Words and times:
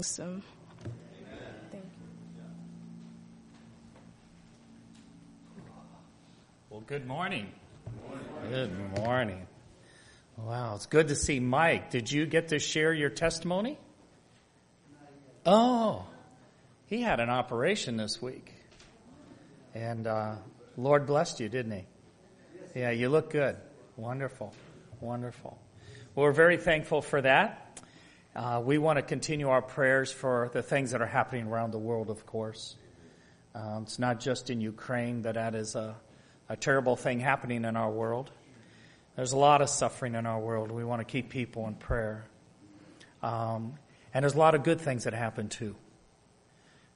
Awesome. 0.00 0.44
Thank 1.72 1.82
you. 5.56 5.62
Well, 6.70 6.84
good 6.86 7.04
morning. 7.04 7.50
Good 8.48 8.70
morning. 8.96 9.44
Wow, 10.36 10.76
it's 10.76 10.86
good 10.86 11.08
to 11.08 11.16
see 11.16 11.40
Mike. 11.40 11.90
Did 11.90 12.12
you 12.12 12.26
get 12.26 12.46
to 12.50 12.60
share 12.60 12.92
your 12.92 13.10
testimony? 13.10 13.76
Oh, 15.44 16.06
he 16.86 17.02
had 17.02 17.18
an 17.18 17.28
operation 17.28 17.96
this 17.96 18.22
week. 18.22 18.54
And 19.74 20.06
uh, 20.06 20.36
Lord 20.76 21.06
blessed 21.06 21.40
you, 21.40 21.48
didn't 21.48 21.72
he? 21.72 21.84
Yeah, 22.76 22.90
you 22.92 23.08
look 23.08 23.30
good. 23.30 23.56
Wonderful. 23.96 24.54
Wonderful. 25.00 25.58
Well, 26.14 26.26
we're 26.26 26.32
very 26.32 26.56
thankful 26.56 27.02
for 27.02 27.20
that. 27.22 27.67
Uh, 28.38 28.62
we 28.64 28.78
want 28.78 28.96
to 28.96 29.02
continue 29.02 29.48
our 29.48 29.60
prayers 29.60 30.12
for 30.12 30.48
the 30.52 30.62
things 30.62 30.92
that 30.92 31.02
are 31.02 31.06
happening 31.06 31.48
around 31.48 31.72
the 31.72 31.78
world, 31.78 32.08
of 32.08 32.24
course. 32.24 32.76
Um, 33.52 33.82
it's 33.82 33.98
not 33.98 34.20
just 34.20 34.48
in 34.48 34.60
Ukraine 34.60 35.22
that 35.22 35.34
that 35.34 35.56
is 35.56 35.74
a, 35.74 35.96
a 36.48 36.56
terrible 36.56 36.94
thing 36.94 37.18
happening 37.18 37.64
in 37.64 37.74
our 37.74 37.90
world. 37.90 38.30
There's 39.16 39.32
a 39.32 39.36
lot 39.36 39.60
of 39.60 39.68
suffering 39.68 40.14
in 40.14 40.24
our 40.24 40.38
world. 40.38 40.70
We 40.70 40.84
want 40.84 41.00
to 41.00 41.04
keep 41.04 41.30
people 41.30 41.66
in 41.66 41.74
prayer. 41.74 42.28
Um, 43.24 43.74
and 44.14 44.22
there's 44.22 44.36
a 44.36 44.38
lot 44.38 44.54
of 44.54 44.62
good 44.62 44.80
things 44.80 45.02
that 45.02 45.14
happen 45.14 45.48
too. 45.48 45.74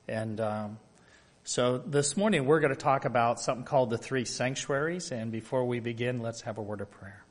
And 0.07 0.41
um, 0.41 0.79
so 1.43 1.79
this 1.79 2.17
morning 2.17 2.47
we're 2.47 2.61
going 2.61 2.73
to 2.73 2.81
talk 2.81 3.05
about 3.05 3.41
something 3.41 3.65
called 3.65 3.91
the 3.91 3.99
three 3.99 4.27
sanctuaries. 4.27 5.11
And 5.11 5.33
before 5.33 5.65
we 5.65 5.81
begin, 5.81 6.21
let's 6.23 6.43
have 6.43 6.59
a 6.59 6.63
word 6.63 6.81
of 6.81 6.91
prayer. 6.93 7.22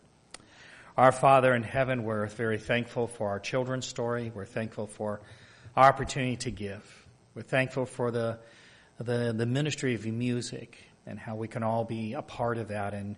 Our 0.98 1.13
Father 1.13 1.54
in 1.54 1.63
heaven, 1.63 2.04
we're 2.04 2.26
very 2.27 2.58
thankful 2.58 3.08
for 3.08 3.30
our 3.30 3.40
children's 3.40 3.88
story. 3.88 4.31
We're 4.34 4.45
thankful 4.45 4.88
for 4.88 5.22
our 5.76 5.88
opportunity 5.88 6.36
to 6.38 6.52
give. 6.52 7.05
We're 7.34 7.44
thankful 7.44 7.86
for 7.86 8.12
the, 8.12 8.40
the, 9.00 9.34
the 9.36 9.45
ministry 9.45 9.95
of 9.95 10.06
music 10.06 10.78
and 11.06 11.17
how 11.17 11.36
we 11.36 11.48
can 11.48 11.64
all 11.64 11.86
be 11.86 12.14
a 12.14 12.22
part 12.22 12.58
of 12.58 12.67
that 12.67 12.94
and 12.94 13.16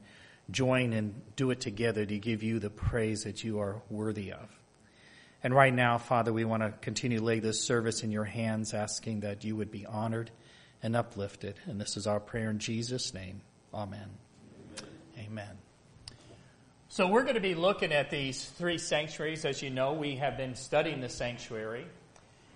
join 0.51 0.93
and 0.93 1.19
do 1.35 1.49
it 1.49 1.61
together 1.61 2.05
to 2.05 2.19
give 2.19 2.43
you 2.43 2.59
the 2.59 2.69
praise 2.69 3.23
that 3.23 3.43
you 3.43 3.59
are 3.59 3.81
worthy 3.89 4.31
of. 4.31 4.49
And 5.43 5.53
right 5.53 5.73
now, 5.73 5.97
Father, 5.97 6.31
we 6.31 6.45
want 6.45 6.61
to 6.61 6.71
continue 6.79 7.19
to 7.19 7.25
lay 7.25 7.39
this 7.39 7.61
service 7.61 8.03
in 8.03 8.11
your 8.11 8.23
hands, 8.23 8.73
asking 8.73 9.21
that 9.21 9.43
you 9.43 9.55
would 9.55 9.71
be 9.71 9.85
honored 9.85 10.29
and 10.83 10.95
uplifted. 10.95 11.55
And 11.65 11.81
this 11.81 11.97
is 11.97 12.05
our 12.05 12.19
prayer 12.19 12.51
in 12.51 12.59
Jesus' 12.59 13.15
name. 13.15 13.41
Amen. 13.73 14.09
Amen. 15.17 15.57
So 16.93 17.07
we're 17.07 17.23
going 17.23 17.33
to 17.33 17.41
be 17.41 17.55
looking 17.55 17.91
at 17.91 18.11
these 18.11 18.45
three 18.45 18.77
sanctuaries. 18.77 19.45
As 19.45 19.63
you 19.63 19.71
know, 19.71 19.93
we 19.93 20.17
have 20.17 20.37
been 20.37 20.53
studying 20.53 21.01
the 21.01 21.09
sanctuary. 21.09 21.87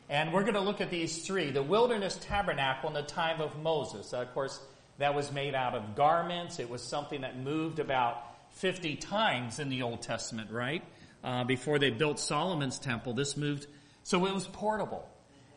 And 0.10 0.32
we're 0.32 0.44
going 0.44 0.54
to 0.54 0.60
look 0.60 0.80
at 0.80 0.92
these 0.92 1.26
three. 1.26 1.50
The 1.50 1.64
wilderness 1.64 2.20
tabernacle 2.22 2.88
in 2.88 2.94
the 2.94 3.02
time 3.02 3.42
of 3.42 3.58
Moses. 3.58 4.14
Of 4.14 4.32
course, 4.36 4.62
that 5.00 5.16
was 5.16 5.32
made 5.32 5.56
out 5.56 5.74
of 5.74 5.96
garments. 5.96 6.60
It 6.60 6.70
was 6.70 6.84
something 6.84 7.22
that 7.22 7.40
moved 7.40 7.80
about 7.80 8.22
50 8.52 8.98
times 8.98 9.58
in 9.58 9.70
the 9.70 9.82
Old 9.82 10.04
Testament, 10.04 10.52
right? 10.52 10.84
Uh, 11.24 11.44
before 11.44 11.80
they 11.80 11.90
built 11.90 12.20
Solomon's 12.20 12.78
temple, 12.78 13.14
this 13.14 13.38
moved, 13.38 13.66
so 14.04 14.24
it 14.28 14.36
was 14.36 14.46
portable. 14.46 15.10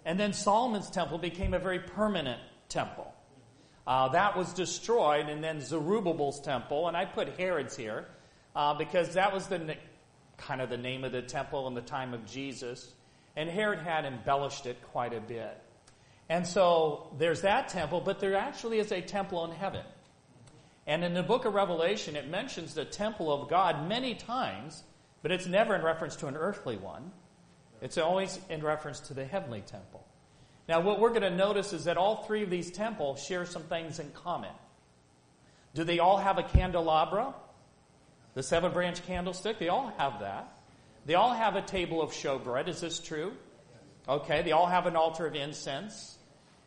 And 0.06 0.18
then 0.18 0.32
Solomon's 0.32 0.88
temple 0.88 1.18
became 1.18 1.52
a 1.52 1.58
very 1.58 1.80
permanent 1.80 2.40
temple. 2.70 3.12
Uh, 3.86 4.08
that 4.08 4.38
was 4.38 4.54
destroyed, 4.54 5.28
and 5.28 5.44
then 5.44 5.60
Zerubbabel's 5.60 6.40
temple, 6.40 6.88
and 6.88 6.96
I 6.96 7.04
put 7.04 7.28
Herod's 7.38 7.76
here, 7.76 8.06
uh, 8.54 8.74
because 8.74 9.14
that 9.14 9.32
was 9.32 9.46
the 9.46 9.76
kind 10.36 10.60
of 10.60 10.70
the 10.70 10.76
name 10.76 11.04
of 11.04 11.12
the 11.12 11.22
temple 11.22 11.66
in 11.68 11.74
the 11.74 11.80
time 11.80 12.14
of 12.14 12.26
Jesus. 12.26 12.92
And 13.36 13.48
Herod 13.48 13.80
had 13.80 14.04
embellished 14.04 14.66
it 14.66 14.76
quite 14.90 15.12
a 15.12 15.20
bit. 15.20 15.60
And 16.28 16.46
so 16.46 17.12
there's 17.18 17.42
that 17.42 17.68
temple, 17.68 18.00
but 18.00 18.20
there 18.20 18.36
actually 18.36 18.78
is 18.78 18.92
a 18.92 19.00
temple 19.00 19.44
in 19.44 19.50
heaven. 19.50 19.84
And 20.86 21.04
in 21.04 21.14
the 21.14 21.22
book 21.22 21.44
of 21.44 21.54
Revelation, 21.54 22.16
it 22.16 22.28
mentions 22.28 22.74
the 22.74 22.84
temple 22.84 23.32
of 23.32 23.48
God 23.48 23.88
many 23.88 24.14
times, 24.14 24.82
but 25.22 25.30
it's 25.30 25.46
never 25.46 25.74
in 25.74 25.82
reference 25.82 26.16
to 26.16 26.26
an 26.26 26.36
earthly 26.36 26.76
one. 26.76 27.10
It's 27.80 27.98
always 27.98 28.38
in 28.48 28.62
reference 28.62 29.00
to 29.00 29.14
the 29.14 29.24
heavenly 29.24 29.60
temple. 29.60 30.04
Now, 30.68 30.80
what 30.80 31.00
we're 31.00 31.10
going 31.10 31.22
to 31.22 31.30
notice 31.30 31.72
is 31.72 31.84
that 31.84 31.96
all 31.96 32.22
three 32.24 32.42
of 32.42 32.50
these 32.50 32.70
temples 32.70 33.24
share 33.24 33.44
some 33.44 33.62
things 33.64 33.98
in 33.98 34.10
common. 34.12 34.52
Do 35.74 35.84
they 35.84 35.98
all 35.98 36.18
have 36.18 36.38
a 36.38 36.42
candelabra? 36.42 37.34
The 38.34 38.42
seven 38.42 38.72
branch 38.72 39.04
candlestick, 39.06 39.58
they 39.58 39.68
all 39.68 39.92
have 39.98 40.20
that. 40.20 40.56
They 41.06 41.14
all 41.14 41.32
have 41.32 41.56
a 41.56 41.62
table 41.62 42.02
of 42.02 42.10
showbread. 42.10 42.68
Is 42.68 42.80
this 42.80 43.00
true? 43.00 43.32
Okay, 44.08 44.42
they 44.42 44.52
all 44.52 44.66
have 44.66 44.86
an 44.86 44.96
altar 44.96 45.26
of 45.26 45.34
incense 45.34 46.16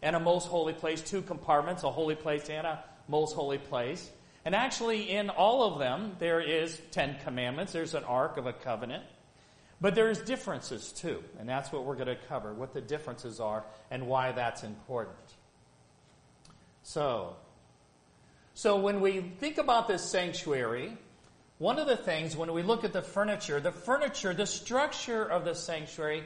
and 0.02 0.16
a 0.16 0.19
most 0.19 0.47
holy 0.47 0.73
place, 0.73 1.02
two 1.02 1.22
compartments, 1.22 1.84
a 1.84 1.91
holy 1.91 2.16
place 2.16 2.50
and 2.50 2.68
a 2.68 2.84
most 3.07 3.35
holy 3.35 3.57
place. 3.57 4.09
And 4.46 4.53
actually, 4.53 5.09
in 5.09 5.29
all 5.29 5.63
of 5.63 5.79
them, 5.79 6.18
there 6.19 6.41
is 6.41 6.81
Ten 6.91 7.18
Commandments. 7.23 7.72
There's 7.72 7.94
an 7.94 8.03
Ark 8.03 8.38
of 8.38 8.46
a 8.46 8.53
Covenant. 8.53 9.03
But 9.79 9.96
there's 9.96 10.19
differences 10.19 10.91
too, 10.91 11.23
and 11.40 11.47
that's 11.47 11.72
what 11.72 11.85
we're 11.85 11.96
going 11.96 12.07
to 12.07 12.18
cover, 12.28 12.53
what 12.53 12.73
the 12.73 12.81
differences 12.81 13.40
are 13.40 13.66
and 13.91 14.07
why 14.07 14.31
that's 14.31 14.63
important. 14.63 15.18
So, 16.84 17.35
so 18.53 18.79
when 18.79 19.02
we 19.02 19.19
think 19.40 19.57
about 19.57 19.88
this 19.88 20.09
sanctuary, 20.09 20.97
one 21.63 21.79
of 21.79 21.88
the 21.88 21.96
things 21.96 22.35
when 22.35 22.51
we 22.51 22.62
look 22.62 22.84
at 22.84 22.91
the 22.91 23.01
furniture, 23.01 23.62
the 23.62 23.72
furniture, 23.72 24.34
the 24.34 24.46
structure 24.46 25.24
of 25.24 25.46
the 25.46 25.56
sanctuary 25.56 26.22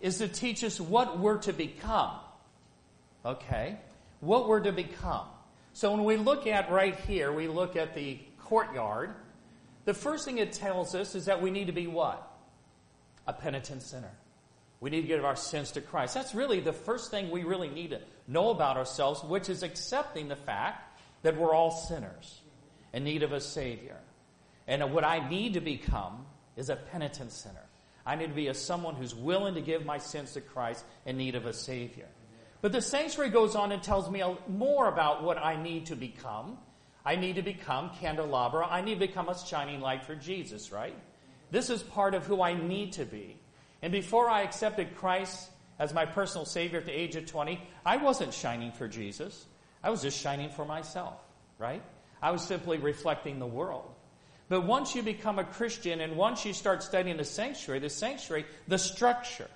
is 0.00 0.18
to 0.18 0.28
teach 0.28 0.62
us 0.62 0.80
what 0.80 1.18
we're 1.18 1.38
to 1.38 1.52
become. 1.52 2.12
Okay? 3.24 3.80
What 4.20 4.46
we're 4.48 4.60
to 4.60 4.70
become. 4.70 5.26
So 5.72 5.90
when 5.90 6.04
we 6.04 6.16
look 6.16 6.46
at 6.46 6.70
right 6.70 6.94
here, 7.00 7.32
we 7.32 7.48
look 7.48 7.74
at 7.74 7.96
the 7.96 8.20
courtyard, 8.44 9.10
the 9.86 9.92
first 9.92 10.24
thing 10.24 10.38
it 10.38 10.52
tells 10.52 10.94
us 10.94 11.16
is 11.16 11.24
that 11.24 11.42
we 11.42 11.50
need 11.50 11.66
to 11.66 11.72
be 11.72 11.88
what? 11.88 12.24
A 13.26 13.32
penitent 13.32 13.82
sinner. 13.82 14.12
We 14.78 14.90
need 14.90 15.00
to 15.00 15.08
give 15.08 15.24
our 15.24 15.34
sins 15.34 15.72
to 15.72 15.80
Christ. 15.80 16.14
That's 16.14 16.32
really 16.32 16.60
the 16.60 16.72
first 16.72 17.10
thing 17.10 17.30
we 17.30 17.42
really 17.42 17.70
need 17.70 17.90
to 17.90 18.00
know 18.28 18.50
about 18.50 18.76
ourselves, 18.76 19.24
which 19.24 19.48
is 19.48 19.64
accepting 19.64 20.28
the 20.28 20.36
fact 20.36 21.00
that 21.22 21.36
we're 21.36 21.52
all 21.52 21.72
sinners 21.72 22.40
in 22.92 23.02
need 23.02 23.24
of 23.24 23.32
a 23.32 23.40
Savior. 23.40 23.96
And 24.66 24.92
what 24.92 25.04
I 25.04 25.28
need 25.28 25.54
to 25.54 25.60
become 25.60 26.26
is 26.56 26.70
a 26.70 26.76
penitent 26.76 27.32
sinner. 27.32 27.66
I 28.04 28.16
need 28.16 28.28
to 28.28 28.34
be 28.34 28.48
a 28.48 28.54
someone 28.54 28.94
who's 28.94 29.14
willing 29.14 29.54
to 29.54 29.60
give 29.60 29.84
my 29.84 29.98
sins 29.98 30.32
to 30.34 30.40
Christ 30.40 30.84
in 31.04 31.16
need 31.16 31.34
of 31.34 31.46
a 31.46 31.52
Savior. 31.52 32.06
But 32.62 32.72
the 32.72 32.80
sanctuary 32.80 33.30
goes 33.30 33.54
on 33.54 33.72
and 33.72 33.82
tells 33.82 34.10
me 34.10 34.22
more 34.48 34.88
about 34.88 35.22
what 35.22 35.38
I 35.38 35.60
need 35.60 35.86
to 35.86 35.96
become. 35.96 36.58
I 37.04 37.16
need 37.16 37.36
to 37.36 37.42
become 37.42 37.90
candelabra. 38.00 38.66
I 38.66 38.80
need 38.80 38.94
to 38.94 39.06
become 39.06 39.28
a 39.28 39.38
shining 39.38 39.80
light 39.80 40.04
for 40.04 40.14
Jesus, 40.14 40.72
right? 40.72 40.96
This 41.50 41.70
is 41.70 41.82
part 41.82 42.14
of 42.14 42.26
who 42.26 42.42
I 42.42 42.54
need 42.54 42.94
to 42.94 43.04
be. 43.04 43.36
And 43.82 43.92
before 43.92 44.28
I 44.28 44.42
accepted 44.42 44.96
Christ 44.96 45.50
as 45.78 45.92
my 45.92 46.06
personal 46.06 46.44
Savior 46.44 46.78
at 46.78 46.86
the 46.86 46.98
age 46.98 47.14
of 47.16 47.26
20, 47.26 47.60
I 47.84 47.98
wasn't 47.98 48.32
shining 48.32 48.72
for 48.72 48.88
Jesus. 48.88 49.46
I 49.82 49.90
was 49.90 50.02
just 50.02 50.18
shining 50.18 50.50
for 50.50 50.64
myself, 50.64 51.20
right? 51.58 51.82
I 52.22 52.30
was 52.30 52.42
simply 52.42 52.78
reflecting 52.78 53.38
the 53.38 53.46
world. 53.46 53.94
But 54.48 54.64
once 54.64 54.94
you 54.94 55.02
become 55.02 55.38
a 55.38 55.44
Christian 55.44 56.00
and 56.00 56.16
once 56.16 56.44
you 56.44 56.52
start 56.52 56.82
studying 56.82 57.16
the 57.16 57.24
sanctuary, 57.24 57.80
the 57.80 57.90
sanctuary, 57.90 58.46
the 58.68 58.78
structure 58.78 59.48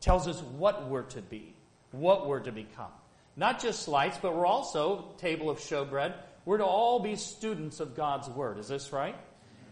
tells 0.00 0.26
us 0.26 0.42
what 0.42 0.88
we're 0.88 1.02
to 1.02 1.22
be, 1.22 1.54
what 1.92 2.26
we're 2.26 2.40
to 2.40 2.52
become. 2.52 2.90
Not 3.36 3.60
just 3.60 3.86
lights, 3.86 4.18
but 4.20 4.34
we're 4.34 4.46
also 4.46 5.14
table 5.18 5.50
of 5.50 5.58
showbread. 5.58 6.14
We're 6.44 6.58
to 6.58 6.64
all 6.64 7.00
be 7.00 7.16
students 7.16 7.80
of 7.80 7.94
God's 7.94 8.28
Word. 8.28 8.58
Is 8.58 8.68
this 8.68 8.92
right? 8.92 9.16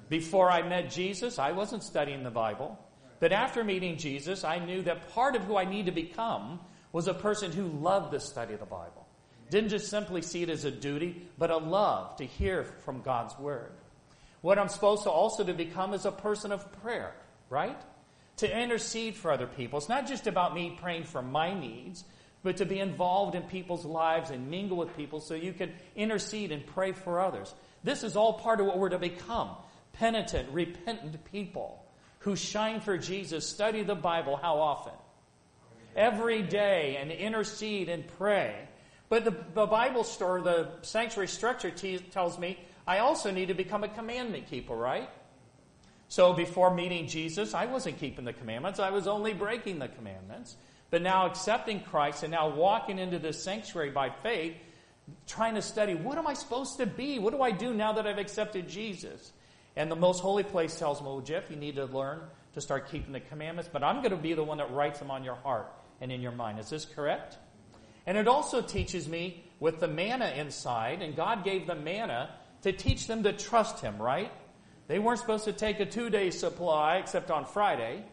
Before 0.09 0.51
I 0.51 0.63
met 0.63 0.91
Jesus, 0.91 1.39
I 1.39 1.53
wasn't 1.53 1.83
studying 1.83 2.23
the 2.23 2.31
Bible. 2.31 2.79
But 3.21 3.33
after 3.33 3.65
meeting 3.65 3.97
Jesus, 3.97 4.45
I 4.45 4.59
knew 4.59 4.83
that 4.83 5.09
part 5.11 5.35
of 5.35 5.45
who 5.45 5.57
I 5.57 5.65
need 5.65 5.87
to 5.87 5.93
become 5.93 6.61
was 6.93 7.09
a 7.09 7.15
person 7.15 7.53
who 7.53 7.67
loved 7.67 8.13
the 8.13 8.21
study 8.21 8.55
of 8.55 8.61
the 8.61 8.67
Bible. 8.67 9.07
Didn't 9.51 9.71
just 9.71 9.89
simply 9.89 10.21
see 10.21 10.43
it 10.43 10.51
as 10.51 10.65
a 10.65 10.71
duty, 10.71 11.27
but 11.39 11.51
a 11.51 11.57
love 11.57 12.17
to 12.17 12.25
hear 12.25 12.65
from 12.65 13.03
God's 13.03 13.39
Word. 13.39 13.73
What 14.45 14.59
I'm 14.59 14.69
supposed 14.69 15.05
to 15.05 15.11
also 15.11 15.43
to 15.43 15.55
become 15.55 15.95
is 15.95 16.05
a 16.05 16.13
person 16.13 16.53
of 16.53 16.71
prayer, 16.83 17.15
right? 17.49 17.81
To 18.37 18.61
intercede 18.61 19.15
for 19.17 19.33
other 19.33 19.47
people. 19.47 19.79
It's 19.79 19.89
not 19.89 20.07
just 20.07 20.27
about 20.27 20.55
me 20.55 20.77
praying 20.79 21.05
for 21.05 21.23
my 21.23 21.59
needs, 21.59 22.05
but 22.43 22.59
to 22.59 22.67
be 22.67 22.79
involved 22.79 23.35
in 23.35 23.45
people's 23.45 23.87
lives 23.87 24.29
and 24.29 24.51
mingle 24.51 24.77
with 24.77 24.95
people 24.99 25.23
so 25.23 25.33
you 25.33 25.55
can 25.55 25.73
intercede 25.97 26.53
and 26.53 26.67
pray 26.67 26.93
for 26.93 27.21
others. 27.21 27.55
This 27.85 28.05
is 28.05 28.17
all 28.17 28.35
part 28.35 28.61
of 28.61 28.67
what 28.67 28.77
we're 28.77 28.91
to 28.91 28.99
become. 28.99 29.49
Penitent, 29.95 30.51
repentant 30.53 31.25
people 31.33 31.83
who 32.19 32.37
shine 32.37 32.83
for 32.83 32.99
Jesus, 32.99 33.49
study 33.49 33.83
the 33.83 33.95
Bible 33.95 34.37
how 34.37 34.59
often? 34.59 34.93
Every 35.97 36.43
day 36.43 36.99
and 37.01 37.11
intercede 37.11 37.89
and 37.89 38.07
pray. 38.19 38.69
But 39.09 39.25
the, 39.25 39.35
the 39.55 39.65
Bible 39.65 40.05
store, 40.05 40.43
the 40.43 40.69
sanctuary 40.83 41.29
structure 41.29 41.71
t- 41.71 41.97
tells 41.97 42.39
me 42.39 42.59
I 42.87 42.99
also 42.99 43.31
need 43.31 43.49
to 43.49 43.55
become 43.55 43.85
a 43.85 43.89
commandment 43.89 44.49
keeper, 44.49 44.75
right? 44.75 45.09
So 46.09 46.33
before 46.33 46.75
meeting 46.75 47.07
Jesus, 47.07 47.55
I 47.55 47.67
wasn't 47.67 47.99
keeping 47.99 48.25
the 48.25 48.33
commandments. 48.33 48.79
I 48.79 48.91
was 48.91 49.07
only 49.07 49.33
breaking 49.33 49.79
the 49.79 49.89
commandments. 49.89 50.57
but 50.91 51.03
now 51.03 51.27
accepting 51.27 51.81
Christ 51.81 52.23
and 52.23 52.31
now 52.31 52.49
walking 52.49 53.01
into 53.01 53.19
this 53.19 53.43
sanctuary 53.43 53.91
by 53.91 54.11
faith, 54.11 54.55
trying 55.27 55.57
to 55.57 55.63
study 55.63 55.95
what 55.97 56.19
am 56.19 56.27
I 56.29 56.35
supposed 56.35 56.77
to 56.79 56.87
be? 56.87 57.19
What 57.19 57.33
do 57.33 57.43
I 57.43 57.51
do 57.51 57.75
now 57.75 57.95
that 57.95 58.07
I've 58.07 58.19
accepted 58.19 58.69
Jesus? 58.69 59.33
And 59.75 59.91
the 59.91 59.97
most 59.97 60.21
holy 60.21 60.45
place 60.45 60.79
tells 60.79 61.01
me, 61.01 61.09
well, 61.09 61.21
Jeff, 61.21 61.51
you 61.51 61.57
need 61.57 61.75
to 61.77 61.87
learn 61.87 62.21
to 62.53 62.61
start 62.61 62.89
keeping 62.91 63.13
the 63.13 63.19
commandments, 63.19 63.69
but 63.73 63.83
I'm 63.83 63.97
going 63.97 64.13
to 64.13 64.17
be 64.17 64.35
the 64.35 64.45
one 64.45 64.59
that 64.59 64.73
writes 64.73 65.01
them 65.01 65.11
on 65.11 65.25
your 65.25 65.35
heart 65.35 65.67
and 66.01 66.13
in 66.13 66.21
your 66.21 66.31
mind. 66.31 66.61
Is 66.61 66.71
this 66.71 66.85
correct? 66.85 67.39
And 68.07 68.17
it 68.17 68.29
also 68.29 68.63
teaches 68.63 69.09
me 69.09 69.43
with 69.59 69.81
the 69.81 69.89
manna 69.89 70.29
inside, 70.37 71.03
and 71.03 71.17
God 71.17 71.43
gave 71.43 71.67
the 71.67 71.75
manna 71.75 72.31
to 72.65 72.73
teach 72.73 73.07
them 73.07 73.23
to 73.23 73.33
trust 73.33 73.81
Him, 73.81 74.01
right? 74.01 74.33
They 74.89 74.99
weren't 74.99 75.21
supposed 75.21 75.45
to 75.45 75.53
take 75.53 75.81
a 75.81 75.87
two 75.87 76.11
day 76.11 76.31
supply 76.31 76.97
except 76.97 77.31
on 77.31 77.45
Friday. 77.45 78.05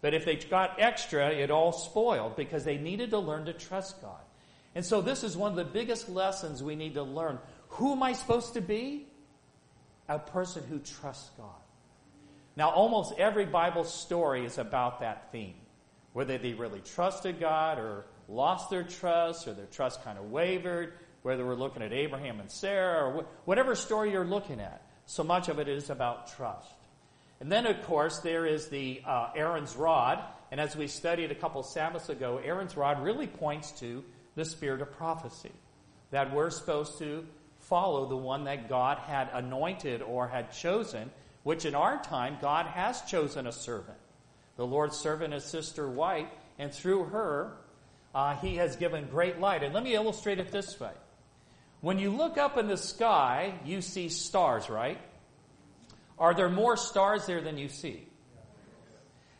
But 0.00 0.14
if 0.14 0.24
they 0.24 0.36
got 0.36 0.80
extra, 0.80 1.28
it 1.28 1.50
all 1.50 1.72
spoiled 1.72 2.34
because 2.34 2.64
they 2.64 2.78
needed 2.78 3.10
to 3.10 3.18
learn 3.18 3.44
to 3.44 3.52
trust 3.52 4.00
God. 4.00 4.20
And 4.74 4.84
so 4.84 5.02
this 5.02 5.22
is 5.22 5.36
one 5.36 5.50
of 5.50 5.56
the 5.56 5.64
biggest 5.64 6.08
lessons 6.08 6.62
we 6.62 6.76
need 6.76 6.94
to 6.94 7.02
learn. 7.02 7.38
Who 7.68 7.92
am 7.92 8.02
I 8.02 8.14
supposed 8.14 8.54
to 8.54 8.62
be? 8.62 9.06
A 10.08 10.18
person 10.18 10.64
who 10.68 10.78
trusts 10.78 11.30
God. 11.36 11.50
Now, 12.56 12.70
almost 12.70 13.14
every 13.18 13.44
Bible 13.44 13.84
story 13.84 14.46
is 14.46 14.56
about 14.56 15.00
that 15.00 15.30
theme. 15.30 15.54
Whether 16.14 16.38
they 16.38 16.54
really 16.54 16.80
trusted 16.80 17.38
God 17.38 17.78
or 17.78 18.06
lost 18.28 18.70
their 18.70 18.82
trust 18.82 19.46
or 19.46 19.52
their 19.52 19.66
trust 19.66 20.02
kind 20.02 20.18
of 20.18 20.30
wavered, 20.30 20.94
whether 21.22 21.44
we're 21.44 21.54
looking 21.54 21.82
at 21.82 21.92
Abraham 21.92 22.40
and 22.40 22.50
Sarah 22.50 23.08
or 23.08 23.26
whatever 23.44 23.74
story 23.74 24.12
you're 24.12 24.24
looking 24.24 24.60
at, 24.60 24.82
so 25.06 25.24
much 25.24 25.48
of 25.48 25.58
it 25.58 25.68
is 25.68 25.90
about 25.90 26.34
trust. 26.36 26.72
And 27.40 27.50
then, 27.50 27.66
of 27.66 27.82
course, 27.82 28.18
there 28.18 28.46
is 28.46 28.68
the 28.68 29.02
uh, 29.06 29.30
Aaron's 29.34 29.74
rod. 29.74 30.22
And 30.50 30.60
as 30.60 30.76
we 30.76 30.86
studied 30.86 31.30
a 31.30 31.34
couple 31.34 31.62
Sabbaths 31.62 32.08
ago, 32.08 32.40
Aaron's 32.44 32.76
rod 32.76 33.02
really 33.02 33.26
points 33.26 33.72
to 33.80 34.04
the 34.34 34.44
spirit 34.44 34.82
of 34.82 34.92
prophecy. 34.92 35.52
That 36.10 36.34
we're 36.34 36.50
supposed 36.50 36.98
to 36.98 37.24
follow 37.58 38.06
the 38.06 38.16
one 38.16 38.44
that 38.44 38.68
God 38.68 38.98
had 38.98 39.30
anointed 39.32 40.02
or 40.02 40.28
had 40.28 40.52
chosen, 40.52 41.10
which 41.42 41.64
in 41.64 41.74
our 41.74 42.02
time, 42.02 42.36
God 42.40 42.66
has 42.66 43.02
chosen 43.02 43.46
a 43.46 43.52
servant. 43.52 43.98
The 44.56 44.66
Lord's 44.66 44.98
servant 44.98 45.32
is 45.32 45.44
Sister 45.44 45.88
White, 45.88 46.30
and 46.58 46.72
through 46.72 47.04
her, 47.04 47.52
uh, 48.14 48.36
he 48.36 48.56
has 48.56 48.76
given 48.76 49.06
great 49.06 49.40
light. 49.40 49.62
And 49.62 49.72
let 49.72 49.82
me 49.82 49.94
illustrate 49.94 50.38
it 50.38 50.52
this 50.52 50.78
way. 50.78 50.92
When 51.80 51.98
you 51.98 52.10
look 52.10 52.36
up 52.36 52.58
in 52.58 52.68
the 52.68 52.76
sky, 52.76 53.54
you 53.64 53.80
see 53.80 54.08
stars, 54.08 54.68
right? 54.68 54.98
Are 56.18 56.34
there 56.34 56.50
more 56.50 56.76
stars 56.76 57.26
there 57.26 57.40
than 57.40 57.56
you 57.56 57.68
see? 57.68 58.06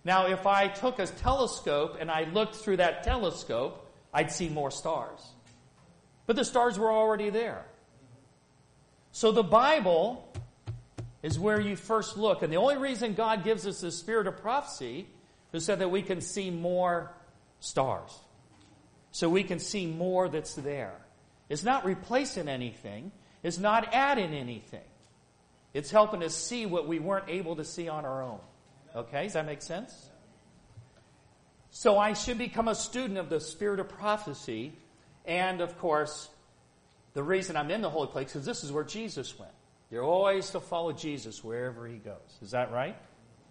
Now, 0.05 0.29
if 0.29 0.47
I 0.47 0.69
took 0.69 0.99
a 0.99 1.07
telescope 1.07 1.99
and 2.01 2.11
I 2.11 2.25
looked 2.25 2.57
through 2.57 2.79
that 2.79 3.03
telescope, 3.03 3.87
I'd 4.15 4.33
see 4.33 4.49
more 4.49 4.71
stars. 4.71 5.21
But 6.27 6.37
the 6.37 6.45
stars 6.45 6.79
were 6.79 6.91
already 6.91 7.29
there. 7.29 7.67
So 9.13 9.33
the 9.33 9.43
Bible 9.43 10.27
is 11.23 11.39
where 11.39 11.61
you 11.61 11.77
first 11.77 12.17
look. 12.17 12.43
And 12.43 12.51
the 12.51 12.57
only 12.57 12.79
reason 12.79 13.13
God 13.13 13.45
gives 13.45 13.67
us 13.67 13.83
the 13.83 13.91
spirit 13.91 14.27
of 14.27 14.39
prophecy 14.39 15.07
is 15.53 15.67
so 15.67 15.77
that 15.77 15.91
we 15.91 16.01
can 16.01 16.23
see 16.23 16.51
more 16.51 17.13
stars. 17.59 18.19
So 19.11 19.29
we 19.29 19.43
can 19.43 19.59
see 19.59 19.87
more 19.87 20.29
that's 20.29 20.55
there. 20.55 20.97
It's 21.51 21.65
not 21.65 21.85
replacing 21.85 22.49
anything. 22.49 23.13
It's 23.43 23.59
not 23.59 23.93
adding 23.93 24.33
anything. 24.33 24.81
It's 25.75 25.91
helping 25.91 26.23
us 26.23 26.35
see 26.35 26.65
what 26.65 26.89
we 26.89 26.99
weren't 26.99 27.29
able 27.29 27.57
to 27.57 27.65
see 27.65 27.89
on 27.89 28.07
our 28.07 28.23
own. 28.23 28.41
Okay, 28.97 29.25
does 29.25 29.35
that 29.35 29.47
make 29.47 29.61
sense? 29.61 30.11
So 31.71 31.99
I 31.99 32.15
should 32.15 32.39
become 32.39 32.69
a 32.69 32.75
student 32.75 33.19
of 33.19 33.29
the 33.29 33.41
spirit 33.41 33.81
of 33.81 33.89
prophecy. 33.89 34.73
And 35.27 35.61
of 35.61 35.79
course, 35.79 36.29
the 37.15 37.23
reason 37.23 37.57
I'm 37.57 37.71
in 37.71 37.83
the 37.83 37.91
holy 37.91 38.09
place 38.09 38.35
is 38.35 38.45
this 38.45 38.65
is 38.65 38.73
where 38.73 38.85
Jesus 38.85 39.39
went. 39.39 39.53
You're 39.91 40.05
always 40.05 40.51
to 40.51 40.61
follow 40.61 40.93
Jesus 40.93 41.43
wherever 41.43 41.87
he 41.87 41.99
goes. 41.99 42.39
Is 42.43 42.53
that 42.53 42.73
right? 42.73 42.97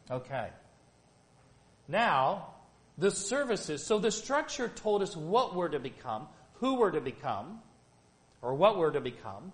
Okay. 0.09 0.49
Now, 1.87 2.53
the 2.97 3.11
services. 3.11 3.85
So 3.85 3.99
the 3.99 4.11
structure 4.11 4.69
told 4.69 5.01
us 5.01 5.15
what 5.15 5.55
we're 5.55 5.69
to 5.69 5.79
become, 5.79 6.27
who 6.55 6.75
we're 6.75 6.91
to 6.91 7.01
become, 7.01 7.59
or 8.41 8.53
what 8.53 8.77
we're 8.77 8.91
to 8.91 9.01
become. 9.01 9.51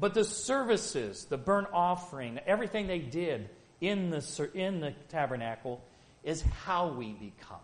But 0.00 0.14
the 0.14 0.24
services, 0.24 1.24
the 1.24 1.38
burnt 1.38 1.68
offering, 1.72 2.38
everything 2.46 2.86
they 2.86 3.00
did 3.00 3.48
in 3.80 4.10
the, 4.10 4.50
in 4.54 4.80
the 4.80 4.92
tabernacle 5.08 5.82
is 6.22 6.42
how 6.64 6.88
we 6.88 7.12
become. 7.12 7.58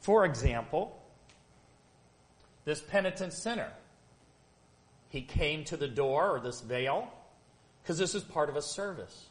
For 0.00 0.24
example, 0.24 0.98
this 2.64 2.80
penitent 2.80 3.32
sinner, 3.32 3.70
he 5.08 5.22
came 5.22 5.64
to 5.64 5.76
the 5.76 5.88
door 5.88 6.36
or 6.36 6.40
this 6.40 6.60
veil 6.60 7.12
because 7.82 7.98
this 7.98 8.14
is 8.14 8.22
part 8.22 8.48
of 8.48 8.56
a 8.56 8.62
service. 8.62 9.26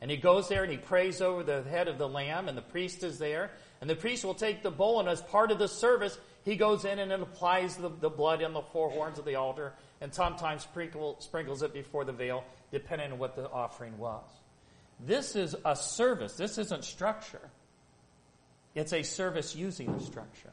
And 0.00 0.10
he 0.10 0.16
goes 0.16 0.48
there 0.48 0.64
and 0.64 0.72
he 0.72 0.78
prays 0.78 1.20
over 1.20 1.44
the 1.44 1.62
head 1.62 1.86
of 1.86 1.96
the 1.96 2.08
lamb, 2.08 2.48
and 2.48 2.58
the 2.58 2.62
priest 2.62 3.04
is 3.04 3.18
there. 3.18 3.52
And 3.80 3.88
the 3.88 3.94
priest 3.94 4.24
will 4.24 4.34
take 4.34 4.62
the 4.62 4.70
bowl, 4.70 4.98
and 4.98 5.08
as 5.08 5.22
part 5.22 5.52
of 5.52 5.60
the 5.60 5.68
service, 5.68 6.18
he 6.44 6.56
goes 6.56 6.84
in 6.84 6.98
and 6.98 7.12
applies 7.12 7.76
the, 7.76 7.88
the 7.88 8.10
blood 8.10 8.42
in 8.42 8.52
the 8.52 8.62
four 8.62 8.90
horns 8.90 9.18
of 9.18 9.24
the 9.24 9.36
altar 9.36 9.72
and 10.00 10.12
sometimes 10.12 10.62
sprinkle, 10.62 11.16
sprinkles 11.20 11.62
it 11.62 11.72
before 11.72 12.04
the 12.04 12.12
veil, 12.12 12.44
depending 12.72 13.12
on 13.12 13.18
what 13.18 13.36
the 13.36 13.48
offering 13.50 13.96
was. 13.98 14.24
This 14.98 15.36
is 15.36 15.54
a 15.64 15.76
service. 15.76 16.34
This 16.34 16.58
isn't 16.58 16.84
structure. 16.84 17.50
It's 18.74 18.92
a 18.92 19.02
service 19.02 19.54
using 19.54 19.92
the 19.92 20.00
structure. 20.00 20.50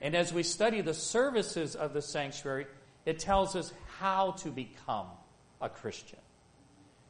And 0.00 0.14
as 0.14 0.32
we 0.32 0.42
study 0.42 0.82
the 0.82 0.94
services 0.94 1.74
of 1.74 1.94
the 1.94 2.02
sanctuary, 2.02 2.66
it 3.06 3.18
tells 3.18 3.56
us 3.56 3.72
how 3.98 4.32
to 4.32 4.50
become 4.50 5.06
a 5.60 5.68
Christian. 5.68 6.18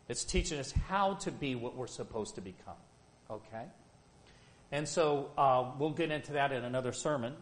It's 0.09 0.25
teaching 0.25 0.61
us 0.61 0.71
how 0.71 1.15
to 1.15 1.33
be 1.33 1.57
what 1.57 1.77
we're 1.77 1.89
supposed 1.89 2.37
to 2.37 2.41
become. 2.41 2.75
Okay? 3.31 3.65
And 4.71 4.87
so 4.87 5.31
uh, 5.37 5.73
we'll 5.79 5.91
get 5.91 6.11
into 6.11 6.35
that 6.35 6.53
in 6.53 6.65
another 6.65 6.93
sermon. 6.93 7.35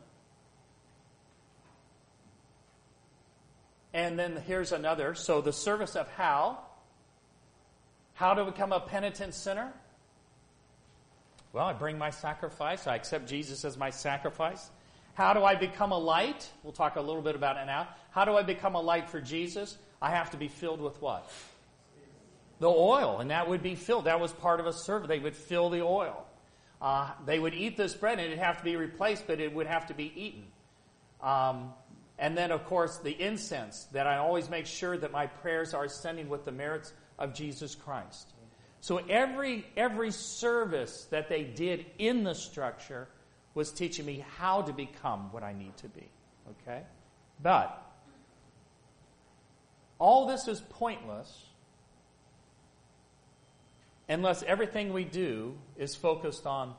And 3.94 4.18
then 4.18 4.42
here's 4.46 4.72
another. 4.72 5.14
So 5.14 5.40
the 5.40 5.52
service 5.52 5.94
of 5.94 6.10
how. 6.10 6.58
How 8.14 8.34
to 8.34 8.44
become 8.44 8.72
a 8.72 8.80
penitent 8.80 9.34
sinner? 9.34 9.72
Well, 11.52 11.66
I 11.66 11.72
bring 11.72 11.96
my 11.96 12.10
sacrifice. 12.10 12.86
I 12.86 12.96
accept 12.96 13.28
Jesus 13.28 13.64
as 13.64 13.78
my 13.78 13.90
sacrifice. 13.90 14.70
How 15.14 15.32
do 15.32 15.44
I 15.44 15.54
become 15.54 15.92
a 15.92 15.98
light? 15.98 16.48
We'll 16.64 16.72
talk 16.72 16.96
a 16.96 17.00
little 17.00 17.22
bit 17.22 17.36
about 17.36 17.56
it 17.56 17.66
now. 17.66 17.88
How 18.10 18.24
do 18.24 18.36
I 18.36 18.42
become 18.42 18.74
a 18.74 18.80
light 18.80 19.08
for 19.08 19.20
Jesus? 19.20 19.78
I 20.02 20.10
have 20.10 20.32
to 20.32 20.36
be 20.36 20.48
filled 20.48 20.80
with 20.80 21.00
what? 21.00 21.30
The 22.58 22.68
oil, 22.68 23.20
and 23.20 23.30
that 23.30 23.48
would 23.48 23.62
be 23.62 23.76
filled. 23.76 24.06
That 24.06 24.20
was 24.20 24.32
part 24.32 24.58
of 24.58 24.66
a 24.66 24.72
service. 24.72 25.08
They 25.08 25.20
would 25.20 25.36
fill 25.36 25.70
the 25.70 25.82
oil. 25.82 26.26
Uh, 26.82 27.10
they 27.26 27.38
would 27.38 27.54
eat 27.54 27.76
this 27.76 27.94
bread, 27.94 28.18
and 28.18 28.26
it'd 28.26 28.38
have 28.38 28.58
to 28.58 28.64
be 28.64 28.74
replaced, 28.74 29.26
but 29.26 29.40
it 29.40 29.54
would 29.54 29.66
have 29.66 29.86
to 29.86 29.94
be 29.94 30.12
eaten. 30.16 30.44
Um, 31.22 31.72
and 32.18 32.36
then, 32.38 32.52
of 32.52 32.64
course, 32.66 32.98
the 32.98 33.20
incense 33.20 33.84
that 33.92 34.06
I 34.06 34.18
always 34.18 34.48
make 34.48 34.66
sure 34.66 34.96
that 34.96 35.10
my 35.10 35.26
prayers 35.26 35.74
are 35.74 35.84
ascending 35.84 36.28
with 36.28 36.44
the 36.44 36.52
merits 36.52 36.92
of 37.18 37.34
Jesus 37.34 37.74
Christ. 37.74 38.32
So 38.80 38.98
every, 38.98 39.66
every 39.76 40.10
service 40.10 41.06
that 41.10 41.28
they 41.28 41.42
did 41.42 41.86
in 41.98 42.22
the 42.22 42.34
structure 42.34 43.08
was 43.54 43.72
teaching 43.72 44.04
me 44.04 44.24
how 44.36 44.62
to 44.62 44.72
become 44.72 45.32
what 45.32 45.42
I 45.42 45.52
need 45.52 45.76
to 45.78 45.88
be. 45.88 46.06
Okay? 46.50 46.82
But 47.42 47.80
all 49.98 50.26
this 50.26 50.48
is 50.48 50.60
pointless 50.60 51.46
unless 54.08 54.42
everything 54.42 54.92
we 54.92 55.04
do 55.04 55.56
is 55.76 55.94
focused 55.94 56.46
on 56.46 56.74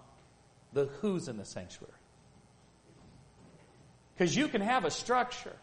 the 0.73 0.85
who's 1.01 1.27
in 1.27 1.37
the 1.37 1.45
sanctuary. 1.45 1.94
Because 4.15 4.36
you 4.36 4.48
can 4.48 4.62
have 4.62 4.86
a 4.86 4.91
structure 4.91 5.55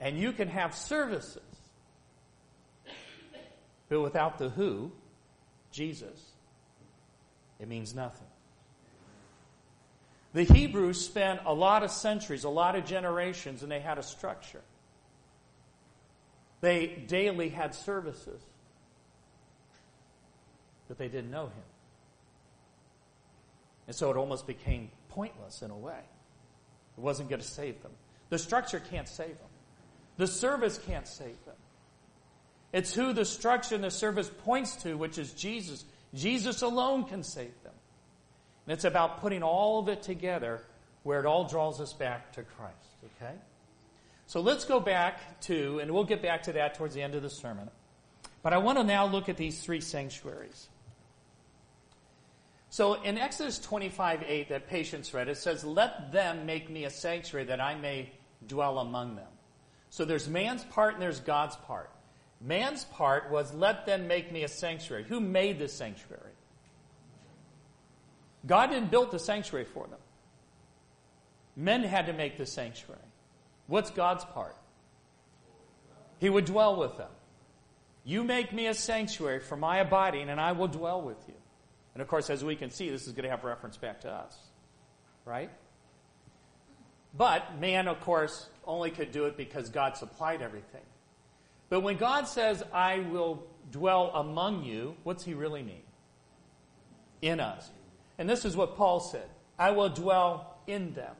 and 0.00 0.18
you 0.18 0.32
can 0.32 0.48
have 0.48 0.74
services, 0.74 1.42
but 3.88 4.00
without 4.00 4.38
the 4.38 4.48
who, 4.48 4.90
Jesus, 5.70 6.32
it 7.60 7.68
means 7.68 7.94
nothing. 7.94 8.26
The 10.32 10.44
Hebrews 10.44 11.04
spent 11.04 11.40
a 11.44 11.52
lot 11.52 11.84
of 11.84 11.90
centuries, 11.90 12.44
a 12.44 12.48
lot 12.48 12.74
of 12.74 12.84
generations, 12.84 13.62
and 13.62 13.70
they 13.70 13.80
had 13.80 13.98
a 13.98 14.02
structure. 14.02 14.62
They 16.62 17.04
daily 17.06 17.50
had 17.50 17.74
services, 17.74 18.40
but 20.88 20.98
they 20.98 21.08
didn't 21.08 21.30
know 21.30 21.46
Him. 21.46 21.64
And 23.86 23.94
so 23.94 24.10
it 24.10 24.16
almost 24.16 24.46
became 24.46 24.90
pointless 25.10 25.62
in 25.62 25.70
a 25.70 25.76
way. 25.76 26.00
It 26.96 27.00
wasn't 27.00 27.28
going 27.28 27.40
to 27.40 27.46
save 27.46 27.82
them. 27.82 27.92
The 28.28 28.38
structure 28.38 28.80
can't 28.80 29.08
save 29.08 29.38
them. 29.38 29.48
The 30.16 30.26
service 30.26 30.78
can't 30.86 31.06
save 31.06 31.42
them. 31.44 31.54
It's 32.72 32.94
who 32.94 33.12
the 33.12 33.24
structure 33.24 33.74
and 33.74 33.84
the 33.84 33.90
service 33.90 34.30
points 34.44 34.76
to, 34.76 34.96
which 34.96 35.18
is 35.18 35.32
Jesus. 35.32 35.84
Jesus 36.14 36.62
alone 36.62 37.04
can 37.04 37.22
save 37.22 37.52
them. 37.62 37.72
And 38.66 38.72
it's 38.72 38.84
about 38.84 39.20
putting 39.20 39.42
all 39.42 39.78
of 39.80 39.88
it 39.88 40.02
together 40.02 40.62
where 41.02 41.20
it 41.20 41.26
all 41.26 41.44
draws 41.44 41.80
us 41.80 41.92
back 41.92 42.32
to 42.32 42.42
Christ. 42.42 42.76
Okay? 43.20 43.34
So 44.26 44.40
let's 44.40 44.64
go 44.64 44.80
back 44.80 45.40
to, 45.42 45.80
and 45.80 45.90
we'll 45.90 46.04
get 46.04 46.22
back 46.22 46.44
to 46.44 46.52
that 46.52 46.74
towards 46.74 46.94
the 46.94 47.02
end 47.02 47.14
of 47.14 47.22
the 47.22 47.30
sermon. 47.30 47.68
But 48.42 48.52
I 48.52 48.58
want 48.58 48.78
to 48.78 48.84
now 48.84 49.06
look 49.06 49.28
at 49.28 49.36
these 49.36 49.60
three 49.60 49.80
sanctuaries. 49.80 50.68
So 52.72 52.94
in 52.94 53.18
Exodus 53.18 53.58
25 53.58 54.24
8, 54.26 54.48
that 54.48 54.66
patience 54.66 55.12
read, 55.12 55.28
it 55.28 55.36
says, 55.36 55.62
Let 55.62 56.10
them 56.10 56.46
make 56.46 56.70
me 56.70 56.84
a 56.84 56.90
sanctuary 56.90 57.44
that 57.44 57.60
I 57.60 57.74
may 57.74 58.10
dwell 58.46 58.78
among 58.78 59.14
them. 59.14 59.28
So 59.90 60.06
there's 60.06 60.26
man's 60.26 60.64
part 60.64 60.94
and 60.94 61.02
there's 61.02 61.20
God's 61.20 61.54
part. 61.54 61.90
Man's 62.40 62.84
part 62.84 63.30
was, 63.30 63.52
Let 63.52 63.84
them 63.84 64.08
make 64.08 64.32
me 64.32 64.44
a 64.44 64.48
sanctuary. 64.48 65.04
Who 65.04 65.20
made 65.20 65.58
the 65.58 65.68
sanctuary? 65.68 66.32
God 68.46 68.68
didn't 68.68 68.90
build 68.90 69.10
the 69.10 69.18
sanctuary 69.18 69.66
for 69.66 69.86
them. 69.86 70.00
Men 71.54 71.82
had 71.82 72.06
to 72.06 72.14
make 72.14 72.38
the 72.38 72.46
sanctuary. 72.46 72.98
What's 73.66 73.90
God's 73.90 74.24
part? 74.24 74.56
He 76.20 76.30
would 76.30 76.46
dwell 76.46 76.76
with 76.76 76.96
them. 76.96 77.10
You 78.02 78.24
make 78.24 78.50
me 78.50 78.66
a 78.66 78.74
sanctuary 78.74 79.40
for 79.40 79.58
my 79.58 79.80
abiding, 79.80 80.30
and 80.30 80.40
I 80.40 80.52
will 80.52 80.68
dwell 80.68 81.02
with 81.02 81.22
you. 81.28 81.34
And 81.94 82.02
of 82.02 82.08
course, 82.08 82.30
as 82.30 82.44
we 82.44 82.56
can 82.56 82.70
see, 82.70 82.88
this 82.90 83.06
is 83.06 83.12
going 83.12 83.24
to 83.24 83.30
have 83.30 83.44
reference 83.44 83.76
back 83.76 84.00
to 84.02 84.10
us. 84.10 84.36
Right? 85.24 85.50
But 87.16 87.58
man, 87.60 87.88
of 87.88 88.00
course, 88.00 88.48
only 88.64 88.90
could 88.90 89.12
do 89.12 89.26
it 89.26 89.36
because 89.36 89.68
God 89.68 89.96
supplied 89.96 90.42
everything. 90.42 90.82
But 91.68 91.80
when 91.80 91.96
God 91.96 92.26
says, 92.26 92.62
I 92.72 93.00
will 93.00 93.44
dwell 93.70 94.10
among 94.14 94.64
you, 94.64 94.96
what's 95.04 95.24
he 95.24 95.34
really 95.34 95.62
mean? 95.62 95.82
In 97.20 97.40
us. 97.40 97.70
And 98.18 98.28
this 98.28 98.44
is 98.44 98.56
what 98.56 98.76
Paul 98.76 99.00
said 99.00 99.28
I 99.58 99.70
will 99.70 99.88
dwell 99.88 100.56
in 100.66 100.94
them 100.94 101.14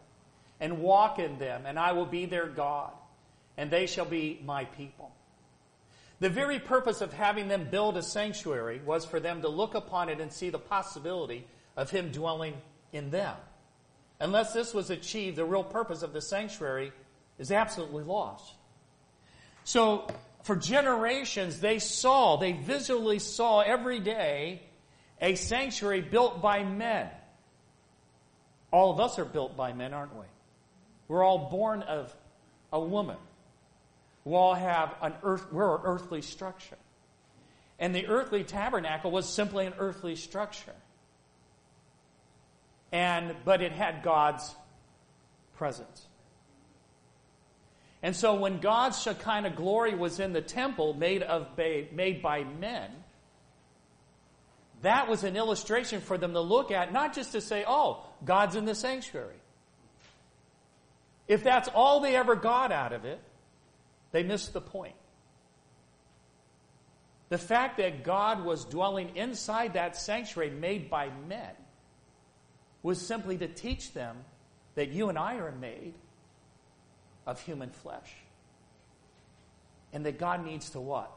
and 0.61 0.79
walk 0.79 1.19
in 1.19 1.39
them, 1.39 1.65
and 1.67 1.79
I 1.79 1.93
will 1.93 2.07
be 2.07 2.25
their 2.25 2.47
God, 2.47 2.93
and 3.57 3.71
they 3.71 3.87
shall 3.87 4.05
be 4.05 4.41
my 4.45 4.65
people. 4.65 5.11
The 6.23 6.31
very 6.31 6.61
purpose 6.61 7.01
of 7.01 7.13
having 7.13 7.49
them 7.49 7.67
build 7.69 7.97
a 7.97 8.03
sanctuary 8.03 8.81
was 8.87 9.05
for 9.05 9.19
them 9.19 9.43
to 9.43 9.49
look 9.49 9.75
upon 9.75 10.09
it 10.09 10.21
and 10.21 10.33
see 10.33 10.51
the 10.51 10.59
possibility 10.59 11.45
of 11.77 11.91
Him 11.91 12.13
dwelling 12.13 12.55
in 12.93 13.11
them. 13.11 13.35
Unless 14.21 14.53
this 14.53 14.73
was 14.73 14.91
achieved, 14.91 15.37
the 15.37 15.45
real 15.45 15.65
purpose 15.65 16.05
of 16.05 16.13
the 16.13 16.21
sanctuary 16.21 16.93
is 17.41 17.51
absolutely 17.51 18.05
lost. 18.05 18.55
So, 19.65 20.07
for 20.45 20.55
generations, 20.55 21.59
they 21.59 21.81
saw, 21.81 22.37
they 22.37 22.53
visually 22.53 23.19
saw 23.19 23.63
every 23.63 23.99
day 23.99 24.63
a 25.21 25.35
sanctuary 25.35 26.03
built 26.03 26.41
by 26.41 26.63
men. 26.63 27.09
All 28.71 28.93
of 28.93 29.01
us 29.01 29.19
are 29.19 29.25
built 29.25 29.57
by 29.57 29.73
men, 29.73 29.93
aren't 29.93 30.15
we? 30.15 30.27
We're 31.09 31.25
all 31.25 31.51
born 31.51 31.83
of 31.83 32.15
a 32.73 32.79
woman. 32.79 33.17
We 34.25 34.35
all 34.35 34.55
have 34.55 34.95
an 35.03 35.15
earth, 35.23 35.53
we're 35.53 35.77
an 35.77 35.83
earthly 35.85 36.23
structure. 36.23 36.77
And 37.79 37.95
the 37.95 38.07
earthly 38.07 38.45
tabernacle 38.45 39.11
was 39.11 39.29
simply 39.29 39.67
an 39.67 39.75
earthly 39.79 40.15
structure. 40.15 40.75
And, 42.93 43.35
but 43.45 43.63
it 43.63 43.73
had 43.73 44.03
God's 44.03 44.55
presence. 45.57 46.07
And 48.03 48.15
so 48.15 48.35
when 48.35 48.59
God's 48.59 49.01
Shekinah 49.01 49.51
glory 49.51 49.95
was 49.95 50.21
in 50.21 50.33
the 50.33 50.43
temple 50.43 50.95
made 50.95 51.23
of 51.23 51.47
made 51.57 52.21
by 52.23 52.45
men, 52.45 52.91
that 54.83 55.09
was 55.09 55.23
an 55.23 55.37
illustration 55.37 56.01
for 56.01 56.19
them 56.19 56.33
to 56.33 56.41
look 56.41 56.73
at, 56.73 56.93
not 56.93 57.15
just 57.15 57.33
to 57.33 57.41
say, 57.41 57.65
oh, 57.67 58.05
God's 58.25 58.57
in 58.57 58.65
the 58.65 58.75
sanctuary. 58.75 59.37
If 61.29 61.45
that's 61.45 61.69
all 61.69 62.01
they 62.01 62.17
ever 62.17 62.35
got 62.35 62.73
out 62.73 62.93
of 62.93 63.05
it, 63.05 63.21
they 64.13 64.23
missed 64.23 64.53
the 64.53 64.61
point. 64.61 64.95
The 67.31 67.39
fact 67.39 67.79
that 67.79 68.05
God 68.05 68.45
was 68.45 68.67
dwelling 68.67 69.17
inside 69.17 69.73
that 69.73 69.97
sanctuary 69.97 70.51
made 70.51 70.91
by 70.91 71.11
men 71.27 71.51
was 72.83 73.01
simply 73.01 73.39
to 73.39 73.49
teach 73.49 73.95
them 73.95 74.19
that 74.75 74.91
you 74.91 75.09
and 75.09 75.19
I 75.19 75.37
are 75.37 75.53
made 75.53 75.95
of 77.27 77.41
human 77.41 77.71
flesh. 77.71 78.13
And 79.95 80.05
that 80.07 80.19
God 80.19 80.45
needs 80.45 80.71
to 80.71 80.81
what? 80.81 81.11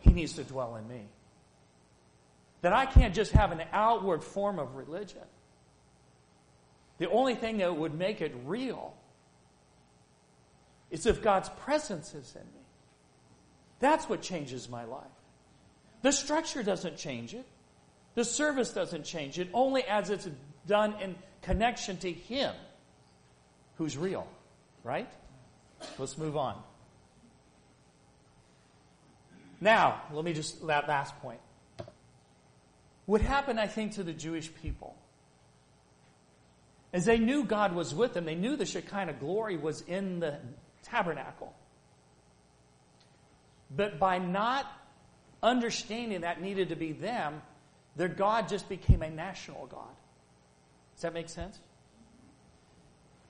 He 0.00 0.12
needs 0.12 0.34
to 0.34 0.44
dwell 0.44 0.76
in 0.76 0.88
me. 0.88 1.08
That 2.62 2.72
I 2.72 2.86
can't 2.86 3.14
just 3.14 3.32
have 3.32 3.52
an 3.52 3.62
outward 3.72 4.22
form 4.22 4.58
of 4.58 4.76
religion. 4.76 5.22
The 6.98 7.08
only 7.08 7.34
thing 7.34 7.58
that 7.58 7.74
would 7.74 7.94
make 7.94 8.20
it 8.20 8.34
real 8.44 8.94
is 10.90 11.06
if 11.06 11.22
God's 11.22 11.48
presence 11.48 12.14
is 12.14 12.34
in 12.34 12.42
me. 12.42 12.64
That's 13.78 14.08
what 14.08 14.22
changes 14.22 14.68
my 14.68 14.84
life. 14.84 15.04
The 16.02 16.12
structure 16.12 16.62
doesn't 16.62 16.96
change 16.96 17.34
it. 17.34 17.46
The 18.14 18.24
service 18.24 18.72
doesn't 18.72 19.04
change 19.04 19.38
it, 19.38 19.48
only 19.54 19.84
as 19.84 20.10
it's 20.10 20.28
done 20.66 20.94
in 21.00 21.14
connection 21.42 21.96
to 21.98 22.10
Him 22.10 22.54
who's 23.76 23.96
real. 23.96 24.26
Right? 24.82 25.08
Let's 25.98 26.18
move 26.18 26.36
on. 26.36 26.60
Now, 29.60 30.02
let 30.12 30.24
me 30.24 30.32
just, 30.32 30.66
that 30.66 30.88
last 30.88 31.16
point. 31.20 31.40
What 33.06 33.20
happened, 33.20 33.60
I 33.60 33.66
think, 33.66 33.92
to 33.92 34.02
the 34.02 34.12
Jewish 34.12 34.52
people 34.54 34.96
as 36.92 37.04
they 37.04 37.18
knew 37.18 37.44
God 37.44 37.74
was 37.74 37.94
with 37.94 38.14
them, 38.14 38.24
they 38.24 38.34
knew 38.34 38.56
the 38.56 38.66
Shekinah 38.66 39.14
glory 39.14 39.56
was 39.56 39.82
in 39.82 40.20
the 40.20 40.38
tabernacle. 40.82 41.54
But 43.74 43.98
by 43.98 44.18
not 44.18 44.66
understanding 45.42 46.22
that 46.22 46.40
needed 46.40 46.70
to 46.70 46.76
be 46.76 46.92
them, 46.92 47.42
their 47.96 48.08
God 48.08 48.48
just 48.48 48.68
became 48.68 49.02
a 49.02 49.10
national 49.10 49.66
God. 49.66 49.94
Does 50.94 51.02
that 51.02 51.14
make 51.14 51.28
sense? 51.28 51.58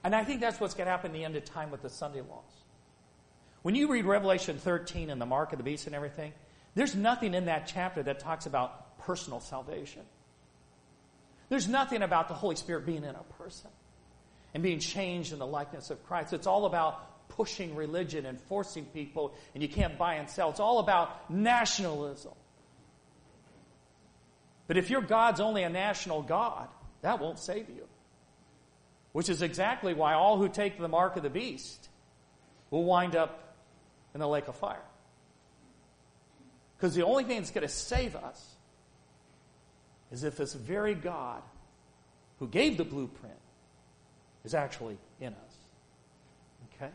And 0.03 0.15
I 0.15 0.25
think 0.25 0.41
that's 0.41 0.59
what's 0.59 0.75
going 0.75 0.87
to 0.87 0.91
happen 0.91 1.11
in 1.11 1.17
the 1.17 1.25
end 1.25 1.37
of 1.37 1.45
time 1.45 1.71
with 1.71 1.83
the 1.83 1.91
Sunday 1.91 2.21
laws. 2.21 2.65
When 3.63 3.75
you 3.75 3.89
read 3.89 4.07
Revelation 4.07 4.59
13 4.59 5.11
and 5.11 5.21
the 5.21 5.27
mark 5.27 5.53
of 5.53 5.59
the 5.59 5.65
beast 5.65 5.87
and 5.87 5.95
everything, 5.95 6.33
there's 6.75 6.95
nothing 6.95 7.35
in 7.35 7.47
that 7.47 7.67
chapter 7.67 8.03
that 8.03 8.21
talks 8.21 8.47
about 8.47 8.99
personal 8.99 9.41
salvation. 9.41 10.03
There's 11.51 11.69
nothing 11.69 12.03
about 12.03 12.29
the 12.29 12.35
Holy 12.35 12.57
Spirit 12.57 12.87
being 12.87 13.05
in 13.05 13.15
a 13.15 13.25
person 13.39 13.71
and 14.55 14.63
being 14.63 14.79
changed 14.79 15.33
in 15.33 15.39
the 15.39 15.47
likeness 15.47 15.91
of 15.91 16.05
Christ. 16.07 16.33
It's 16.33 16.47
all 16.47 16.65
about 16.65 17.07
pushing 17.31 17.75
religion 17.75 18.27
and 18.27 18.39
forcing 18.39 18.85
people, 18.87 19.35
and 19.55 19.63
you 19.63 19.69
can't 19.69 19.97
buy 19.97 20.15
and 20.15 20.29
sell. 20.29 20.51
It's 20.51 20.61
all 20.61 20.79
about 20.79 21.31
nationalism. 21.31 22.33
But 24.67 24.77
if 24.77 24.91
your 24.91 25.01
God's 25.01 25.41
only 25.41 25.63
a 25.63 25.69
national 25.69 26.23
God, 26.23 26.69
that 27.03 27.19
won't 27.19 27.39
save 27.39 27.69
you. 27.69 27.89
Which 29.13 29.29
is 29.29 29.43
exactly 29.43 29.95
why 29.95 30.15
all 30.15 30.39
who 30.39 30.49
take 30.49 30.79
the 30.79 30.87
mark 30.87 31.17
of 31.17 31.23
the 31.23 31.31
beast 31.31 31.89
will 32.71 32.85
wind 32.85 33.17
up 33.17 33.57
in 34.15 34.21
the 34.21 34.29
lake 34.29 34.47
of 34.47 34.55
fire. 34.55 34.83
Because 36.77 36.95
the 36.95 37.05
only 37.05 37.25
thing 37.25 37.39
that's 37.39 37.51
going 37.51 37.67
to 37.67 37.73
save 37.73 38.15
us 38.15 38.55
is 40.13 40.25
if 40.25 40.37
this 40.37 40.55
very 40.55 40.95
God 40.95 41.43
who 42.39 42.49
gave 42.49 42.77
the 42.77 42.85
blueprint 42.85 43.35
is 44.45 44.55
actually 44.55 44.97
in 45.21 45.35
us. 45.35 45.57
Okay? 46.75 46.91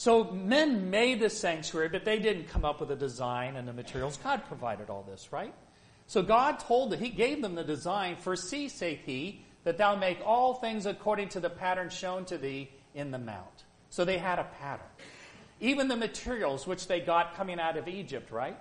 So 0.00 0.24
men 0.24 0.88
made 0.88 1.20
the 1.20 1.28
sanctuary, 1.28 1.90
but 1.90 2.06
they 2.06 2.18
didn't 2.18 2.48
come 2.48 2.64
up 2.64 2.80
with 2.80 2.88
the 2.88 2.96
design 2.96 3.56
and 3.56 3.68
the 3.68 3.72
materials. 3.74 4.16
God 4.24 4.42
provided 4.48 4.88
all 4.88 5.02
this, 5.02 5.30
right? 5.30 5.52
So 6.06 6.22
God 6.22 6.58
told 6.58 6.92
that 6.92 7.00
He 7.00 7.10
gave 7.10 7.42
them 7.42 7.54
the 7.54 7.64
design. 7.64 8.16
For 8.16 8.34
see, 8.34 8.70
saith 8.70 9.00
He, 9.04 9.44
that 9.64 9.76
thou 9.76 9.96
make 9.96 10.18
all 10.24 10.54
things 10.54 10.86
according 10.86 11.28
to 11.30 11.40
the 11.40 11.50
pattern 11.50 11.90
shown 11.90 12.24
to 12.24 12.38
thee 12.38 12.70
in 12.94 13.10
the 13.10 13.18
mount. 13.18 13.64
So 13.90 14.06
they 14.06 14.16
had 14.16 14.38
a 14.38 14.44
pattern. 14.44 14.86
Even 15.60 15.86
the 15.86 15.96
materials 15.96 16.66
which 16.66 16.86
they 16.86 17.00
got 17.00 17.34
coming 17.34 17.60
out 17.60 17.76
of 17.76 17.86
Egypt, 17.86 18.30
right? 18.30 18.56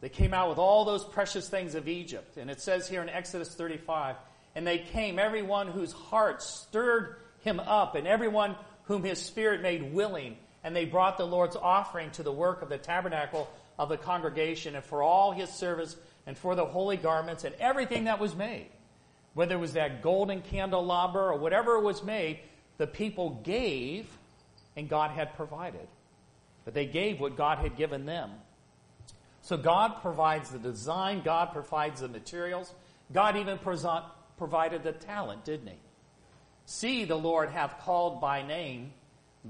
They 0.00 0.08
came 0.08 0.32
out 0.32 0.48
with 0.48 0.56
all 0.56 0.86
those 0.86 1.04
precious 1.04 1.46
things 1.46 1.74
of 1.74 1.88
Egypt. 1.88 2.38
And 2.38 2.50
it 2.50 2.62
says 2.62 2.88
here 2.88 3.02
in 3.02 3.10
Exodus 3.10 3.54
35, 3.54 4.16
and 4.54 4.66
they 4.66 4.78
came, 4.78 5.18
everyone 5.18 5.68
whose 5.68 5.92
heart 5.92 6.42
stirred 6.42 7.16
him 7.40 7.60
up, 7.60 7.96
and 7.96 8.06
everyone 8.06 8.56
whom 8.88 9.04
his 9.04 9.22
spirit 9.22 9.62
made 9.62 9.92
willing. 9.94 10.36
And 10.64 10.74
they 10.74 10.84
brought 10.84 11.16
the 11.16 11.26
Lord's 11.26 11.54
offering 11.54 12.10
to 12.12 12.24
the 12.24 12.32
work 12.32 12.62
of 12.62 12.68
the 12.68 12.78
tabernacle 12.78 13.48
of 13.78 13.88
the 13.88 13.96
congregation, 13.96 14.74
and 14.74 14.84
for 14.84 15.04
all 15.04 15.30
his 15.30 15.48
service, 15.50 15.94
and 16.26 16.36
for 16.36 16.56
the 16.56 16.64
holy 16.64 16.96
garments, 16.96 17.44
and 17.44 17.54
everything 17.60 18.04
that 18.04 18.18
was 18.18 18.34
made. 18.34 18.66
Whether 19.34 19.54
it 19.54 19.58
was 19.58 19.74
that 19.74 20.02
golden 20.02 20.42
candelabra 20.42 21.22
or 21.22 21.38
whatever 21.38 21.78
was 21.78 22.02
made, 22.02 22.40
the 22.76 22.88
people 22.88 23.40
gave, 23.44 24.08
and 24.74 24.88
God 24.88 25.12
had 25.12 25.36
provided. 25.36 25.86
But 26.64 26.74
they 26.74 26.86
gave 26.86 27.20
what 27.20 27.36
God 27.36 27.58
had 27.58 27.76
given 27.76 28.04
them. 28.04 28.30
So 29.42 29.56
God 29.56 30.02
provides 30.02 30.50
the 30.50 30.58
design, 30.58 31.22
God 31.24 31.52
provides 31.52 32.00
the 32.00 32.08
materials, 32.08 32.72
God 33.12 33.36
even 33.36 33.58
provided 33.58 34.82
the 34.82 34.92
talent, 34.92 35.44
didn't 35.44 35.68
he? 35.68 35.78
See, 36.70 37.06
the 37.06 37.16
Lord 37.16 37.48
hath 37.48 37.80
called 37.80 38.20
by 38.20 38.42
name 38.42 38.92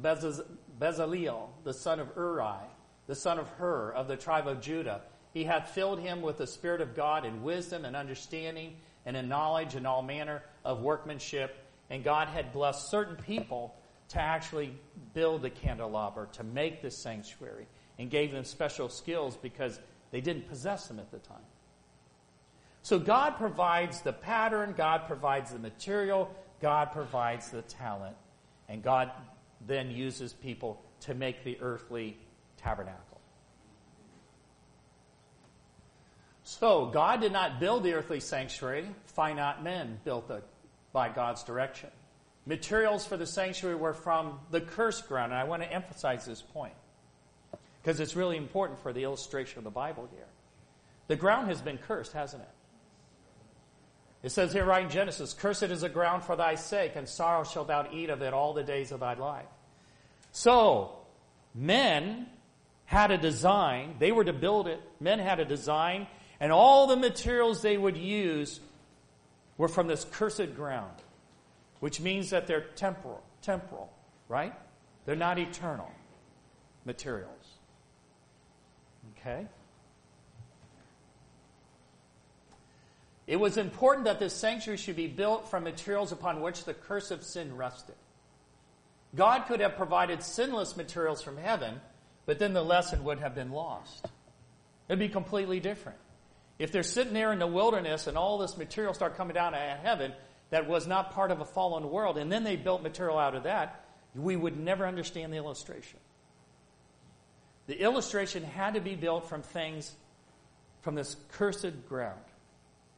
Bezaleel, 0.01 1.49
the 1.65 1.75
son 1.75 1.99
of 1.99 2.11
Uri, 2.17 2.61
the 3.09 3.17
son 3.17 3.41
of 3.41 3.49
Hur, 3.59 3.91
of 3.91 4.07
the 4.07 4.17
tribe 4.17 4.47
of 4.47 4.61
Judah. 4.61 5.01
He 5.35 5.43
hath 5.43 5.71
filled 5.71 5.99
him 5.99 6.23
with 6.23 6.39
the 6.39 6.47
Spirit 6.47 6.81
of 6.81 6.95
God 6.95 7.25
in 7.25 7.43
wisdom 7.43 7.85
and 7.85 7.97
understanding 7.97 8.77
and 9.05 9.17
in 9.17 9.29
knowledge 9.29 9.75
and 9.75 9.85
all 9.85 10.01
manner 10.01 10.45
of 10.65 10.83
workmanship. 10.83 11.57
And 11.91 12.05
God 12.05 12.29
had 12.29 12.53
blessed 12.53 12.89
certain 12.89 13.17
people 13.17 13.75
to 14.11 14.21
actually 14.21 14.79
build 15.13 15.43
the 15.43 15.51
candelabra, 15.51 16.29
to 16.35 16.45
make 16.45 16.83
the 16.83 16.91
sanctuary, 16.93 17.67
and 17.99 18.11
gave 18.11 18.31
them 18.31 18.45
special 18.45 18.89
skills 18.89 19.37
because 19.37 19.81
they 20.13 20.21
didn't 20.21 20.49
possess 20.49 20.87
them 20.87 21.01
at 21.01 21.11
the 21.11 21.19
time. 21.19 21.39
So 22.83 22.97
God 23.01 23.39
provides 23.39 24.03
the 24.03 24.13
pattern, 24.13 24.73
God 24.77 25.09
provides 25.09 25.51
the 25.51 25.59
material, 25.59 26.33
God 26.61 26.93
provides 26.93 27.51
the 27.51 27.63
talent, 27.63 28.17
and 28.69 28.83
God 28.83 29.11
then 29.67 29.91
uses 29.91 30.33
people 30.33 30.83
to 31.01 31.15
make 31.15 31.45
the 31.45 31.59
earthly 31.61 32.17
tabernacle. 32.57 33.21
So, 36.43 36.87
God 36.87 37.21
did 37.21 37.33
not 37.33 37.61
build 37.61 37.83
the 37.83 37.93
earthly 37.93 38.21
sanctuary, 38.21 38.89
finite 39.05 39.63
men 39.63 40.01
built 40.05 40.31
it 40.31 40.43
by 40.93 41.11
God's 41.11 41.43
direction. 41.45 41.91
Materials 42.47 43.07
for 43.07 43.19
the 43.19 43.27
sanctuary 43.27 43.77
were 43.77 43.93
from 43.93 44.41
the 44.51 44.63
cursed 44.63 45.07
ground, 45.09 45.33
and 45.33 45.41
I 45.41 45.45
want 45.45 45.63
to 45.63 45.71
emphasize 45.71 46.25
this 46.25 46.41
point 46.41 46.73
because 47.83 48.01
it's 48.01 48.17
really 48.17 48.39
important 48.39 48.81
for 48.81 48.93
the 48.93 49.05
illustration 49.05 49.59
of 49.59 49.65
the 49.65 49.71
Bible 49.71 50.09
here. 50.11 50.27
The 51.09 51.17
ground 51.17 51.49
has 51.49 51.61
been 51.61 51.79
cursed, 51.79 52.13
hasn't 52.15 52.43
it? 52.43 52.49
It 54.29 54.33
says 54.33 54.53
here 54.53 54.67
right 54.67 54.85
in 54.85 54.91
Genesis, 54.91 55.33
Cursed 55.33 55.63
is 55.63 55.81
the 55.81 55.89
ground 55.89 56.23
for 56.23 56.37
thy 56.37 56.55
sake, 56.55 56.97
and 56.97 57.09
sorrow 57.09 57.45
shalt 57.45 57.69
thou 57.69 57.89
eat 57.91 58.11
of 58.11 58.21
it 58.21 58.35
all 58.35 58.53
the 58.53 58.63
days 58.63 58.93
of 58.93 59.01
thy 59.01 59.15
life. 59.15 59.47
So, 60.33 60.99
men 61.55 62.27
had 62.85 63.11
a 63.11 63.17
design, 63.17 63.95
they 63.99 64.13
were 64.13 64.25
to 64.25 64.35
build 64.35 64.69
it, 64.69 64.83
men 65.01 65.19
had 65.19 65.41
a 65.41 65.47
design, 65.47 66.09
and 66.41 66.53
all 66.53 66.87
the 66.89 66.97
materials 66.97 67.63
they 67.63 67.79
would 67.79 67.97
use 67.97 68.61
were 69.57 69.67
from 69.67 69.87
this 69.87 70.05
cursed 70.05 70.55
ground, 70.55 71.01
which 71.81 71.99
means 71.99 72.29
that 72.29 72.47
they're 72.47 72.67
temporal, 72.77 73.23
temporal, 73.41 73.91
right? 74.29 74.53
They're 75.07 75.17
not 75.17 75.39
eternal 75.39 75.91
materials. 76.85 77.55
Okay? 79.17 79.47
It 83.29 83.39
was 83.39 83.59
important 83.59 84.07
that 84.07 84.19
this 84.19 84.33
sanctuary 84.33 84.79
should 84.79 84.97
be 84.97 85.07
built 85.07 85.51
from 85.51 85.63
materials 85.63 86.13
upon 86.13 86.41
which 86.41 86.65
the 86.65 86.73
curse 86.73 87.11
of 87.11 87.23
sin 87.23 87.55
rested. 87.55 87.95
God 89.15 89.45
could 89.47 89.61
have 89.61 89.77
provided 89.77 90.23
sinless 90.23 90.79
materials 90.79 91.21
from 91.23 91.37
heaven, 91.37 91.79
but 92.25 92.39
then 92.39 92.55
the 92.55 92.65
lesson 92.65 93.05
would 93.05 93.19
have 93.19 93.35
been 93.35 93.53
lost. 93.53 94.07
It'd 94.89 94.99
be 94.99 95.11
completely 95.11 95.61
different. 95.61 95.99
If 96.59 96.73
they're 96.73 96.83
sitting 96.83 97.13
there 97.13 97.31
in 97.33 97.39
the 97.39 97.47
wilderness 97.47 98.07
and 98.07 98.17
all 98.17 98.39
this 98.39 98.57
material 98.57 98.95
start 98.95 99.19
coming 99.19 99.35
down 99.35 99.55
out 99.55 99.77
of 99.77 99.85
heaven 99.85 100.15
that 100.49 100.67
was 100.67 100.87
not 100.87 101.13
part 101.13 101.31
of 101.31 101.43
a 101.43 101.45
fallen 101.45 101.91
world, 101.91 102.17
and 102.17 102.33
then 102.33 102.45
they 102.45 102.57
built 102.57 102.83
material 102.83 103.19
out 103.19 103.35
of 103.35 103.43
that, 103.43 103.85
we 104.15 104.37
would 104.37 104.59
never 104.59 104.87
understand 104.87 105.35
the 105.35 105.37
illustration. 105.37 106.01
The 107.67 107.79
illustration 107.79 108.43
had 108.43 108.73
to 108.73 108.81
be 108.81 108.95
built 108.95 109.29
from 109.29 109.43
things 109.43 109.93
from 110.81 110.95
this 110.95 111.17
cursed 111.33 111.87
ground, 111.91 112.21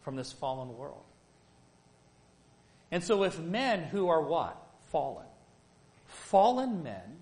from 0.02 0.16
this 0.16 0.33
fallen 0.33 0.76
world. 0.76 1.04
And 2.90 3.02
so 3.04 3.23
if 3.25 3.39
men 3.39 3.84
who 3.84 4.08
are 4.08 4.23
what? 4.23 4.60
Fallen. 4.91 5.26
Fallen 6.06 6.82
men 6.82 7.19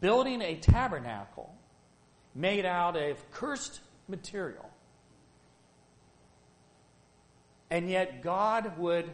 building 0.00 0.42
a 0.42 0.56
tabernacle 0.56 1.54
made 2.34 2.66
out 2.66 2.96
of 2.96 3.30
cursed 3.30 3.80
material 4.06 4.70
and 7.70 7.88
yet 7.88 8.22
God 8.22 8.78
would 8.78 9.10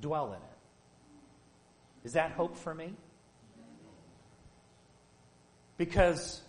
dwell 0.00 0.28
in 0.28 0.38
it. 0.38 2.04
Is 2.04 2.14
that 2.14 2.32
hope 2.32 2.56
for 2.56 2.74
me? 2.74 2.94
Because 5.76 6.40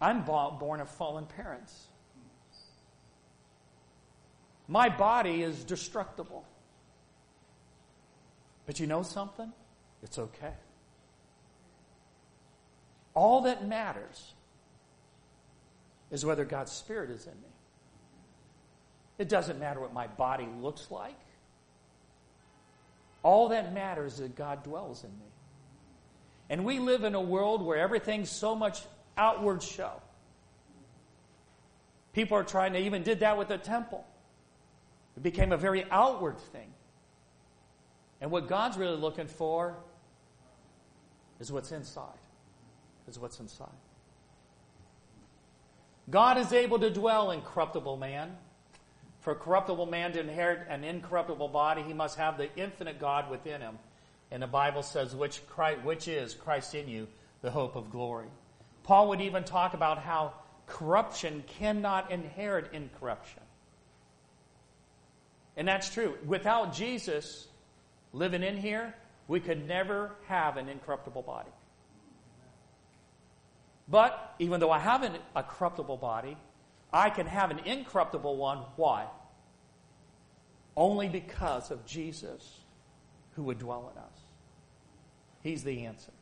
I'm 0.00 0.24
born 0.24 0.80
of 0.80 0.88
fallen 0.90 1.26
parents. 1.26 1.88
My 4.68 4.88
body 4.88 5.42
is 5.42 5.64
destructible. 5.64 6.44
But 8.66 8.80
you 8.80 8.86
know 8.86 9.02
something? 9.02 9.52
It's 10.02 10.18
okay. 10.18 10.52
All 13.14 13.42
that 13.42 13.66
matters 13.66 14.34
is 16.10 16.24
whether 16.24 16.44
God's 16.44 16.72
Spirit 16.72 17.10
is 17.10 17.26
in 17.26 17.32
me. 17.32 17.48
It 19.18 19.28
doesn't 19.28 19.58
matter 19.58 19.80
what 19.80 19.92
my 19.92 20.06
body 20.06 20.48
looks 20.60 20.90
like. 20.90 21.18
All 23.22 23.48
that 23.48 23.72
matters 23.72 24.14
is 24.14 24.18
that 24.18 24.36
God 24.36 24.62
dwells 24.62 25.02
in 25.02 25.10
me. 25.10 25.26
And 26.50 26.64
we 26.64 26.78
live 26.78 27.02
in 27.02 27.14
a 27.14 27.20
world 27.20 27.64
where 27.64 27.78
everything's 27.78 28.30
so 28.30 28.54
much 28.54 28.82
outward 29.16 29.62
show. 29.62 29.92
People 32.12 32.36
are 32.36 32.44
trying 32.44 32.72
to 32.74 32.78
even 32.78 33.02
did 33.02 33.20
that 33.20 33.36
with 33.36 33.48
the 33.48 33.58
temple. 33.58 34.06
It 35.16 35.22
became 35.22 35.52
a 35.52 35.56
very 35.56 35.84
outward 35.90 36.38
thing. 36.38 36.68
And 38.20 38.30
what 38.30 38.48
God's 38.48 38.76
really 38.76 38.96
looking 38.96 39.26
for 39.26 39.76
is 41.40 41.52
what's 41.52 41.72
inside. 41.72 42.04
Is 43.08 43.18
what's 43.18 43.40
inside. 43.40 43.68
God 46.10 46.38
is 46.38 46.52
able 46.52 46.78
to 46.78 46.90
dwell 46.90 47.30
in 47.30 47.40
corruptible 47.40 47.96
man. 47.96 48.36
For 49.20 49.34
corruptible 49.34 49.86
man 49.86 50.12
to 50.12 50.20
inherit 50.20 50.66
an 50.68 50.84
incorruptible 50.84 51.48
body, 51.48 51.82
he 51.82 51.92
must 51.92 52.16
have 52.16 52.38
the 52.38 52.48
infinite 52.56 53.00
God 53.00 53.28
within 53.28 53.60
him. 53.60 53.78
And 54.30 54.42
the 54.42 54.46
Bible 54.46 54.82
says, 54.82 55.16
which, 55.16 55.44
Christ, 55.48 55.82
which 55.82 56.08
is 56.08 56.34
Christ 56.34 56.74
in 56.74 56.88
you, 56.88 57.08
the 57.42 57.50
hope 57.50 57.74
of 57.74 57.90
glory. 57.90 58.28
Paul 58.84 59.08
would 59.08 59.20
even 59.20 59.42
talk 59.42 59.74
about 59.74 59.98
how 59.98 60.34
corruption 60.66 61.42
cannot 61.58 62.10
inherit 62.10 62.72
incorruption. 62.72 63.42
And 65.56 65.66
that's 65.66 65.92
true. 65.92 66.16
Without 66.24 66.74
Jesus 66.74 67.48
living 68.12 68.42
in 68.42 68.56
here, 68.56 68.94
we 69.28 69.40
could 69.40 69.66
never 69.66 70.12
have 70.26 70.56
an 70.56 70.68
incorruptible 70.68 71.22
body. 71.22 71.50
But 73.88 74.34
even 74.38 74.60
though 74.60 74.70
I 74.70 74.78
have 74.78 75.02
an, 75.02 75.16
a 75.34 75.42
corruptible 75.42 75.96
body, 75.96 76.36
I 76.92 77.10
can 77.10 77.26
have 77.26 77.50
an 77.50 77.60
incorruptible 77.60 78.36
one. 78.36 78.58
Why? 78.76 79.06
Only 80.76 81.08
because 81.08 81.70
of 81.70 81.86
Jesus 81.86 82.60
who 83.32 83.44
would 83.44 83.58
dwell 83.58 83.92
in 83.92 83.98
us. 84.02 84.18
He's 85.42 85.62
the 85.62 85.86
answer. 85.86 86.12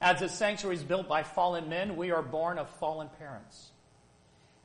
As 0.00 0.20
the 0.20 0.28
sanctuary 0.28 0.76
is 0.76 0.82
built 0.82 1.08
by 1.08 1.22
fallen 1.22 1.68
men, 1.68 1.96
we 1.96 2.10
are 2.10 2.22
born 2.22 2.58
of 2.58 2.68
fallen 2.68 3.08
parents. 3.18 3.70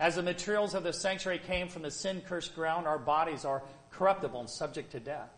As 0.01 0.15
the 0.15 0.23
materials 0.23 0.73
of 0.73 0.81
the 0.81 0.93
sanctuary 0.93 1.37
came 1.37 1.67
from 1.67 1.83
the 1.83 1.91
sin 1.91 2.23
cursed 2.27 2.55
ground, 2.55 2.87
our 2.87 2.97
bodies 2.97 3.45
are 3.45 3.61
corruptible 3.91 4.39
and 4.39 4.49
subject 4.49 4.93
to 4.93 4.99
death. 4.99 5.29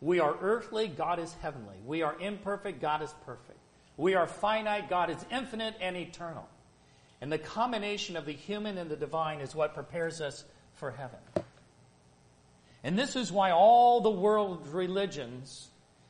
We 0.00 0.18
are 0.18 0.36
earthly, 0.40 0.88
God 0.88 1.20
is 1.20 1.32
heavenly. 1.34 1.76
We 1.86 2.02
are 2.02 2.18
imperfect, 2.18 2.80
God 2.80 3.00
is 3.00 3.14
perfect. 3.24 3.60
We 3.96 4.16
are 4.16 4.26
finite, 4.26 4.90
God 4.90 5.08
is 5.08 5.24
infinite 5.30 5.76
and 5.80 5.96
eternal. 5.96 6.48
And 7.20 7.30
the 7.30 7.38
combination 7.38 8.16
of 8.16 8.26
the 8.26 8.32
human 8.32 8.76
and 8.76 8.90
the 8.90 8.96
divine 8.96 9.40
is 9.40 9.54
what 9.54 9.72
prepares 9.72 10.20
us 10.20 10.44
for 10.74 10.90
heaven. 10.90 11.20
And 12.82 12.98
this 12.98 13.14
is 13.14 13.30
why 13.30 13.52
all 13.52 14.00
the 14.00 14.10
world's 14.10 14.68
religions 14.68 15.68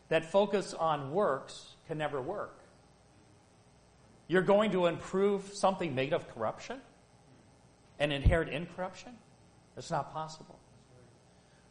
that 0.09 0.33
focus 0.33 0.73
on 0.73 1.13
works 1.13 1.75
can 1.89 1.99
never 1.99 2.23
work. 2.23 2.59
You're 4.29 4.41
going 4.41 4.71
to 4.71 4.87
improve 4.87 5.53
something 5.53 5.95
made 5.95 6.15
of 6.15 6.27
corruption 6.35 6.81
and 7.99 8.13
inherit 8.13 8.49
incorruption? 8.49 9.13
It's 9.77 9.91
not 9.91 10.13
possible. 10.13 10.59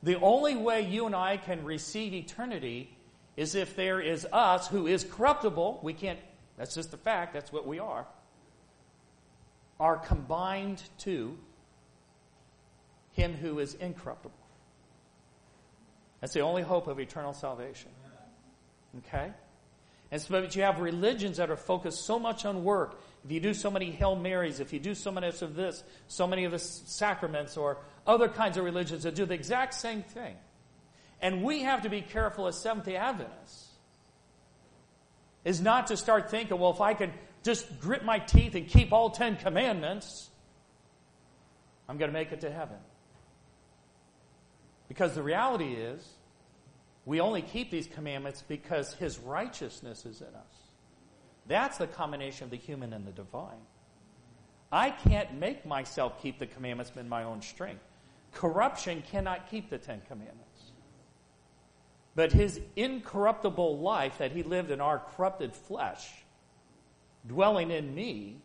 The 0.03 0.19
only 0.19 0.55
way 0.55 0.81
you 0.81 1.05
and 1.05 1.15
I 1.15 1.38
can 1.38 1.63
receive 1.63 2.13
eternity 2.13 2.95
is 3.35 3.55
if 3.55 3.75
there 3.75 3.99
is 3.99 4.27
us 4.31 4.67
who 4.67 4.88
is 4.88 5.03
corruptible. 5.03 5.79
We 5.81 5.93
can't, 5.93 6.19
that's 6.57 6.75
just 6.75 6.91
the 6.91 6.97
fact, 6.97 7.33
that's 7.33 7.51
what 7.51 7.65
we 7.65 7.79
are 7.79 8.05
are 9.79 9.97
combined 9.97 10.81
to 10.99 11.38
him 13.11 13.33
who 13.33 13.59
is 13.59 13.73
incorruptible. 13.75 14.35
That's 16.21 16.33
the 16.33 16.41
only 16.41 16.61
hope 16.61 16.88
of 16.88 16.99
eternal 16.99 17.33
salvation. 17.33 17.91
Okay? 18.99 19.31
And 20.11 20.21
so, 20.21 20.41
but 20.41 20.55
you 20.55 20.63
have 20.63 20.79
religions 20.79 21.38
that 21.38 21.49
are 21.49 21.57
focused 21.57 22.05
so 22.05 22.19
much 22.19 22.45
on 22.45 22.63
work. 22.63 23.01
If 23.25 23.31
you 23.31 23.39
do 23.39 23.55
so 23.55 23.71
many 23.71 23.89
Hail 23.89 24.15
Marys, 24.15 24.59
if 24.59 24.71
you 24.71 24.79
do 24.79 24.93
so 24.93 25.11
many 25.11 25.27
of 25.27 25.55
this, 25.55 25.83
so 26.07 26.27
many 26.27 26.45
of 26.45 26.51
the 26.51 26.59
sacraments, 26.59 27.57
or 27.57 27.79
other 28.05 28.29
kinds 28.29 28.55
of 28.55 28.63
religions 28.63 29.01
that 29.01 29.15
do 29.15 29.25
the 29.25 29.33
exact 29.33 29.73
same 29.73 30.03
thing. 30.03 30.35
And 31.19 31.43
we 31.43 31.63
have 31.63 31.81
to 31.81 31.89
be 31.89 32.01
careful 32.01 32.45
as 32.45 32.55
Seventh 32.61 32.85
day 32.85 32.97
Adventists, 32.97 33.69
is 35.43 35.59
not 35.59 35.88
to 35.88 35.97
start 35.97 36.29
thinking, 36.29 36.59
well, 36.59 36.69
if 36.69 36.81
I 36.81 36.93
can 36.93 37.13
just 37.43 37.79
grit 37.79 38.05
my 38.05 38.19
teeth 38.19 38.53
and 38.53 38.67
keep 38.67 38.93
all 38.93 39.09
Ten 39.09 39.38
Commandments, 39.38 40.29
I'm 41.89 41.97
going 41.97 42.09
to 42.09 42.17
make 42.17 42.31
it 42.31 42.41
to 42.41 42.51
heaven. 42.51 42.77
Because 44.88 45.15
the 45.15 45.23
reality 45.23 45.73
is, 45.73 46.07
we 47.05 47.21
only 47.21 47.41
keep 47.41 47.71
these 47.71 47.88
commandments 47.88 48.43
because 48.47 48.93
His 48.93 49.17
righteousness 49.17 50.05
is 50.05 50.21
in 50.21 50.27
us. 50.27 50.64
That's 51.47 51.77
the 51.77 51.88
combination 51.88 52.45
of 52.45 52.51
the 52.51 52.58
human 52.58 52.93
and 52.93 53.05
the 53.05 53.12
divine. 53.12 53.62
I 54.71 54.89
can't 54.89 55.36
make 55.36 55.65
myself 55.65 56.21
keep 56.21 56.39
the 56.39 56.47
commandments 56.47 56.91
in 56.95 57.08
my 57.08 57.23
own 57.23 57.41
strength. 57.41 57.84
Corruption 58.34 59.03
cannot 59.10 59.49
keep 59.49 59.69
the 59.69 59.77
Ten 59.77 60.01
Commandments. 60.08 60.71
But 62.15 62.31
his 62.31 62.60
incorruptible 62.75 63.79
life 63.79 64.17
that 64.17 64.31
he 64.31 64.43
lived 64.43 64.71
in 64.71 64.81
our 64.81 64.99
corrupted 65.15 65.53
flesh, 65.53 66.10
dwelling 67.27 67.71
in 67.71 67.93
me, 67.93 68.38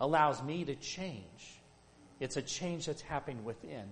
allows 0.00 0.42
me 0.42 0.64
to 0.64 0.74
change. 0.74 1.60
It's 2.20 2.36
a 2.36 2.42
change 2.42 2.86
that's 2.86 3.02
happening 3.02 3.44
within. 3.44 3.84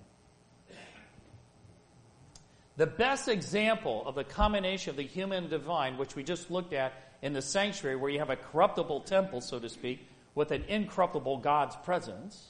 The 2.76 2.86
best 2.86 3.28
example 3.28 4.02
of 4.06 4.14
the 4.14 4.24
combination 4.24 4.90
of 4.90 4.96
the 4.96 5.02
human 5.02 5.44
and 5.44 5.50
divine, 5.50 5.98
which 5.98 6.16
we 6.16 6.22
just 6.22 6.50
looked 6.50 6.72
at 6.72 7.09
in 7.22 7.33
the 7.33 7.42
sanctuary, 7.42 7.96
where 7.96 8.11
you 8.11 8.18
have 8.18 8.30
a 8.30 8.37
corruptible 8.37 9.00
temple, 9.00 9.40
so 9.40 9.59
to 9.59 9.68
speak, 9.68 10.06
with 10.35 10.50
an 10.50 10.64
incorruptible 10.68 11.38
God's 11.38 11.76
presence. 11.76 12.48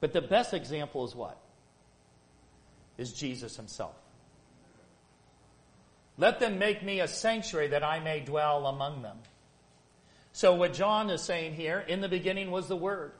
But 0.00 0.12
the 0.12 0.22
best 0.22 0.54
example 0.54 1.04
is 1.04 1.14
what? 1.14 1.38
Is 2.98 3.12
Jesus 3.12 3.56
himself. 3.56 3.96
Let 6.16 6.38
them 6.38 6.58
make 6.58 6.82
me 6.82 7.00
a 7.00 7.08
sanctuary 7.08 7.68
that 7.68 7.82
I 7.82 7.98
may 7.98 8.20
dwell 8.20 8.66
among 8.66 9.02
them. 9.02 9.16
So 10.32 10.54
what 10.54 10.72
John 10.72 11.10
is 11.10 11.22
saying 11.22 11.54
here, 11.54 11.80
in 11.80 12.00
the 12.00 12.08
beginning 12.08 12.50
was 12.50 12.68
the 12.68 12.76
Word. 12.76 13.12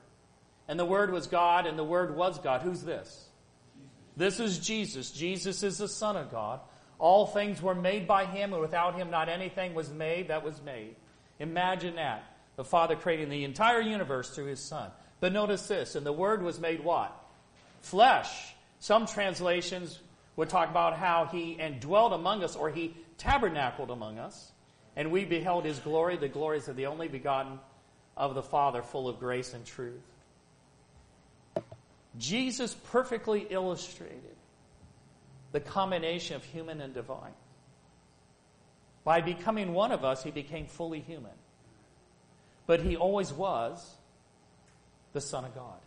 And 0.69 0.79
the 0.79 0.85
Word 0.85 1.13
was 1.13 1.27
God, 1.27 1.67
and 1.67 1.79
the 1.79 1.85
Word 1.85 2.17
was 2.17 2.39
God. 2.39 2.63
Who's 2.63 2.83
this? 2.83 3.29
This 4.17 4.39
is 4.39 4.59
Jesus. 4.59 5.11
Jesus 5.11 5.63
is 5.63 5.79
the 5.79 5.89
Son 5.89 6.17
of 6.17 6.31
God. 6.31 6.61
All 6.99 7.27
things 7.27 7.61
were 7.61 7.75
made 7.75 8.07
by 8.07 8.27
Him, 8.27 8.53
and 8.53 8.63
without 8.63 8.95
Him, 8.95 9.11
not 9.11 9.29
anything 9.29 9.75
was 9.75 9.93
made 9.93 10.29
that 10.29 10.45
was 10.45 10.61
made. 10.63 10.95
Imagine 11.39 11.97
that. 11.97 12.25
The 12.57 12.65
Father 12.65 12.95
creating 12.95 13.31
the 13.31 13.45
entire 13.45 13.81
universe 13.81 14.31
through 14.31 14.47
His 14.47 14.61
Son. 14.61 14.91
But 15.21 15.33
notice 15.33 15.67
this, 15.67 15.97
and 15.97 16.07
the 16.07 16.13
Word 16.13 16.43
was 16.43 16.61
made 16.61 16.85
what? 16.85 17.15
Flesh. 17.81 18.55
Some 18.79 19.07
translations 19.07 19.99
would 20.37 20.49
talk 20.49 20.71
about 20.71 20.97
how 20.97 21.27
He 21.27 21.53
indwelt 21.53 22.13
among 22.13 22.45
us, 22.45 22.55
or 22.55 22.71
He 22.71 22.97
tabernacled 23.19 23.91
among 23.91 24.19
us, 24.19 24.53
and 24.97 25.11
we 25.11 25.25
beheld 25.25 25.65
His 25.65 25.79
glory, 25.81 26.17
the 26.17 26.29
glories 26.29 26.69
of 26.69 26.77
the 26.77 26.87
only 26.87 27.09
begotten 27.09 27.59
of 28.17 28.35
the 28.35 28.43
Father, 28.43 28.83
full 28.83 29.09
of 29.09 29.19
grace 29.19 29.53
and 29.53 29.65
truth. 29.67 30.03
Jesus 32.17 32.75
perfectly 32.93 33.49
illustrated 33.51 34.34
the 35.55 35.61
combination 35.61 36.35
of 36.35 36.43
human 36.43 36.81
and 36.81 36.93
divine. 36.93 37.33
By 39.05 39.21
becoming 39.21 39.73
one 39.73 39.93
of 39.93 40.05
us, 40.05 40.25
he 40.25 40.33
became 40.33 40.67
fully 40.67 40.99
human. 40.99 41.31
But 42.67 42.81
he 42.81 42.97
always 42.97 43.33
was 43.33 43.95
the 45.13 45.21
Son 45.21 45.45
of 45.45 45.55
God. 45.55 45.79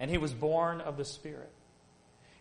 And 0.00 0.10
he 0.10 0.18
was 0.18 0.34
born 0.34 0.80
of 0.80 0.96
the 0.96 1.04
Spirit. 1.04 1.52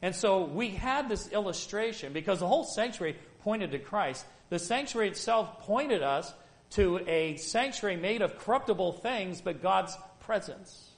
And 0.01 0.15
so 0.15 0.45
we 0.45 0.69
had 0.69 1.07
this 1.07 1.31
illustration 1.31 2.13
because 2.13 2.39
the 2.39 2.47
whole 2.47 2.63
sanctuary 2.63 3.15
pointed 3.41 3.69
to 3.69 3.77
Christ. 3.77 4.25
The 4.49 4.57
sanctuary 4.57 5.09
itself 5.09 5.59
pointed 5.59 6.01
us 6.01 6.33
to 6.71 6.99
a 7.07 7.35
sanctuary 7.37 7.97
made 7.97 8.23
of 8.23 8.39
corruptible 8.39 8.93
things, 8.93 9.39
but 9.39 9.61
God's 9.61 9.95
presence. 10.21 10.89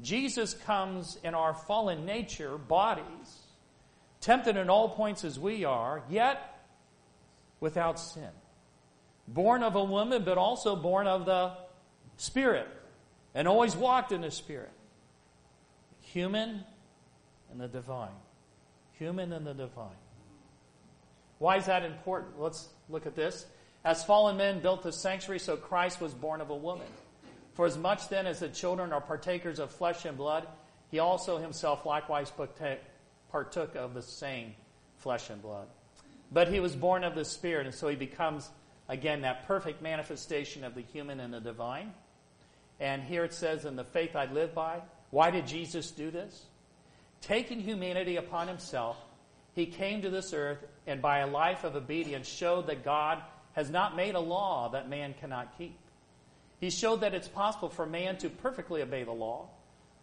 Jesus 0.00 0.54
comes 0.54 1.18
in 1.22 1.34
our 1.34 1.54
fallen 1.54 2.04
nature, 2.04 2.58
bodies, 2.58 3.39
tempted 4.20 4.56
in 4.56 4.68
all 4.68 4.88
points 4.90 5.24
as 5.24 5.38
we 5.38 5.64
are, 5.64 6.02
yet 6.08 6.60
without 7.60 7.98
sin. 7.98 8.28
Born 9.28 9.62
of 9.62 9.76
a 9.76 9.84
woman, 9.84 10.24
but 10.24 10.38
also 10.38 10.76
born 10.76 11.06
of 11.06 11.24
the 11.26 11.52
Spirit, 12.16 12.68
and 13.34 13.48
always 13.48 13.74
walked 13.76 14.12
in 14.12 14.20
the 14.20 14.30
Spirit. 14.30 14.72
Human 16.02 16.64
and 17.50 17.60
the 17.60 17.68
divine. 17.68 18.08
Human 18.98 19.32
and 19.32 19.46
the 19.46 19.54
divine. 19.54 19.88
Why 21.38 21.56
is 21.56 21.66
that 21.66 21.84
important? 21.84 22.38
Let's 22.38 22.68
look 22.88 23.06
at 23.06 23.16
this. 23.16 23.46
As 23.84 24.04
fallen 24.04 24.36
men 24.36 24.60
built 24.60 24.82
the 24.82 24.92
sanctuary, 24.92 25.38
so 25.38 25.56
Christ 25.56 26.00
was 26.00 26.12
born 26.12 26.42
of 26.42 26.50
a 26.50 26.56
woman. 26.56 26.86
For 27.54 27.64
as 27.64 27.78
much 27.78 28.08
then 28.08 28.26
as 28.26 28.40
the 28.40 28.48
children 28.48 28.92
are 28.92 29.00
partakers 29.00 29.58
of 29.58 29.70
flesh 29.70 30.04
and 30.04 30.16
blood, 30.16 30.46
he 30.90 30.98
also 30.98 31.38
himself 31.38 31.86
likewise 31.86 32.30
partook 33.30 33.74
of 33.74 33.94
the 33.94 34.02
same 34.02 34.54
flesh 34.98 35.30
and 35.30 35.40
blood. 35.42 35.66
But 36.32 36.48
he 36.48 36.60
was 36.60 36.76
born 36.76 37.04
of 37.04 37.14
the 37.14 37.24
Spirit, 37.24 37.66
and 37.66 37.74
so 37.74 37.88
he 37.88 37.96
becomes, 37.96 38.48
again, 38.88 39.22
that 39.22 39.46
perfect 39.46 39.82
manifestation 39.82 40.64
of 40.64 40.74
the 40.74 40.82
human 40.82 41.20
and 41.20 41.34
the 41.34 41.40
divine. 41.40 41.92
And 42.78 43.02
here 43.02 43.24
it 43.24 43.34
says, 43.34 43.64
in 43.64 43.76
the 43.76 43.84
faith 43.84 44.16
I 44.16 44.26
live 44.26 44.54
by. 44.54 44.80
Why 45.10 45.30
did 45.30 45.46
Jesus 45.46 45.90
do 45.90 46.10
this? 46.10 46.46
Taking 47.20 47.60
humanity 47.60 48.16
upon 48.16 48.48
himself, 48.48 48.96
he 49.54 49.66
came 49.66 50.02
to 50.02 50.10
this 50.10 50.32
earth 50.32 50.64
and 50.86 51.02
by 51.02 51.18
a 51.18 51.26
life 51.26 51.64
of 51.64 51.76
obedience 51.76 52.28
showed 52.28 52.68
that 52.68 52.84
God 52.84 53.20
has 53.52 53.68
not 53.68 53.96
made 53.96 54.14
a 54.14 54.20
law 54.20 54.70
that 54.70 54.88
man 54.88 55.14
cannot 55.20 55.58
keep. 55.58 55.76
He 56.60 56.70
showed 56.70 57.00
that 57.00 57.14
it's 57.14 57.28
possible 57.28 57.68
for 57.68 57.86
man 57.86 58.16
to 58.18 58.30
perfectly 58.30 58.82
obey 58.82 59.02
the 59.02 59.12
law. 59.12 59.48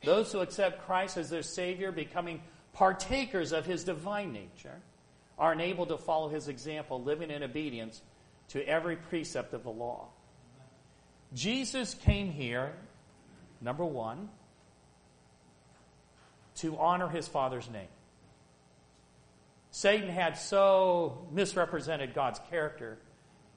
Those 0.04 0.32
who 0.32 0.40
accept 0.40 0.86
Christ 0.86 1.18
as 1.18 1.30
their 1.30 1.44
Savior, 1.44 1.92
becoming 1.92 2.42
partakers 2.78 3.54
of 3.54 3.66
His 3.66 3.84
divine 3.84 4.32
nature, 4.32 4.80
are 5.40 5.52
enabled 5.54 5.90
to 5.90 5.98
follow 5.98 6.30
His 6.30 6.48
example, 6.48 7.02
living 7.02 7.32
in 7.32 7.42
obedience 7.42 8.02
to 8.50 8.66
every 8.68 8.96
precept 8.96 9.54
of 9.54 9.64
the 9.64 9.72
law. 9.72 10.08
Jesus 11.34 11.96
came 11.96 12.32
here, 12.32 12.72
number 13.62 13.84
one, 13.84 14.30
to 16.58 16.78
honor 16.78 17.10
His 17.10 17.28
Father's 17.28 17.70
name. 17.70 17.88
Satan 19.72 20.10
had 20.10 20.38
so 20.38 21.28
misrepresented 21.32 22.14
God's 22.14 22.40
character 22.50 23.00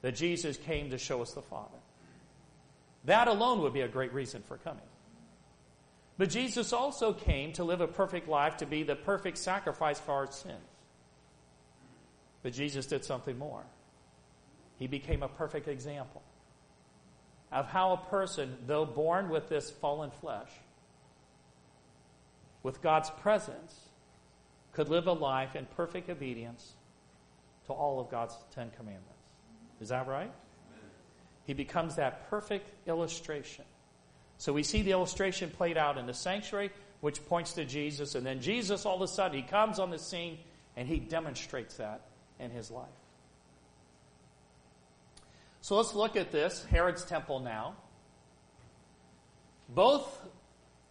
that 0.01 0.15
Jesus 0.15 0.57
came 0.57 0.89
to 0.89 0.97
show 0.97 1.21
us 1.21 1.33
the 1.33 1.41
Father. 1.43 1.77
That 3.05 3.27
alone 3.27 3.61
would 3.61 3.73
be 3.73 3.81
a 3.81 3.87
great 3.87 4.13
reason 4.13 4.43
for 4.47 4.57
coming. 4.57 4.81
But 6.21 6.29
Jesus 6.29 6.71
also 6.71 7.13
came 7.13 7.51
to 7.53 7.63
live 7.63 7.81
a 7.81 7.87
perfect 7.87 8.27
life, 8.27 8.57
to 8.57 8.67
be 8.67 8.83
the 8.83 8.95
perfect 8.95 9.39
sacrifice 9.39 9.99
for 9.99 10.11
our 10.11 10.31
sins. 10.31 10.53
But 12.43 12.53
Jesus 12.53 12.85
did 12.85 13.03
something 13.03 13.39
more. 13.39 13.63
He 14.77 14.85
became 14.85 15.23
a 15.23 15.27
perfect 15.27 15.67
example 15.67 16.21
of 17.51 17.65
how 17.65 17.93
a 17.93 17.97
person, 17.97 18.55
though 18.67 18.85
born 18.85 19.29
with 19.29 19.49
this 19.49 19.71
fallen 19.71 20.11
flesh, 20.11 20.51
with 22.61 22.83
God's 22.83 23.09
presence, 23.09 23.75
could 24.73 24.89
live 24.89 25.07
a 25.07 25.13
life 25.13 25.55
in 25.55 25.65
perfect 25.75 26.07
obedience 26.07 26.73
to 27.65 27.73
all 27.73 27.99
of 27.99 28.11
God's 28.11 28.37
Ten 28.53 28.69
Commandments. 28.77 29.25
Is 29.79 29.89
that 29.89 30.07
right? 30.07 30.31
He 31.47 31.55
becomes 31.55 31.95
that 31.95 32.29
perfect 32.29 32.69
illustration. 32.87 33.65
So 34.41 34.51
we 34.51 34.63
see 34.63 34.81
the 34.81 34.89
illustration 34.89 35.51
played 35.51 35.77
out 35.77 35.99
in 35.99 36.07
the 36.07 36.15
sanctuary, 36.15 36.71
which 37.01 37.23
points 37.27 37.53
to 37.53 37.63
Jesus, 37.63 38.15
and 38.15 38.25
then 38.25 38.41
Jesus 38.41 38.87
all 38.87 38.95
of 38.95 39.03
a 39.03 39.07
sudden 39.07 39.37
he 39.37 39.43
comes 39.43 39.77
on 39.77 39.91
the 39.91 39.99
scene 39.99 40.39
and 40.75 40.87
he 40.87 40.97
demonstrates 40.97 41.77
that 41.77 42.01
in 42.39 42.49
his 42.49 42.71
life. 42.71 42.89
So 45.61 45.77
let's 45.77 45.93
look 45.93 46.15
at 46.15 46.31
this 46.31 46.65
Herod's 46.71 47.05
temple 47.05 47.39
now. 47.39 47.75
Both 49.69 50.27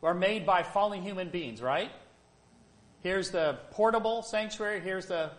are 0.00 0.14
made 0.14 0.46
by 0.46 0.62
fallen 0.62 1.02
human 1.02 1.28
beings, 1.30 1.60
right? 1.60 1.90
Here's 3.02 3.32
the 3.32 3.58
portable 3.72 4.22
sanctuary, 4.22 4.78
here's 4.78 5.06
the 5.06 5.32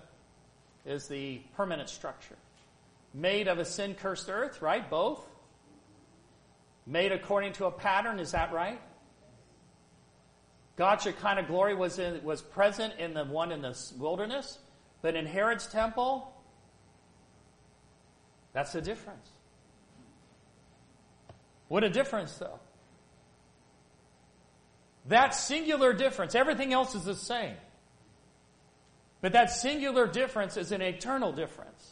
is 0.85 1.07
the 1.07 1.39
permanent 1.55 1.87
structure 1.87 2.35
made 3.13 3.47
of 3.47 3.57
a 3.57 3.63
sin 3.63 3.95
cursed 3.95 4.29
earth, 4.29 4.61
right? 4.61 4.89
Both. 4.89 5.25
Made 6.85 7.11
according 7.11 7.53
to 7.53 7.65
a 7.65 7.71
pattern, 7.71 8.19
is 8.19 8.31
that 8.31 8.51
right? 8.51 8.81
God's 10.75 11.03
Shekinah 11.03 11.43
glory 11.43 11.75
was, 11.75 11.99
in, 11.99 12.23
was 12.23 12.41
present 12.41 12.95
in 12.97 13.13
the 13.13 13.23
one 13.23 13.51
in 13.51 13.61
the 13.61 13.77
wilderness, 13.97 14.57
but 15.01 15.15
in 15.15 15.25
Herod's 15.25 15.67
temple, 15.67 16.33
That's 18.53 18.73
the 18.73 18.81
difference. 18.81 19.29
What 21.67 21.83
a 21.83 21.89
difference, 21.89 22.33
though. 22.37 22.59
That 25.07 25.33
singular 25.33 25.93
difference, 25.93 26.35
everything 26.35 26.73
else 26.73 26.95
is 26.95 27.05
the 27.05 27.15
same. 27.15 27.55
But 29.21 29.33
that 29.33 29.51
singular 29.51 30.07
difference 30.07 30.57
is 30.57 30.71
an 30.71 30.81
eternal 30.81 31.31
difference. 31.31 31.90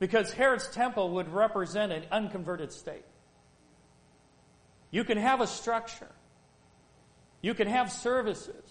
Because 0.00 0.32
Herod's 0.32 0.66
temple 0.68 1.10
would 1.10 1.32
represent 1.32 1.92
an 1.92 2.02
unconverted 2.10 2.72
state. 2.72 3.04
You 4.90 5.04
can 5.04 5.18
have 5.18 5.40
a 5.40 5.46
structure. 5.46 6.10
You 7.42 7.54
can 7.54 7.68
have 7.68 7.92
services. 7.92 8.64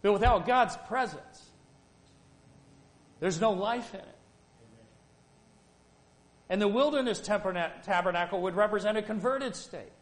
But 0.00 0.14
without 0.14 0.46
God's 0.46 0.78
presence, 0.88 1.50
there's 3.18 3.38
no 3.38 3.50
life 3.50 3.92
in 3.92 4.00
it. 4.00 4.16
And 6.48 6.62
the 6.62 6.68
wilderness 6.68 7.20
tabernacle 7.20 8.42
would 8.42 8.56
represent 8.56 8.96
a 8.96 9.02
converted 9.02 9.54
state. 9.54 9.92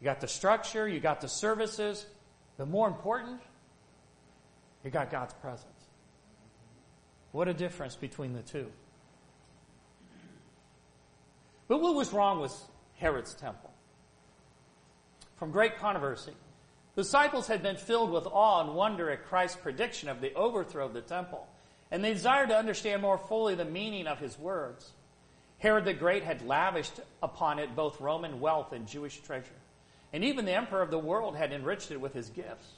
You 0.00 0.06
got 0.06 0.20
the 0.20 0.28
structure, 0.28 0.88
you 0.88 0.98
got 0.98 1.20
the 1.20 1.28
services, 1.28 2.04
but 2.58 2.68
more 2.68 2.88
important, 2.88 3.40
you 4.82 4.90
got 4.90 5.10
God's 5.10 5.34
presence. 5.34 5.73
What 7.34 7.48
a 7.48 7.52
difference 7.52 7.96
between 7.96 8.32
the 8.32 8.42
two. 8.42 8.70
But 11.66 11.80
what 11.80 11.96
was 11.96 12.12
wrong 12.12 12.40
with 12.40 12.54
Herod's 12.94 13.34
temple? 13.34 13.72
From 15.34 15.50
great 15.50 15.76
controversy, 15.76 16.34
the 16.94 17.02
disciples 17.02 17.48
had 17.48 17.60
been 17.60 17.76
filled 17.76 18.12
with 18.12 18.28
awe 18.28 18.60
and 18.60 18.76
wonder 18.76 19.10
at 19.10 19.24
Christ's 19.24 19.56
prediction 19.56 20.08
of 20.08 20.20
the 20.20 20.32
overthrow 20.34 20.86
of 20.86 20.94
the 20.94 21.00
temple 21.00 21.48
and 21.90 22.04
they 22.04 22.12
desired 22.12 22.50
to 22.50 22.56
understand 22.56 23.02
more 23.02 23.18
fully 23.18 23.56
the 23.56 23.64
meaning 23.64 24.06
of 24.06 24.20
his 24.20 24.38
words. 24.38 24.92
Herod 25.58 25.84
the 25.84 25.92
Great 25.92 26.22
had 26.22 26.46
lavished 26.46 27.00
upon 27.20 27.58
it 27.58 27.74
both 27.74 28.00
Roman 28.00 28.38
wealth 28.38 28.72
and 28.72 28.86
Jewish 28.86 29.20
treasure. 29.20 29.60
And 30.12 30.22
even 30.22 30.44
the 30.44 30.52
emperor 30.52 30.82
of 30.82 30.92
the 30.92 30.98
world 30.98 31.36
had 31.36 31.52
enriched 31.52 31.90
it 31.90 32.00
with 32.00 32.12
his 32.12 32.30
gifts. 32.30 32.68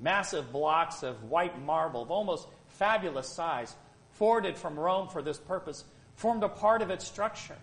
Massive 0.00 0.50
blocks 0.50 1.04
of 1.04 1.24
white 1.24 1.60
marble 1.62 2.02
of 2.02 2.10
almost 2.10 2.48
fabulous 2.68 3.28
size, 3.28 3.76
forwarded 4.22 4.56
from 4.56 4.78
Rome 4.78 5.08
for 5.08 5.20
this 5.20 5.36
purpose, 5.36 5.82
formed 6.14 6.44
a 6.44 6.48
part 6.48 6.80
of 6.80 6.90
its 6.90 7.04
structure. 7.04 7.56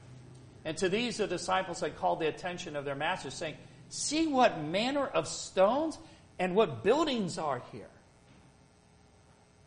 And 0.66 0.76
to 0.80 0.90
these 0.90 1.16
the 1.16 1.26
disciples 1.26 1.80
had 1.80 1.96
called 1.96 2.20
the 2.20 2.28
attention 2.28 2.76
of 2.76 2.84
their 2.84 2.96
masters, 2.96 3.34
saying, 3.34 3.56
See 3.88 4.28
what 4.28 4.62
manner 4.62 5.08
of 5.08 5.26
stones 5.30 5.98
and 6.38 6.58
what 6.58 6.84
buildings 6.84 7.38
are 7.38 7.62
here. 7.72 7.88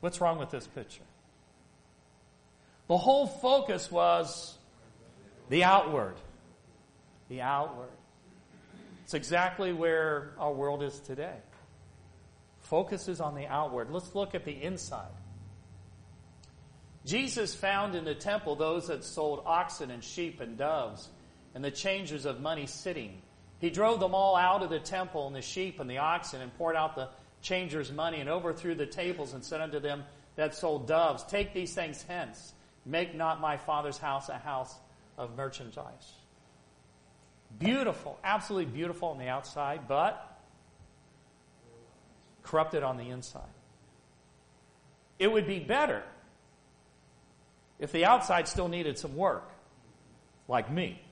What's 0.00 0.20
wrong 0.20 0.38
with 0.38 0.50
this 0.50 0.66
picture? 0.66 1.00
The 2.88 2.98
whole 2.98 3.26
focus 3.26 3.90
was 3.90 4.59
the 5.48 5.64
outward. 5.64 6.16
The 7.31 7.40
outward. 7.40 7.88
It's 9.05 9.14
exactly 9.14 9.72
where 9.72 10.35
our 10.38 10.52
world 10.52 10.83
is 10.83 11.00
today. 11.00 11.38
Focus 12.61 13.09
is 13.09 13.18
on 13.18 13.35
the 13.35 13.46
outward. 13.46 13.90
Let's 13.90 14.14
look 14.14 14.35
at 14.35 14.44
the 14.44 14.62
inside. 14.62 15.09
Jesus 17.05 17.55
found 17.55 17.95
in 17.95 18.05
the 18.05 18.15
temple 18.15 18.55
those 18.55 18.87
that 18.87 19.05
sold 19.05 19.43
oxen 19.45 19.91
and 19.91 20.03
sheep 20.03 20.41
and 20.41 20.57
doves 20.57 21.09
and 21.55 21.65
the 21.65 21.71
changers 21.71 22.25
of 22.25 22.41
money 22.41 22.67
sitting. 22.67 23.21
He 23.59 23.71
drove 23.71 24.01
them 24.01 24.15
all 24.15 24.37
out 24.37 24.62
of 24.62 24.71
the 24.71 24.81
temple 24.81 25.27
and 25.27 25.35
the 25.35 25.43
sheep 25.43 25.81
and 25.81 25.91
the 25.91 25.99
oxen 25.99 26.41
and 26.41 26.57
poured 26.57 26.77
out 26.77 26.95
the 26.95 27.09
changers' 27.41 27.91
money 27.91 28.21
and 28.21 28.29
overthrew 28.29 28.75
the 28.75 28.87
tables 28.87 29.35
and 29.35 29.45
said 29.45 29.61
unto 29.61 29.81
them 29.81 30.05
that 30.37 30.55
sold 30.55 30.87
doves, 30.87 31.25
Take 31.25 31.53
these 31.53 31.75
things 31.75 32.05
hence. 32.07 32.53
Make 32.87 33.15
not 33.15 33.41
my 33.41 33.57
father's 33.57 33.99
house 33.99 34.29
a 34.29 34.38
house 34.38 34.75
of 35.19 35.37
merchandise. 35.37 36.12
Beautiful, 37.59 38.19
absolutely 38.25 38.73
beautiful 38.73 39.09
on 39.09 39.19
the 39.19 39.29
outside, 39.29 39.83
but 39.87 40.41
corrupted 42.43 42.83
on 42.83 42.97
the 42.97 43.11
inside. 43.11 43.43
It 45.19 45.31
would 45.31 45.47
be 45.47 45.61
better 45.61 46.03
if 47.83 47.90
the 47.90 48.05
outside 48.05 48.47
still 48.47 48.68
needed 48.68 48.97
some 48.97 49.16
work, 49.16 49.51
like 50.47 50.71
me. 50.71 51.03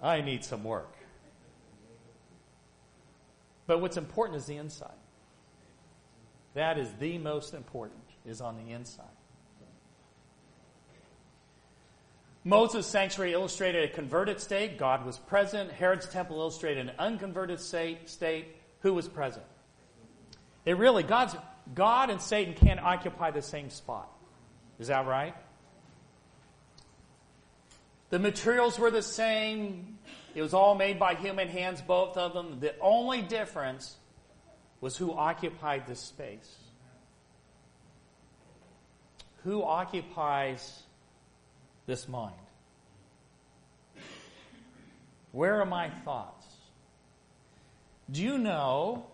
I 0.00 0.20
need 0.20 0.44
some 0.44 0.62
work. 0.62 0.94
But 3.66 3.80
what's 3.80 3.96
important 3.96 4.38
is 4.38 4.46
the 4.46 4.56
inside. 4.56 4.94
That 6.54 6.78
is 6.78 6.88
the 7.00 7.18
most 7.18 7.54
important, 7.54 8.04
is 8.24 8.40
on 8.40 8.56
the 8.56 8.72
inside. 8.72 9.06
Moses' 12.44 12.86
sanctuary 12.86 13.32
illustrated 13.32 13.90
a 13.90 13.92
converted 13.92 14.40
state. 14.40 14.78
God 14.78 15.04
was 15.04 15.18
present. 15.18 15.72
Herod's 15.72 16.06
temple 16.06 16.38
illustrated 16.38 16.88
an 16.88 16.92
unconverted 17.00 17.58
state. 17.58 18.08
state 18.08 18.56
Who 18.82 18.94
was 18.94 19.08
present? 19.08 19.46
It 20.64 20.76
really, 20.76 21.02
God's, 21.02 21.34
God 21.74 22.10
and 22.10 22.22
Satan 22.22 22.54
can't 22.54 22.78
occupy 22.78 23.32
the 23.32 23.42
same 23.42 23.68
spot. 23.68 24.11
Is 24.82 24.88
that 24.88 25.06
right? 25.06 25.36
The 28.10 28.18
materials 28.18 28.80
were 28.80 28.90
the 28.90 29.00
same. 29.00 29.98
It 30.34 30.42
was 30.42 30.54
all 30.54 30.74
made 30.74 30.98
by 30.98 31.14
human 31.14 31.46
hands, 31.46 31.80
both 31.80 32.16
of 32.16 32.34
them. 32.34 32.58
The 32.58 32.74
only 32.80 33.22
difference 33.22 33.94
was 34.80 34.96
who 34.96 35.12
occupied 35.12 35.86
the 35.86 35.94
space. 35.94 36.52
Who 39.44 39.62
occupies 39.62 40.82
this 41.86 42.08
mind? 42.08 42.34
Where 45.30 45.60
are 45.60 45.64
my 45.64 45.90
thoughts? 46.04 46.44
Do 48.10 48.20
you 48.20 48.36
know 48.36 49.06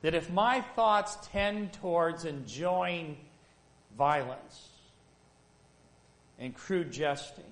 that 0.00 0.14
if 0.14 0.30
my 0.30 0.62
thoughts 0.62 1.18
tend 1.30 1.74
towards 1.74 2.24
enjoying 2.24 3.18
violence 3.96 4.68
and 6.38 6.54
crude 6.54 6.92
jesting 6.92 7.44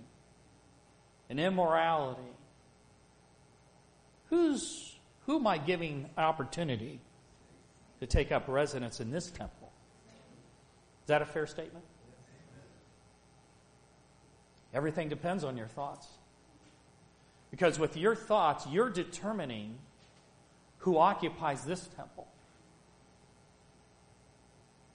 and 1.29 1.39
immorality, 1.39 2.21
who's, 4.27 4.97
who 5.27 5.37
am 5.37 5.47
I 5.47 5.59
giving 5.59 6.11
opportunity 6.19 7.01
to 8.01 8.07
take 8.07 8.33
up 8.33 8.49
residence 8.49 9.01
in 9.01 9.11
this 9.11 9.31
temple? 9.31 9.71
Is 11.03 11.09
that 11.09 11.23
a 11.23 11.27
fair 11.27 11.47
statement? 11.47 11.85
Everything 14.73 15.09
depends 15.09 15.45
on 15.45 15.57
your 15.57 15.67
thoughts. 15.67 16.07
Because 17.51 17.79
with 17.79 17.97
your 17.97 18.15
thoughts, 18.15 18.67
you're 18.71 18.91
determining 18.91 19.79
who 20.79 20.99
occupies 20.99 21.65
this 21.65 21.89
temple. 21.97 22.27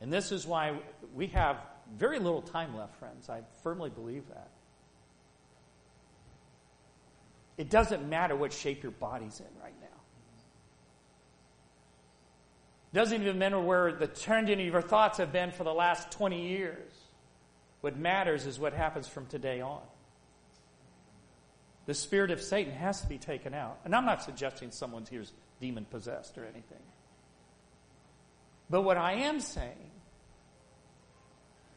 And 0.05 0.13
this 0.13 0.31
is 0.31 0.45
why 0.45 0.77
we 1.15 1.25
have 1.29 1.57
very 1.97 2.19
little 2.19 2.43
time 2.43 2.77
left, 2.77 2.95
friends. 2.97 3.27
I 3.27 3.41
firmly 3.63 3.89
believe 3.89 4.27
that. 4.27 4.51
It 7.57 7.71
doesn't 7.71 8.07
matter 8.07 8.35
what 8.35 8.53
shape 8.53 8.83
your 8.83 8.91
body's 8.91 9.39
in 9.39 9.47
right 9.59 9.73
now. 9.81 9.87
It 12.93 12.95
doesn't 12.95 13.19
even 13.19 13.39
matter 13.39 13.59
where 13.59 13.93
the 13.93 14.05
turned 14.05 14.51
of 14.51 14.59
your 14.59 14.79
thoughts 14.79 15.17
have 15.17 15.31
been 15.31 15.49
for 15.49 15.63
the 15.63 15.73
last 15.73 16.11
20 16.11 16.49
years. 16.49 16.93
What 17.81 17.97
matters 17.97 18.45
is 18.45 18.59
what 18.59 18.73
happens 18.73 19.07
from 19.07 19.25
today 19.25 19.59
on. 19.61 19.81
The 21.87 21.95
spirit 21.95 22.29
of 22.29 22.43
Satan 22.43 22.73
has 22.73 23.01
to 23.01 23.07
be 23.07 23.17
taken 23.17 23.55
out. 23.55 23.79
And 23.83 23.95
I'm 23.95 24.05
not 24.05 24.21
suggesting 24.21 24.69
someone's 24.69 25.09
here's 25.09 25.33
demon 25.59 25.85
possessed 25.85 26.37
or 26.37 26.43
anything. 26.43 26.83
But 28.69 28.83
what 28.83 28.97
I 28.97 29.13
am 29.13 29.39
saying 29.39 29.93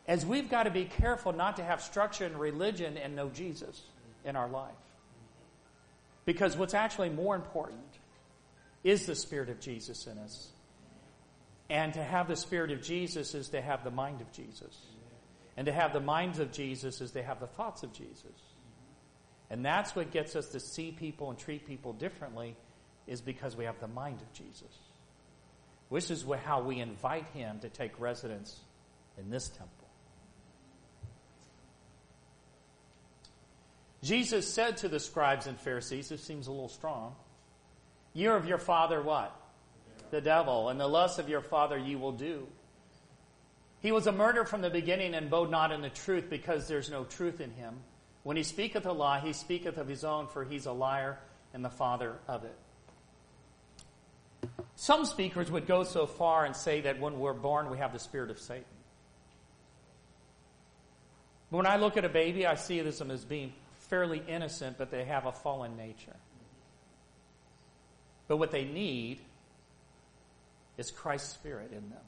is 0.09 0.25
we've 0.25 0.49
got 0.49 0.63
to 0.63 0.71
be 0.71 0.87
careful 0.87 1.33
not 1.33 1.57
to 1.57 1.63
have 1.63 1.83
structure 1.83 2.25
and 2.25 2.41
religion 2.41 2.97
and 2.97 3.15
know 3.15 3.29
Jesus 3.29 3.83
in 4.25 4.35
our 4.37 4.49
life. 4.49 4.73
Because 6.25 6.57
what's 6.57 6.75
actually 6.75 7.11
more 7.11 7.37
important 7.37 7.81
is 8.83 9.07
the 9.07 9.15
Spirit 9.15 9.51
of 9.51 9.61
Jesus 9.61 10.07
in 10.07 10.19
us. 10.19 10.49
And 11.71 11.93
to 11.95 12.03
have 12.03 12.29
the 12.29 12.37
Spirit 12.37 12.71
of 12.71 12.83
Jesus 12.83 13.35
is 13.35 13.51
to 13.51 13.61
have 13.61 13.85
the 13.85 13.91
mind 13.91 14.23
of 14.23 14.33
Jesus. 14.33 14.77
And 15.57 15.67
to 15.67 15.73
have 15.73 15.93
the 15.93 16.01
minds 16.01 16.39
of 16.39 16.53
Jesus 16.53 17.01
is 17.01 17.11
to 17.13 17.23
have 17.23 17.41
the 17.41 17.47
thoughts 17.47 17.83
of 17.83 17.93
Jesus. 17.93 18.33
And 19.51 19.65
that's 19.65 19.95
what 19.95 20.11
gets 20.11 20.37
us 20.37 20.49
to 20.51 20.61
see 20.61 20.93
people 20.93 21.31
and 21.31 21.39
treat 21.39 21.67
people 21.67 21.93
differently 21.93 22.57
is 23.07 23.21
because 23.21 23.57
we 23.57 23.65
have 23.65 23.81
the 23.81 23.89
mind 23.89 24.21
of 24.21 24.33
Jesus. 24.33 24.79
Which 25.89 26.11
is 26.11 26.25
how 26.45 26.63
we 26.63 26.81
invite 26.81 27.27
him 27.35 27.59
to 27.61 27.69
take 27.69 27.99
residence 27.99 28.61
in 29.19 29.31
this 29.31 29.49
temple. 29.49 29.78
Jesus 34.03 34.53
said 34.53 34.77
to 34.79 34.89
the 34.89 35.01
scribes 35.01 35.47
and 35.47 35.59
Pharisees, 35.59 36.09
this 36.09 36.23
seems 36.23 36.47
a 36.47 36.53
little 36.53 36.69
strong, 36.69 37.15
You're 38.13 38.37
of 38.37 38.47
your 38.47 38.59
father 38.59 39.03
what? 39.03 39.35
The 40.11 40.21
devil. 40.21 40.69
And 40.69 40.79
the 40.79 40.87
lust 40.87 41.19
of 41.19 41.29
your 41.29 41.41
father 41.41 41.77
you 41.77 41.99
will 41.99 42.13
do. 42.13 42.47
He 43.81 43.93
was 43.93 44.07
a 44.07 44.13
murderer 44.13 44.45
from 44.45 44.61
the 44.61 44.71
beginning 44.71 45.15
and 45.15 45.31
bode 45.31 45.51
not 45.51 45.73
in 45.73 45.83
the 45.83 45.91
truth 45.91 46.29
because 46.29 46.67
there's 46.67 46.91
no 46.91 47.05
truth 47.05 47.41
in 47.41 47.51
him. 47.53 47.75
When 48.23 48.37
he 48.37 48.43
speaketh 48.43 48.87
a 48.87 48.93
lie, 48.93 49.21
he 49.21 49.33
speaketh 49.33 49.79
of 49.79 49.89
his 49.89 50.05
own, 50.05 50.27
for 50.27 50.45
he's 50.45 50.67
a 50.67 50.73
liar 50.73 51.19
and 51.55 51.65
the 51.65 51.71
father 51.71 52.17
of 52.27 52.45
it. 52.45 52.57
Some 54.75 55.05
speakers 55.05 55.51
would 55.51 55.67
go 55.67 55.85
so 55.85 56.07
far 56.07 56.45
and 56.45 56.55
say 56.55 56.83
that 56.83 57.01
when 57.01 57.19
we're 57.19 57.33
born, 57.33 57.71
we 57.71 57.79
have 57.79 57.93
the 57.93 57.99
spirit 57.99 58.31
of 58.31 58.39
Satan. 58.39 58.65
When 61.51 61.67
I 61.67 61.77
look 61.77 61.97
at 61.97 62.05
a 62.05 62.09
baby, 62.09 62.47
I 62.47 62.55
see 62.55 62.81
them 62.81 63.11
as 63.11 63.25
being 63.25 63.53
fairly 63.89 64.23
innocent, 64.27 64.79
but 64.79 64.91
they 64.91 65.05
have 65.05 65.27
a 65.27 65.33
fallen 65.33 65.77
nature. 65.77 66.17
But 68.29 68.37
what 68.37 68.51
they 68.51 68.65
need 68.65 69.19
is 70.77 70.91
Christ's 70.91 71.33
Spirit 71.33 71.71
in 71.73 71.89
them. 71.91 71.99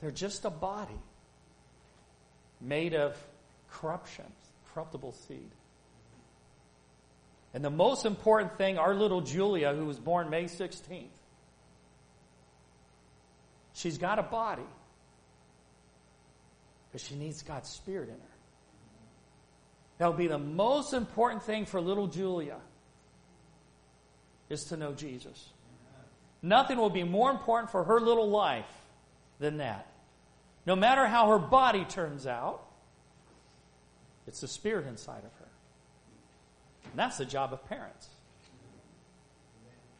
They're 0.00 0.10
just 0.10 0.44
a 0.44 0.50
body 0.50 1.00
made 2.60 2.94
of 2.94 3.16
corruption, 3.70 4.24
corruptible 4.72 5.12
seed. 5.12 5.50
And 7.52 7.64
the 7.64 7.70
most 7.70 8.04
important 8.06 8.56
thing, 8.58 8.78
our 8.78 8.94
little 8.94 9.22
Julia, 9.22 9.74
who 9.74 9.86
was 9.86 9.98
born 9.98 10.30
May 10.30 10.44
16th, 10.44 11.06
she's 13.72 13.98
got 13.98 14.18
a 14.18 14.22
body, 14.22 14.66
but 16.92 17.00
she 17.00 17.14
needs 17.14 17.42
God's 17.42 17.70
Spirit 17.70 18.08
in 18.08 18.14
her. 18.14 18.35
That'll 19.98 20.14
be 20.14 20.26
the 20.26 20.38
most 20.38 20.92
important 20.92 21.42
thing 21.42 21.64
for 21.64 21.80
little 21.80 22.06
Julia 22.06 22.56
is 24.48 24.64
to 24.64 24.76
know 24.76 24.92
Jesus. 24.92 25.50
Nothing 26.42 26.78
will 26.78 26.90
be 26.90 27.02
more 27.02 27.30
important 27.30 27.70
for 27.70 27.84
her 27.84 28.00
little 28.00 28.28
life 28.28 28.70
than 29.38 29.56
that. 29.58 29.86
No 30.66 30.76
matter 30.76 31.06
how 31.06 31.28
her 31.30 31.38
body 31.38 31.84
turns 31.84 32.26
out, 32.26 32.62
it's 34.26 34.40
the 34.40 34.48
spirit 34.48 34.86
inside 34.86 35.24
of 35.24 35.32
her. 35.38 35.48
And 36.90 36.98
that's 36.98 37.18
the 37.18 37.24
job 37.24 37.52
of 37.52 37.64
parents 37.66 38.08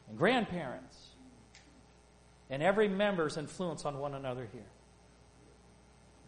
and 0.09 0.19
grandparents 0.19 1.07
and 2.51 2.63
every 2.63 2.89
member's 2.89 3.37
influence 3.37 3.85
on 3.85 3.99
one 3.99 4.15
another 4.15 4.47
here 4.53 4.63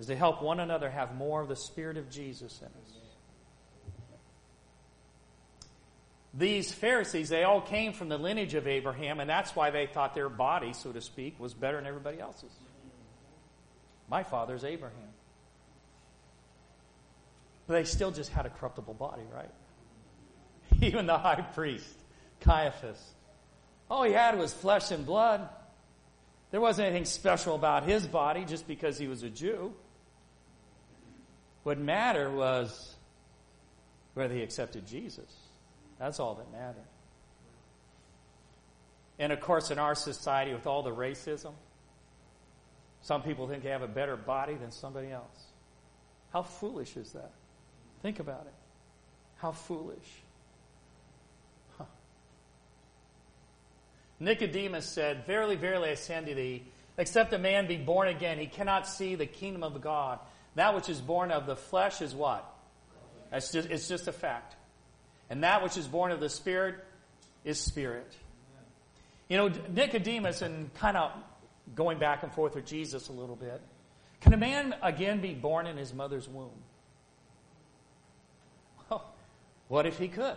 is 0.01 0.07
to 0.07 0.17
help 0.17 0.43
one 0.43 0.61
another 0.61 0.91
have 0.91 1.15
more 1.17 1.41
of 1.41 1.49
the 1.49 1.57
Spirit 1.57 1.97
of 1.97 2.09
Jesus 2.11 2.61
in 2.61 2.67
us. 2.67 2.98
These 6.35 6.73
Pharisees, 6.73 7.29
they 7.29 7.45
all 7.45 7.61
came 7.61 7.93
from 7.93 8.09
the 8.09 8.19
lineage 8.19 8.55
of 8.55 8.67
Abraham, 8.67 9.19
and 9.21 9.29
that's 9.29 9.57
why 9.57 9.71
they 9.71 9.87
thought 9.87 10.15
their 10.15 10.29
body, 10.29 10.73
so 10.73 10.93
to 10.93 11.01
speak, 11.01 11.41
was 11.41 11.55
better 11.55 11.77
than 11.77 11.87
everybody 11.87 12.21
else's. 12.21 12.53
My 14.09 14.23
father's 14.23 14.65
Abraham. 14.65 15.09
But 17.67 17.75
they 17.75 17.85
still 17.85 18.11
just 18.11 18.31
had 18.31 18.47
a 18.47 18.51
corruptible 18.51 18.95
body, 18.95 19.23
right? 19.35 19.51
Even 20.83 21.07
the 21.07 21.19
high 21.19 21.41
priest, 21.41 21.89
Caiaphas. 22.41 23.03
All 23.91 24.03
he 24.03 24.13
had 24.13 24.39
was 24.39 24.53
flesh 24.53 24.91
and 24.91 25.05
blood. 25.05 25.49
There 26.51 26.61
wasn't 26.61 26.89
anything 26.89 27.05
special 27.05 27.55
about 27.55 27.85
his 27.85 28.07
body 28.07 28.45
just 28.45 28.67
because 28.67 28.99
he 28.99 29.07
was 29.07 29.23
a 29.23 29.31
Jew. 29.31 29.73
What 31.63 31.79
mattered 31.79 32.35
was 32.35 32.95
whether 34.15 34.35
he 34.35 34.43
accepted 34.43 34.87
Jesus. 34.87 35.31
That's 35.99 36.21
all 36.21 36.35
that 36.35 36.51
mattered. 36.53 36.85
And 39.19 39.33
of 39.33 39.41
course, 39.41 39.71
in 39.71 39.79
our 39.79 39.95
society, 39.95 40.53
with 40.53 40.67
all 40.67 40.83
the 40.83 40.95
racism, 40.95 41.53
some 43.03 43.23
people 43.23 43.49
think 43.49 43.63
they 43.63 43.71
have 43.71 43.83
a 43.83 43.89
better 43.89 44.17
body 44.17 44.55
than 44.55 44.71
somebody 44.71 45.11
else. 45.11 45.47
How 46.33 46.43
foolish 46.43 46.97
is 46.97 47.13
that? 47.13 47.33
Think 48.03 48.21
about 48.21 48.43
it. 48.47 48.55
How 49.37 49.53
foolish. 49.53 50.23
Nicodemus 54.21 54.87
said, 54.87 55.27
Verily, 55.27 55.57
verily, 55.57 55.91
I 55.91 55.95
say 55.95 56.17
unto 56.17 56.35
thee, 56.35 56.65
except 56.97 57.33
a 57.33 57.39
man 57.39 57.67
be 57.67 57.77
born 57.77 58.09
again, 58.09 58.39
he 58.39 58.47
cannot 58.47 58.89
see 58.89 59.15
the 59.15 59.27
kingdom 59.27 59.63
of 59.63 59.81
God. 59.81 60.19
That 60.57 60.75
which 60.75 60.89
is 60.89 61.01
born 61.01 61.31
of 61.31 61.47
the 61.47 61.57
flesh 61.57 62.03
is 62.03 62.15
what? 62.15 62.45
It's 63.33 63.53
just, 63.53 63.71
it's 63.71 63.89
just 63.89 64.09
a 64.09 64.13
fact. 64.13 64.57
And 65.31 65.45
that 65.45 65.63
which 65.63 65.77
is 65.77 65.87
born 65.87 66.11
of 66.11 66.21
the 66.21 66.29
Spirit 66.29 66.77
is 67.45 67.61
spirit. 67.61 68.13
You 69.29 69.37
know, 69.37 69.53
Nicodemus, 69.75 70.43
and 70.43 70.73
kind 70.75 70.97
of 70.97 71.13
going 71.75 71.99
back 71.99 72.23
and 72.23 72.33
forth 72.33 72.55
with 72.55 72.67
Jesus 72.67 73.09
a 73.09 73.13
little 73.13 73.37
bit, 73.37 73.61
can 74.21 74.33
a 74.33 74.37
man 74.37 74.75
again 74.83 75.21
be 75.21 75.35
born 75.35 75.67
in 75.67 75.77
his 75.77 75.93
mother's 75.93 76.29
womb? 76.29 76.51
Well, 78.91 79.05
what 79.69 79.87
if 79.87 79.99
he 79.99 80.09
could? 80.09 80.37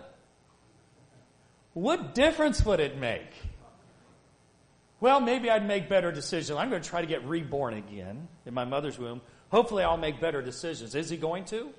What 1.74 2.14
difference 2.14 2.66
would 2.66 2.82
it 2.82 2.98
make? 2.98 3.32
Well, 5.00 5.22
maybe 5.22 5.50
I'd 5.50 5.66
make 5.66 5.88
better 5.88 6.12
decisions. 6.12 6.60
I'm 6.60 6.70
going 6.70 6.82
to 6.82 6.90
try 6.90 7.02
to 7.02 7.08
get 7.08 7.26
reborn 7.26 7.74
again 7.76 8.28
in 8.46 8.54
my 8.54 8.66
mother's 8.66 9.00
womb. 9.00 9.22
Hopefully, 9.50 9.84
I'll 9.84 9.98
make 9.98 10.20
better 10.20 10.42
decisions. 10.42 10.96
Is 10.96 11.10
he 11.10 11.18
going 11.18 11.46
to? 11.46 11.70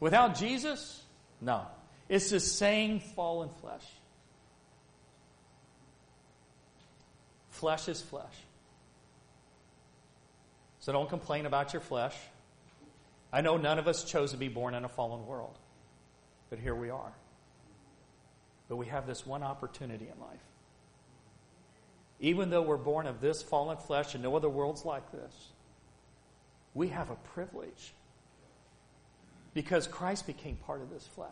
Without 0.00 0.36
Jesus? 0.36 1.02
No. 1.40 1.66
It's 2.08 2.30
the 2.30 2.40
same 2.40 3.00
fallen 3.00 3.48
flesh. 3.60 3.84
Flesh 7.50 7.88
is 7.88 8.00
flesh. 8.00 8.34
So 10.80 10.92
don't 10.92 11.08
complain 11.08 11.46
about 11.46 11.72
your 11.72 11.80
flesh. 11.80 12.14
I 13.32 13.40
know 13.40 13.56
none 13.56 13.78
of 13.78 13.88
us 13.88 14.04
chose 14.04 14.30
to 14.32 14.36
be 14.36 14.48
born 14.48 14.74
in 14.74 14.84
a 14.84 14.88
fallen 14.88 15.26
world, 15.26 15.58
but 16.48 16.58
here 16.58 16.74
we 16.74 16.90
are. 16.90 17.12
But 18.68 18.76
we 18.76 18.86
have 18.86 19.06
this 19.06 19.26
one 19.26 19.42
opportunity 19.42 20.04
in 20.04 20.20
life. 20.20 20.40
Even 22.20 22.50
though 22.50 22.62
we're 22.62 22.76
born 22.76 23.06
of 23.06 23.20
this 23.20 23.42
fallen 23.42 23.76
flesh 23.76 24.14
and 24.14 24.22
no 24.22 24.36
other 24.36 24.48
world's 24.48 24.84
like 24.84 25.10
this, 25.10 25.48
we 26.72 26.88
have 26.88 27.10
a 27.10 27.16
privilege 27.16 27.92
because 29.54 29.86
Christ 29.86 30.26
became 30.26 30.56
part 30.56 30.82
of 30.82 30.90
this 30.90 31.06
flesh 31.06 31.30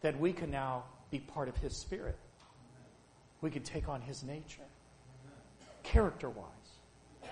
that 0.00 0.18
we 0.18 0.32
can 0.32 0.50
now 0.50 0.84
be 1.10 1.18
part 1.18 1.48
of 1.48 1.56
His 1.56 1.76
Spirit. 1.76 2.18
We 3.40 3.50
can 3.50 3.62
take 3.62 3.88
on 3.88 4.00
His 4.00 4.22
nature, 4.22 4.62
character 5.82 6.28
wise, 6.28 6.46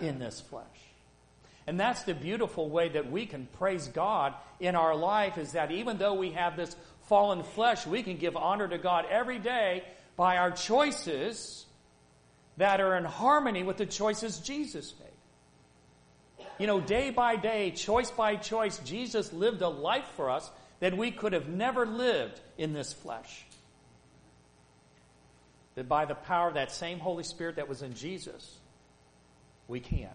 in 0.01 0.19
this 0.19 0.41
flesh. 0.41 0.65
And 1.67 1.81
that's 1.81 2.05
the 2.05 2.15
beautiful 2.15 2.71
way 2.71 2.89
that 2.91 3.11
we 3.11 3.27
can 3.27 3.49
praise 3.59 3.89
God 3.89 4.35
in 4.61 4.77
our 4.77 4.95
life 4.95 5.37
is 5.37 5.53
that 5.53 5.73
even 5.73 5.99
though 5.99 6.15
we 6.15 6.31
have 6.31 6.57
this 6.57 6.77
fallen 7.03 7.43
flesh, 7.43 7.87
we 7.87 8.03
can 8.03 8.17
give 8.19 8.37
honor 8.37 8.69
to 8.69 8.79
God 8.79 9.05
every 9.11 9.39
day 9.39 9.83
by 10.17 10.37
our 10.37 10.53
choices 10.53 11.67
that 12.57 12.81
are 12.81 12.97
in 12.97 13.05
harmony 13.05 13.63
with 13.65 13.77
the 13.77 13.87
choices 13.87 14.39
Jesus 14.39 14.95
made. 14.99 16.47
You 16.59 16.67
know, 16.67 16.81
day 16.81 17.11
by 17.11 17.37
day, 17.37 17.71
choice 17.73 18.11
by 18.11 18.37
choice, 18.37 18.79
Jesus 18.79 19.33
lived 19.33 19.61
a 19.61 19.69
life 19.69 20.07
for 20.17 20.31
us 20.31 20.51
that 20.81 20.97
we 20.97 21.11
could 21.11 21.33
have 21.33 21.49
never 21.49 21.87
lived 21.87 22.41
in 22.59 22.73
this 22.73 22.93
flesh. 22.93 23.47
That 25.75 25.89
by 25.89 26.05
the 26.05 26.15
power 26.15 26.49
of 26.49 26.55
that 26.55 26.73
same 26.73 26.99
Holy 26.99 27.25
Spirit 27.25 27.57
that 27.57 27.69
was 27.69 27.83
in 27.83 27.95
Jesus, 27.95 28.59
we 29.69 29.81
can, 29.81 30.11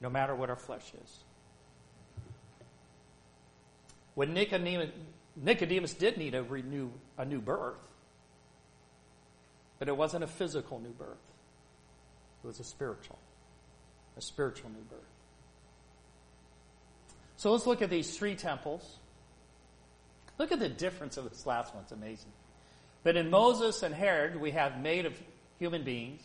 no 0.00 0.10
matter 0.10 0.34
what 0.34 0.50
our 0.50 0.56
flesh 0.56 0.92
is. 1.02 1.18
When 4.14 4.34
Nicodemus, 4.34 4.90
Nicodemus 5.36 5.94
did 5.94 6.16
need 6.16 6.34
a, 6.34 6.42
renew, 6.42 6.90
a 7.16 7.24
new 7.24 7.40
birth, 7.40 7.78
but 9.78 9.88
it 9.88 9.96
wasn't 9.96 10.24
a 10.24 10.26
physical 10.26 10.78
new 10.78 10.90
birth, 10.90 11.16
it 12.42 12.46
was 12.46 12.60
a 12.60 12.64
spiritual, 12.64 13.18
a 14.16 14.20
spiritual 14.20 14.70
new 14.70 14.82
birth. 14.90 15.00
So 17.36 17.52
let's 17.52 17.66
look 17.66 17.82
at 17.82 17.88
these 17.88 18.16
three 18.16 18.34
temples 18.34 18.99
Look 20.40 20.52
at 20.52 20.58
the 20.58 20.70
difference 20.70 21.18
of 21.18 21.28
this 21.28 21.44
last 21.44 21.74
one. 21.74 21.82
It's 21.82 21.92
amazing. 21.92 22.32
But 23.02 23.14
in 23.14 23.28
Moses 23.28 23.82
and 23.82 23.94
Herod, 23.94 24.40
we 24.40 24.52
have 24.52 24.80
made 24.80 25.04
of 25.04 25.12
human 25.58 25.84
beings, 25.84 26.22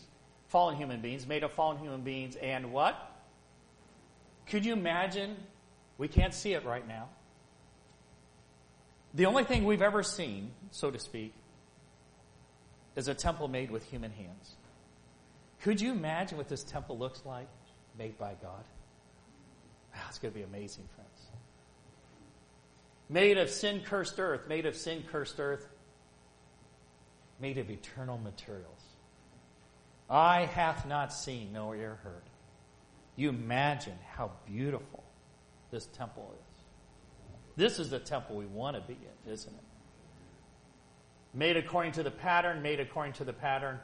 fallen 0.48 0.74
human 0.78 1.02
beings, 1.02 1.26
made 1.26 1.42
of 1.42 1.52
fallen 1.52 1.76
human 1.76 2.00
beings, 2.00 2.34
and 2.36 2.72
what? 2.72 2.96
Could 4.46 4.64
you 4.64 4.72
imagine? 4.72 5.36
We 5.98 6.08
can't 6.08 6.32
see 6.32 6.54
it 6.54 6.64
right 6.64 6.88
now. 6.88 7.10
The 9.12 9.26
only 9.26 9.44
thing 9.44 9.66
we've 9.66 9.82
ever 9.82 10.02
seen, 10.02 10.50
so 10.70 10.90
to 10.90 10.98
speak, 10.98 11.34
is 12.96 13.08
a 13.08 13.14
temple 13.14 13.48
made 13.48 13.70
with 13.70 13.84
human 13.84 14.12
hands. 14.12 14.56
Could 15.60 15.78
you 15.78 15.90
imagine 15.90 16.38
what 16.38 16.48
this 16.48 16.64
temple 16.64 16.96
looks 16.96 17.20
like 17.26 17.48
made 17.98 18.16
by 18.16 18.32
God? 18.40 18.64
Wow, 19.94 20.00
it's 20.08 20.18
going 20.18 20.32
to 20.32 20.38
be 20.38 20.44
amazing, 20.44 20.88
friends 20.94 21.15
made 23.08 23.38
of 23.38 23.50
sin 23.50 23.82
cursed 23.84 24.18
earth, 24.18 24.48
made 24.48 24.66
of 24.66 24.76
sin 24.76 25.04
cursed 25.10 25.38
earth, 25.38 25.66
made 27.40 27.58
of 27.58 27.70
eternal 27.70 28.18
materials. 28.18 28.82
Eye 30.08 30.46
hath 30.46 30.86
not 30.86 31.12
seen, 31.12 31.52
nor 31.52 31.76
ear 31.76 31.98
heard. 32.02 32.22
You 33.16 33.28
imagine 33.28 33.98
how 34.14 34.30
beautiful 34.46 35.02
this 35.70 35.86
temple 35.86 36.34
is. 36.34 36.56
This 37.56 37.78
is 37.78 37.90
the 37.90 37.98
temple 37.98 38.36
we 38.36 38.46
want 38.46 38.76
to 38.76 38.82
be 38.82 38.94
in, 38.94 39.32
isn't 39.32 39.52
it? 39.52 39.64
Made 41.34 41.56
according 41.56 41.92
to 41.92 42.02
the 42.02 42.10
pattern, 42.10 42.62
made 42.62 42.80
according 42.80 43.14
to 43.14 43.24
the 43.24 43.32
pattern. 43.32 43.78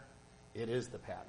It 0.55 0.68
is 0.68 0.89
the 0.89 0.99
pattern. 0.99 1.27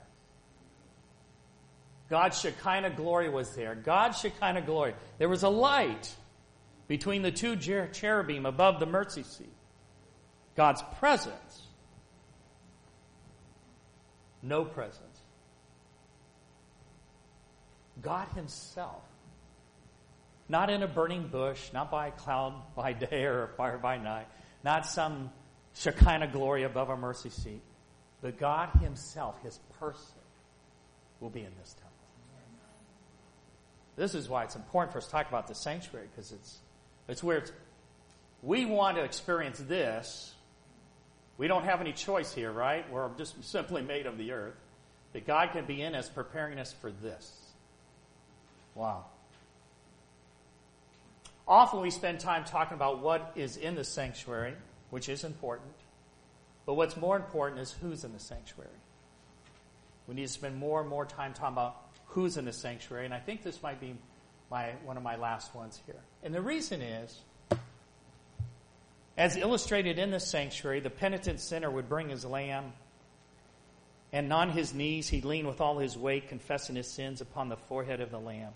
God's 2.10 2.40
Shekinah 2.40 2.92
glory 2.92 3.30
was 3.30 3.56
there. 3.56 3.76
God's 3.76 4.20
Shekinah 4.20 4.62
glory. 4.62 4.94
There 5.18 5.30
was 5.30 5.44
a 5.44 5.50
light 5.50 6.14
between 6.94 7.24
the 7.24 7.32
two 7.32 7.56
cherubim 7.56 8.46
above 8.46 8.80
the 8.80 8.86
mercy 8.86 9.24
seat. 9.24 9.52
God's 10.56 10.84
presence. 11.00 11.64
No 14.44 14.64
presence. 14.64 15.22
God 18.00 18.28
Himself. 18.36 19.02
Not 20.48 20.70
in 20.70 20.84
a 20.84 20.88
burning 20.88 21.30
bush, 21.30 21.74
not 21.74 21.90
by 21.90 22.10
a 22.10 22.12
cloud 22.12 22.62
by 22.76 22.94
day 22.94 23.24
or 23.24 23.46
a 23.46 23.48
fire 23.48 23.80
by 23.80 23.98
night, 23.98 24.28
not 24.64 24.86
some 24.86 25.32
Shekinah 25.74 26.28
glory 26.28 26.62
above 26.62 26.92
a 26.92 26.96
mercy 26.96 27.32
seat, 27.32 27.64
but 28.22 28.38
God 28.38 28.70
Himself, 28.84 29.42
His 29.42 29.60
person, 29.80 30.22
will 31.20 31.32
be 31.32 31.40
in 31.40 31.52
this 31.60 31.74
temple. 31.74 31.90
This 33.96 34.14
is 34.14 34.30
why 34.30 34.44
it's 34.44 34.56
important 34.56 34.92
for 34.92 35.00
us 35.00 35.06
to 35.06 35.12
talk 35.12 35.28
about 35.28 35.48
the 35.48 35.56
sanctuary 35.56 36.06
because 36.12 36.32
it's 36.32 36.60
it's 37.08 37.24
where 37.24 37.38
it's, 37.38 37.52
we 38.42 38.66
want 38.66 38.98
to 38.98 39.04
experience 39.04 39.60
this. 39.60 40.34
We 41.38 41.48
don't 41.48 41.66
have 41.66 41.82
any 41.82 41.94
choice 41.94 42.34
here, 42.34 42.52
right? 42.52 42.90
We're 42.92 43.10
just 43.18 43.44
simply 43.44 43.82
made 43.82 44.06
of 44.06 44.18
the 44.18 44.32
earth. 44.32 44.56
That 45.14 45.28
God 45.28 45.52
can 45.52 45.66
be 45.66 45.82
in 45.82 45.94
us, 45.94 46.10
preparing 46.10 46.60
us 46.60 46.74
for 46.74 46.92
this. 46.92 47.32
Wow. 48.74 49.06
Often 51.48 51.82
we 51.82 51.92
spend 51.92 52.20
time 52.20 52.46
talking 52.46 52.76
about 52.76 53.00
what 53.00 53.34
is 53.36 53.58
in 53.58 53.76
the 53.76 53.84
sanctuary, 53.84 54.54
which 54.90 55.10
is 55.10 55.24
important. 55.24 55.74
But 56.66 56.76
what's 56.76 56.96
more 56.96 57.16
important 57.16 57.62
is 57.62 57.76
who's 57.82 58.04
in 58.04 58.14
the 58.14 58.20
sanctuary. 58.20 58.70
We 60.08 60.16
need 60.16 60.28
to 60.28 60.34
spend 60.34 60.56
more 60.56 60.82
and 60.82 60.90
more 60.90 61.06
time 61.06 61.34
talking 61.34 61.54
about 61.54 61.78
who's 62.08 62.38
in 62.38 62.46
the 62.46 62.54
sanctuary, 62.54 63.06
and 63.06 63.14
I 63.14 63.20
think 63.20 63.44
this 63.44 63.62
might 63.62 63.80
be 63.80 63.96
my, 64.54 64.70
one 64.86 64.98
of 64.98 65.04
my 65.04 65.16
last 65.16 65.54
ones 65.56 65.82
here. 65.88 66.00
And 66.22 66.32
the 66.32 66.40
reason 66.40 66.80
is, 66.80 67.20
as 69.18 69.36
illustrated 69.36 69.98
in 69.98 70.12
the 70.12 70.20
sanctuary, 70.20 70.80
the 70.80 70.92
penitent 70.92 71.40
sinner 71.40 71.72
would 71.72 71.90
bring 71.90 72.10
his 72.10 72.24
lamb, 72.24 72.74
and 74.12 74.32
on 74.32 74.52
his 74.52 74.72
knees 74.72 75.10
he'd 75.10 75.26
lean 75.26 75.48
with 75.48 75.60
all 75.60 75.80
his 75.80 75.98
weight, 75.98 76.30
confessing 76.30 76.76
his 76.76 76.88
sins 76.88 77.20
upon 77.20 77.50
the 77.50 77.58
forehead 77.58 78.00
of 78.00 78.12
the 78.12 78.20
lamb. 78.20 78.52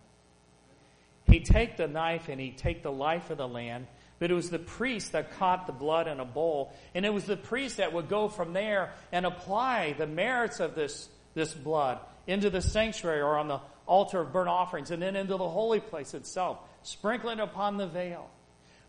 He'd 1.25 1.45
take 1.45 1.77
the 1.77 1.87
knife 1.87 2.29
and 2.29 2.39
he'd 2.39 2.59
take 2.59 2.83
the 2.83 2.91
life 2.91 3.31
of 3.31 3.39
the 3.39 3.47
lamb, 3.47 3.87
but 4.19 4.29
it 4.29 4.35
was 4.35 4.51
the 4.51 4.59
priest 4.59 5.13
that 5.13 5.39
caught 5.39 5.65
the 5.65 5.73
blood 5.73 6.07
in 6.07 6.19
a 6.19 6.25
bowl, 6.25 6.73
and 6.93 7.07
it 7.07 7.13
was 7.13 7.25
the 7.25 7.35
priest 7.35 7.77
that 7.77 7.91
would 7.91 8.07
go 8.07 8.27
from 8.27 8.53
there 8.53 8.93
and 9.11 9.25
apply 9.25 9.93
the 9.93 10.05
merits 10.05 10.59
of 10.59 10.75
this, 10.75 11.09
this 11.33 11.55
blood 11.55 11.97
into 12.27 12.51
the 12.51 12.61
sanctuary 12.61 13.21
or 13.21 13.39
on 13.39 13.47
the 13.47 13.59
altar 13.87 14.21
of 14.21 14.31
burnt 14.31 14.49
offerings 14.49 14.91
and 14.91 15.01
then 15.01 15.15
into 15.15 15.37
the 15.37 15.49
holy 15.49 15.79
place 15.79 16.13
itself, 16.13 16.59
sprinkling 16.83 17.39
upon 17.39 17.77
the 17.77 17.87
veil. 17.87 18.29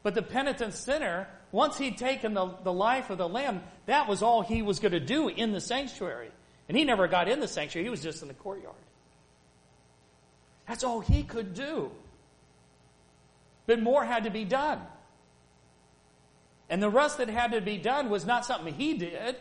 But 0.02 0.14
the 0.14 0.22
penitent 0.22 0.74
sinner, 0.74 1.28
once 1.50 1.78
he'd 1.78 1.96
taken 1.96 2.34
the, 2.34 2.54
the 2.62 2.72
life 2.72 3.10
of 3.10 3.18
the 3.18 3.28
lamb, 3.28 3.62
that 3.86 4.08
was 4.08 4.22
all 4.22 4.42
he 4.42 4.62
was 4.62 4.78
going 4.78 4.92
to 4.92 5.00
do 5.00 5.28
in 5.28 5.52
the 5.52 5.60
sanctuary. 5.60 6.30
And 6.68 6.76
he 6.76 6.84
never 6.84 7.08
got 7.08 7.28
in 7.28 7.40
the 7.40 7.48
sanctuary, 7.48 7.86
he 7.86 7.90
was 7.90 8.02
just 8.02 8.22
in 8.22 8.28
the 8.28 8.34
courtyard. 8.34 8.74
That's 10.66 10.84
all 10.84 11.00
he 11.00 11.22
could 11.22 11.54
do. 11.54 11.90
But 13.66 13.80
more 13.80 14.04
had 14.04 14.24
to 14.24 14.30
be 14.30 14.44
done. 14.44 14.80
And 16.68 16.82
the 16.82 16.90
rest 16.90 17.18
that 17.18 17.28
had 17.28 17.52
to 17.52 17.60
be 17.60 17.78
done 17.78 18.10
was 18.10 18.26
not 18.26 18.44
something 18.44 18.74
he 18.74 18.94
did, 18.94 19.36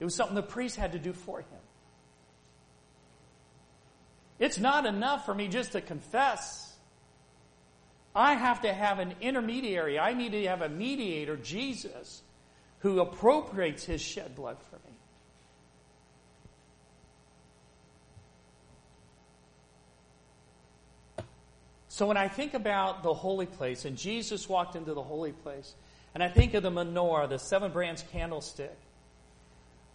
it 0.00 0.04
was 0.04 0.14
something 0.14 0.36
the 0.36 0.42
priest 0.42 0.76
had 0.76 0.92
to 0.92 0.98
do 0.98 1.12
for 1.12 1.40
him. 1.40 1.57
It's 4.38 4.58
not 4.58 4.86
enough 4.86 5.24
for 5.24 5.34
me 5.34 5.48
just 5.48 5.72
to 5.72 5.80
confess. 5.80 6.76
I 8.14 8.34
have 8.34 8.62
to 8.62 8.72
have 8.72 8.98
an 8.98 9.14
intermediary. 9.20 9.98
I 9.98 10.12
need 10.12 10.32
to 10.32 10.46
have 10.46 10.62
a 10.62 10.68
mediator, 10.68 11.36
Jesus, 11.36 12.22
who 12.80 13.00
appropriates 13.00 13.84
his 13.84 14.00
shed 14.00 14.34
blood 14.34 14.58
for 14.70 14.76
me. 14.76 14.98
So 21.88 22.06
when 22.06 22.16
I 22.16 22.28
think 22.28 22.54
about 22.54 23.02
the 23.02 23.12
holy 23.12 23.46
place, 23.46 23.84
and 23.84 23.96
Jesus 23.96 24.48
walked 24.48 24.76
into 24.76 24.94
the 24.94 25.02
holy 25.02 25.32
place, 25.32 25.74
and 26.14 26.22
I 26.22 26.28
think 26.28 26.54
of 26.54 26.62
the 26.62 26.70
menorah, 26.70 27.28
the 27.28 27.40
seven 27.40 27.72
branch 27.72 28.08
candlestick, 28.12 28.76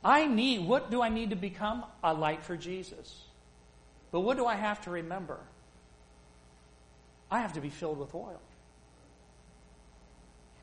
I 0.03 0.27
need, 0.27 0.67
what 0.67 0.91
do 0.91 1.01
I 1.01 1.07
need 1.07 1.29
to 1.29 1.37
become? 1.37 1.85
A 2.03 2.13
light 2.13 2.43
for 2.43 2.57
Jesus. 2.57 3.22
But 4.14 4.20
what 4.20 4.38
do 4.38 4.45
I 4.45 4.53
have 4.55 4.80
to 4.82 4.91
remember? 4.91 5.39
I 7.32 7.39
have 7.39 7.53
to 7.53 7.61
be 7.61 7.70
filled 7.70 7.97
with 7.97 8.14
oil. 8.14 8.39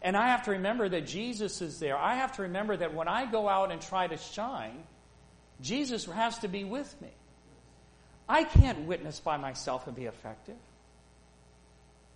And 0.00 0.16
I 0.16 0.28
have 0.28 0.44
to 0.44 0.52
remember 0.52 0.88
that 0.88 1.04
Jesus 1.04 1.60
is 1.60 1.80
there. 1.80 1.98
I 1.98 2.14
have 2.14 2.36
to 2.36 2.42
remember 2.42 2.76
that 2.76 2.94
when 2.94 3.08
I 3.08 3.26
go 3.26 3.48
out 3.48 3.72
and 3.72 3.82
try 3.82 4.06
to 4.06 4.16
shine, 4.16 4.84
Jesus 5.60 6.04
has 6.04 6.38
to 6.38 6.48
be 6.48 6.62
with 6.62 6.94
me. 7.02 7.10
I 8.28 8.44
can't 8.44 8.86
witness 8.86 9.18
by 9.18 9.36
myself 9.36 9.88
and 9.88 9.96
be 9.96 10.04
effective. 10.04 10.54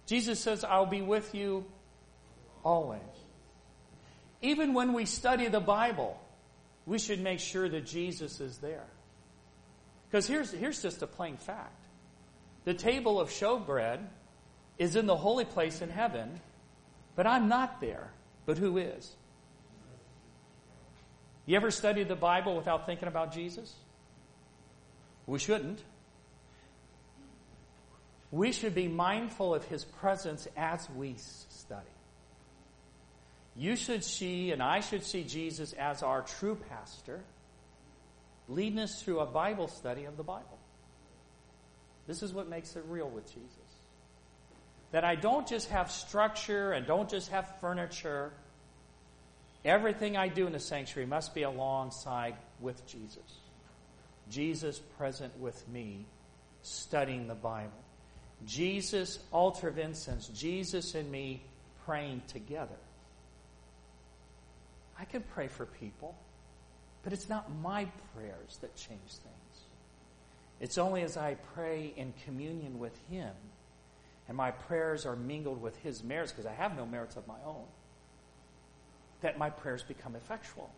Jesus 0.07 0.39
says, 0.39 0.63
I'll 0.63 0.87
be 0.87 1.03
with 1.03 1.35
you 1.35 1.65
always. 2.65 3.01
Even 4.41 4.73
when 4.73 4.93
we 4.93 5.05
study 5.05 5.49
the 5.49 5.59
Bible, 5.59 6.17
we 6.87 7.01
should 7.01 7.21
make 7.21 7.41
sure 7.41 7.69
that 7.69 7.87
Jesus 7.87 8.41
is 8.41 8.59
there. 8.59 8.87
Because 10.15 10.29
here's, 10.29 10.53
here's 10.53 10.81
just 10.81 11.03
a 11.03 11.09
plain 11.09 11.37
fact 11.37 11.87
the 12.65 12.73
table 12.73 13.21
of 13.21 13.31
showbread 13.31 13.99
is 14.79 14.95
in 14.95 15.07
the 15.07 15.17
holy 15.17 15.45
place 15.45 15.83
in 15.83 15.91
heaven, 15.91 16.41
but 17.17 17.27
I'm 17.27 17.49
not 17.49 17.81
there. 17.81 18.13
But 18.47 18.57
who 18.57 18.79
is? 18.79 19.11
You 21.47 21.57
ever 21.57 21.73
studied 21.73 22.07
the 22.07 22.15
Bible 22.15 22.55
without 22.55 22.87
thinking 22.87 23.09
about 23.09 23.33
Jesus? 23.33 23.75
We 25.27 25.41
shouldn't. 25.41 25.83
We 28.31 28.53
should 28.53 28.77
be 28.77 28.87
mindful 28.87 29.53
of 29.53 29.65
his 29.65 29.85
presence 29.85 30.47
as 30.57 30.89
we 30.91 31.17
study. 31.19 31.83
You 33.57 33.75
should 33.75 34.05
see, 34.05 34.53
and 34.53 34.63
I 34.63 34.79
should 34.79 35.03
see 35.03 35.25
Jesus 35.25 35.73
as 35.73 36.05
our 36.05 36.23
true 36.23 36.57
pastor 36.71 37.25
leading 38.49 38.79
us 38.79 39.03
through 39.03 39.21
a 39.21 39.27
Bible 39.27 39.69
study 39.69 40.05
of 40.05 40.17
the 40.17 40.23
Bible. 40.23 40.59
This 42.07 42.23
is 42.23 42.33
what 42.33 42.49
makes 42.49 42.77
it 42.77 42.85
real 42.89 43.09
with 43.09 43.27
Jesus. 43.27 43.51
That 44.93 45.05
I 45.05 45.15
don't 45.15 45.47
just 45.49 45.71
have 45.71 45.91
structure 45.91 46.73
and 46.73 46.87
don't 46.87 47.09
just 47.09 47.31
have 47.31 47.59
furniture. 47.61 48.33
Everything 49.65 50.17
I 50.17 50.29
do 50.29 50.47
in 50.47 50.53
the 50.53 50.61
sanctuary 50.61 51.07
must 51.07 51.35
be 51.35 51.43
alongside 51.43 52.37
with 52.61 52.87
Jesus. 52.87 53.41
Jesus 54.31 54.79
present 54.99 55.39
with 55.39 55.67
me, 55.69 56.05
studying 56.63 57.27
the 57.27 57.35
Bible. 57.35 57.73
Jesus, 58.47 59.19
altar 59.33 59.69
of 59.69 59.79
incense, 59.79 60.29
Jesus 60.29 60.95
and 60.95 61.11
me 61.11 61.43
praying 61.87 62.23
together. 62.29 62.77
I 64.99 65.05
can 65.05 65.23
pray 65.23 65.49
for 65.49 65.67
people. 65.67 66.15
But 67.05 67.13
it's 67.13 67.29
not 67.29 67.55
my 67.63 67.87
prayers 68.15 68.59
that 68.63 68.75
change 68.75 69.01
things. 69.01 69.35
It's 70.61 70.79
only 70.79 71.03
as 71.03 71.17
I 71.17 71.35
pray 71.55 71.93
in 71.97 72.15
communion 72.25 72.79
with 72.79 72.99
Him 73.11 73.33
and 74.29 74.37
my 74.37 74.51
prayers 74.51 75.05
are 75.05 75.17
mingled 75.17 75.61
with 75.61 75.77
His 75.83 76.03
merits, 76.03 76.33
because 76.33 76.47
I 76.47 76.55
have 76.55 76.77
no 76.77 76.87
merits 76.87 77.17
of 77.17 77.27
my 77.27 77.39
own, 77.45 77.65
that 79.21 79.39
my 79.39 79.51
prayers 79.51 79.83
become 79.83 80.17
effectual. 80.17 80.71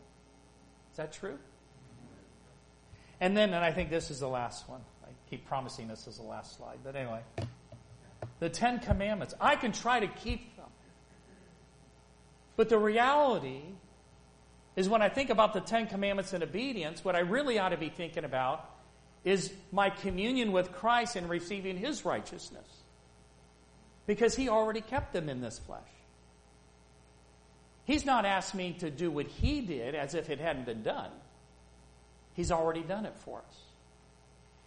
Is 0.91 0.97
that 0.97 1.13
true? 1.13 1.39
And 3.21 3.37
then, 3.37 3.55
and 3.55 3.65
I 3.65 3.73
think 3.73 3.89
this 3.89 4.11
is 4.11 4.21
the 4.21 4.29
last 4.29 4.69
one. 4.69 4.81
I 5.05 5.11
keep 5.31 5.47
promising 5.47 5.89
this 5.89 6.07
is 6.07 6.17
the 6.17 6.25
last 6.25 6.57
slide, 6.57 6.79
but 6.85 6.97
anyway. 6.97 7.21
The 8.41 8.51
Ten 8.51 8.81
Commandments. 8.81 9.35
I 9.41 9.57
can 9.57 9.73
try 9.73 10.01
to 10.01 10.07
keep 10.07 10.57
them. 10.57 10.67
But 12.57 12.69
the 12.69 12.79
reality 12.79 13.63
is 14.77 14.89
when 14.89 15.01
I 15.01 15.09
think 15.09 15.31
about 15.31 15.55
the 15.55 15.61
Ten 15.61 15.87
Commandments 15.87 16.35
and 16.35 16.45
obedience, 16.45 17.05
what 17.05 17.17
I 17.17 17.21
really 17.21 17.59
ought 17.59 17.71
to 17.71 17.79
be 17.79 17.89
thinking 17.89 18.25
about 18.25 18.71
is 19.25 19.53
my 19.73 19.91
communion 19.91 20.53
with 20.53 20.71
Christ 20.71 21.17
and 21.17 21.29
receiving 21.29 21.79
His 21.79 22.05
righteousness. 22.05 22.69
Because 24.07 24.37
He 24.37 24.49
already 24.49 24.83
kept 24.83 25.13
them 25.15 25.29
in 25.29 25.41
this 25.41 25.59
flesh. 25.59 25.81
He's 27.85 28.05
not 28.05 28.25
asked 28.25 28.55
me 28.55 28.77
to 28.81 28.91
do 28.91 29.11
what 29.11 29.27
He 29.27 29.63
did 29.63 29.95
as 29.95 30.15
if 30.15 30.29
it 30.29 30.39
hadn't 30.39 30.67
been 30.67 30.83
done. 30.83 31.11
He's 32.35 32.53
already 32.53 32.83
done 32.83 33.07
it 33.07 33.15
for 33.25 33.39
us. 33.39 33.57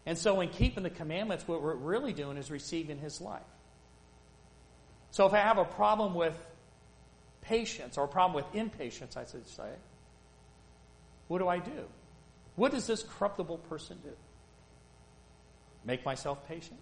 And 0.06 0.18
so, 0.18 0.42
in 0.42 0.50
keeping 0.50 0.84
the 0.84 0.90
commandments, 0.90 1.48
what 1.48 1.62
we're 1.62 1.76
really 1.76 2.14
doing 2.14 2.38
is 2.38 2.50
receiving 2.50 2.98
His 2.98 3.22
life. 3.22 3.42
So, 5.12 5.28
if 5.28 5.34
I 5.34 5.38
have 5.38 5.60
a 5.60 5.66
problem 5.66 6.16
with 6.16 6.36
patience 7.42 7.98
or 7.98 8.06
a 8.06 8.08
problem 8.08 8.34
with 8.34 8.56
impatience, 8.56 9.16
I 9.16 9.26
should 9.26 9.48
say, 9.48 9.70
what 11.30 11.38
do 11.38 11.48
I 11.48 11.60
do? 11.60 11.86
What 12.56 12.74
does 12.74 12.86
this 12.86 13.04
corruptible 13.04 13.60
person 13.70 13.98
do? 14.04 14.12
Make 15.86 16.04
myself 16.04 16.46
patient? 16.50 16.80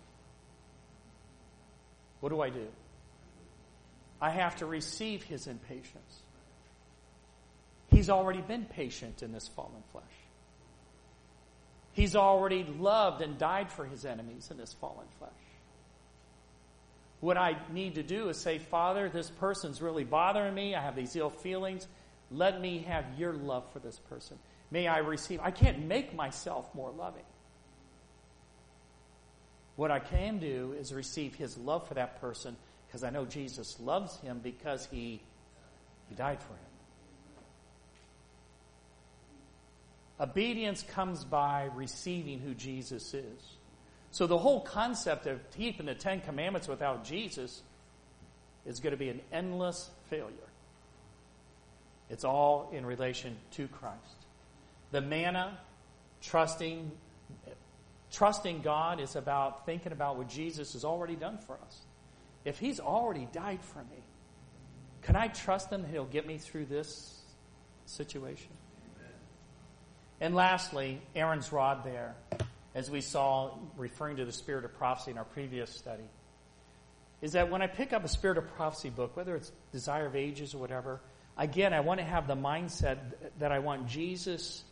What 2.22 2.30
do 2.30 2.42
I 2.42 2.50
do? 2.50 2.68
I 4.20 4.32
have 4.32 4.56
to 4.56 4.66
receive 4.66 5.22
his 5.24 5.46
impatience. 5.46 6.22
He's 7.92 8.10
already 8.10 8.42
been 8.42 8.66
patient 8.66 9.22
in 9.22 9.32
this 9.32 9.48
fallen 9.50 9.84
flesh. 9.92 10.04
He's 11.92 12.16
already 12.16 12.64
loved 12.64 13.22
and 13.22 13.38
died 13.38 13.72
for 13.72 13.86
his 13.86 14.06
enemies 14.06 14.50
in 14.50 14.58
this 14.58 14.74
fallen 14.74 15.08
flesh. 15.20 15.32
What 17.20 17.38
I 17.38 17.58
need 17.72 17.96
to 17.96 18.04
do 18.04 18.30
is 18.30 18.38
say, 18.38 18.60
Father, 18.60 19.10
this 19.10 19.30
person's 19.30 19.82
really 19.82 20.04
bothering 20.04 20.54
me. 20.54 20.74
I 20.74 20.82
have 20.82 20.96
these 20.96 21.16
ill 21.16 21.32
feelings. 21.32 21.88
Let 22.32 22.60
me 22.60 22.80
have 22.88 23.06
your 23.18 23.34
love 23.34 23.72
for 23.72 23.80
this 23.80 24.00
person. 24.00 24.38
May 24.70 24.88
I 24.88 24.98
receive. 25.00 25.40
I 25.42 25.52
can't 25.52 25.86
make 25.86 26.14
myself 26.14 26.74
more 26.74 26.92
loving. 26.92 27.24
What 29.78 29.92
I 29.92 30.00
can 30.00 30.40
do 30.40 30.76
is 30.78 30.92
receive 30.94 31.36
his 31.36 31.58
love 31.58 31.88
for 31.88 31.94
that 31.94 32.20
person 32.20 32.58
because 32.88 33.04
I 33.04 33.10
know 33.12 33.26
Jesus 33.26 33.80
loves 33.80 34.18
him 34.20 34.40
because 34.44 34.88
he, 34.92 35.22
he 36.10 36.16
died 36.16 36.42
for 36.42 36.54
him. 36.54 36.60
Obedience 40.20 40.82
comes 40.82 41.24
by 41.24 41.70
receiving 41.76 42.40
who 42.40 42.56
Jesus 42.56 43.14
is. 43.14 43.58
So 44.10 44.26
the 44.26 44.38
whole 44.38 44.62
concept 44.62 45.28
of 45.28 45.40
keeping 45.52 45.86
the 45.86 45.94
Ten 45.94 46.22
Commandments 46.22 46.68
without 46.68 47.04
Jesus 47.04 47.62
is 48.66 48.80
going 48.80 48.92
to 48.92 48.98
be 48.98 49.10
an 49.10 49.22
endless 49.32 49.92
failure. 50.10 50.47
It's 52.10 52.24
all 52.24 52.70
in 52.72 52.86
relation 52.86 53.36
to 53.52 53.68
Christ. 53.68 54.26
The 54.92 55.02
manna, 55.02 55.58
trusting, 56.22 56.92
trusting 58.12 58.62
God 58.62 59.00
is 59.00 59.16
about 59.16 59.66
thinking 59.66 59.92
about 59.92 60.18
what 60.18 60.30
Jesus 60.30 60.74
has 60.74 60.86
already 60.86 61.16
done 61.16 61.38
for 61.38 61.58
us. 61.66 61.82
If 62.46 62.60
He's 62.60 62.80
already 62.80 63.28
died 63.34 63.60
for 63.62 63.80
me, 63.80 64.04
can 65.02 65.16
I 65.16 65.28
trust 65.28 65.70
Him 65.70 65.82
that 65.82 65.92
He'll 65.92 66.06
get 66.06 66.26
me 66.26 66.38
through 66.38 66.66
this 66.66 67.22
situation? 67.86 68.52
And 70.20 70.34
lastly, 70.34 71.02
Aaron's 71.16 71.52
rod 71.52 71.84
there, 71.84 72.16
as 72.74 72.90
we 72.90 73.02
saw 73.02 73.52
referring 73.76 74.18
to 74.18 74.26
the 74.26 74.32
spirit 74.32 74.66
of 74.66 74.74
prophecy 74.78 75.12
in 75.12 75.18
our 75.18 75.26
previous 75.26 75.70
study, 75.70 76.10
is 77.22 77.34
that 77.34 77.52
when 77.52 77.62
I 77.62 77.68
pick 77.68 77.94
up 77.94 78.04
a 78.04 78.08
spirit 78.08 78.38
of 78.38 78.48
prophecy 78.56 78.90
book, 78.90 79.16
whether 79.16 79.36
it's 79.36 79.52
Desire 79.72 80.06
of 80.06 80.16
Ages 80.16 80.54
or 80.54 80.60
whatever, 80.60 81.02
again, 81.38 81.74
I 81.74 81.80
want 81.82 82.00
to 82.00 82.06
have 82.06 82.28
the 82.28 82.36
mindset 82.36 82.98
that 83.40 83.52
I 83.52 83.60
want 83.60 83.88
Jesus 83.88 84.64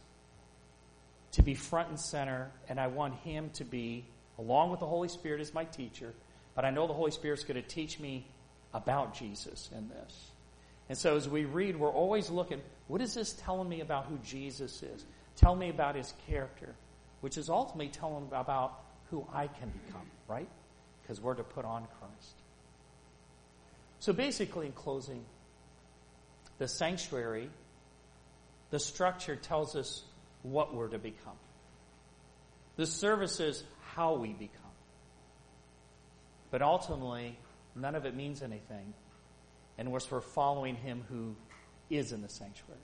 to 1.33 1.41
be 1.41 1.53
front 1.53 1.89
and 1.89 1.99
center, 1.99 2.49
and 2.69 2.79
I 2.79 2.87
want 2.87 3.15
Him 3.15 3.49
to 3.55 3.65
be, 3.65 4.05
along 4.39 4.71
with 4.71 4.79
the 4.79 4.85
Holy 4.85 5.09
Spirit 5.09 5.41
as 5.41 5.53
my 5.53 5.65
teacher, 5.65 6.13
but 6.55 6.63
I 6.63 6.69
know 6.69 6.87
the 6.87 6.93
Holy 6.93 7.11
Spirit's 7.11 7.43
going 7.43 7.61
to 7.61 7.67
teach 7.67 7.99
me 7.99 8.25
about 8.73 9.13
Jesus 9.13 9.69
in 9.75 9.89
this. 9.89 10.31
And 10.87 10.97
so 10.97 11.15
as 11.15 11.27
we 11.27 11.45
read, 11.45 11.75
we're 11.75 11.91
always 11.91 12.29
looking, 12.29 12.61
what 12.87 13.01
is 13.01 13.13
this 13.13 13.33
telling 13.33 13.67
me 13.67 13.81
about 13.81 14.05
who 14.05 14.17
Jesus 14.19 14.83
is? 14.83 15.05
Tell 15.35 15.55
me 15.55 15.69
about 15.69 15.95
his 15.95 16.13
character, 16.27 16.75
which 17.21 17.37
is 17.37 17.49
ultimately 17.49 17.89
telling 17.89 18.27
about 18.31 18.79
who 19.09 19.25
I 19.33 19.47
can 19.47 19.71
become, 19.85 20.05
right? 20.27 20.47
Because 21.01 21.19
we're 21.19 21.33
to 21.33 21.43
put 21.43 21.65
on 21.65 21.87
Christ. 21.99 22.35
So 23.99 24.13
basically, 24.13 24.67
in 24.67 24.71
closing, 24.73 25.25
the 26.57 26.67
sanctuary, 26.67 27.49
the 28.69 28.79
structure 28.79 29.35
tells 29.35 29.75
us 29.75 30.03
what 30.43 30.73
we're 30.73 30.89
to 30.89 30.99
become. 30.99 31.37
The 32.75 32.85
service 32.85 33.39
is 33.39 33.63
how 33.93 34.15
we 34.15 34.29
become. 34.33 34.61
But 36.51 36.61
ultimately, 36.61 37.37
none 37.75 37.95
of 37.95 38.05
it 38.05 38.15
means 38.15 38.41
anything 38.41 38.93
unless 39.77 40.09
we're 40.09 40.21
following 40.21 40.75
him 40.75 41.03
who 41.09 41.35
is 41.89 42.11
in 42.11 42.21
the 42.21 42.29
sanctuary 42.29 42.79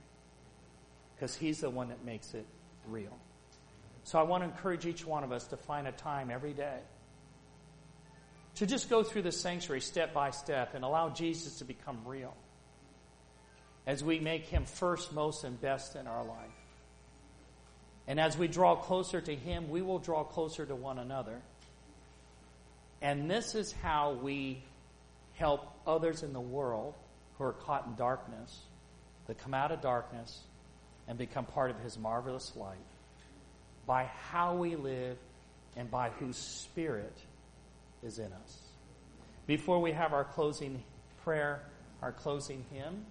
because 1.22 1.36
He's 1.36 1.62
the 1.62 1.70
one 1.70 1.90
that 1.90 2.04
makes 2.04 2.34
it 2.34 2.48
real. 2.88 3.16
So 4.04 4.18
I 4.18 4.24
want 4.24 4.44
to 4.44 4.50
encourage 4.50 4.88
each 4.88 5.06
one 5.06 5.24
of 5.24 5.32
us 5.32 5.46
to 5.48 5.58
find 5.58 5.88
a 5.88 5.92
time 5.92 6.32
every 6.32 6.54
day 6.54 6.80
to 8.56 8.66
just 8.66 8.90
go 8.90 9.04
through 9.04 9.22
the 9.22 9.32
sanctuary 9.32 9.82
step 9.82 10.16
by 10.16 10.32
step 10.32 10.74
and 10.74 10.84
allow 10.84 11.10
Jesus 11.10 11.60
to 11.60 11.64
become 11.64 12.00
real 12.06 12.36
as 13.86 14.04
we 14.04 14.20
make 14.20 14.46
Him 14.46 14.66
first, 14.66 15.14
most, 15.14 15.44
and 15.44 15.60
best 15.60 15.96
in 15.96 16.08
our 16.08 16.24
life. 16.24 16.38
And 18.08 18.20
as 18.20 18.38
we 18.38 18.48
draw 18.48 18.76
closer 18.76 19.22
to 19.22 19.36
Him, 19.36 19.70
we 19.70 19.82
will 19.82 20.00
draw 20.00 20.24
closer 20.24 20.66
to 20.66 20.76
one 20.76 21.00
another. 21.00 21.42
And 23.02 23.30
this 23.30 23.56
is 23.56 23.72
how 23.72 24.14
we 24.14 24.64
help 25.36 25.74
others 25.88 26.24
in 26.24 26.34
the 26.34 26.42
world 26.42 26.94
who 27.38 27.46
are 27.46 27.54
caught 27.54 27.88
in 27.88 27.96
darkness 27.96 28.60
to 29.28 29.34
come 29.34 29.54
out 29.54 29.72
of 29.72 29.82
darkness 29.82 30.42
and 31.08 31.18
become 31.18 31.46
part 31.46 31.72
of 31.72 31.80
His 31.80 31.98
marvelous 31.98 32.54
light 32.56 32.78
by 33.88 34.06
how 34.30 34.56
we 34.56 34.76
live 34.76 35.18
and 35.76 35.90
by 35.90 36.10
whose 36.10 36.38
Spirit 36.38 37.18
is 38.04 38.20
in 38.20 38.32
us. 38.32 38.58
Before 39.48 39.80
we 39.80 39.92
have 39.92 40.14
our 40.14 40.24
closing 40.24 40.84
prayer, 41.24 41.62
our 42.02 42.12
closing 42.12 42.66
hymn, 42.72 43.06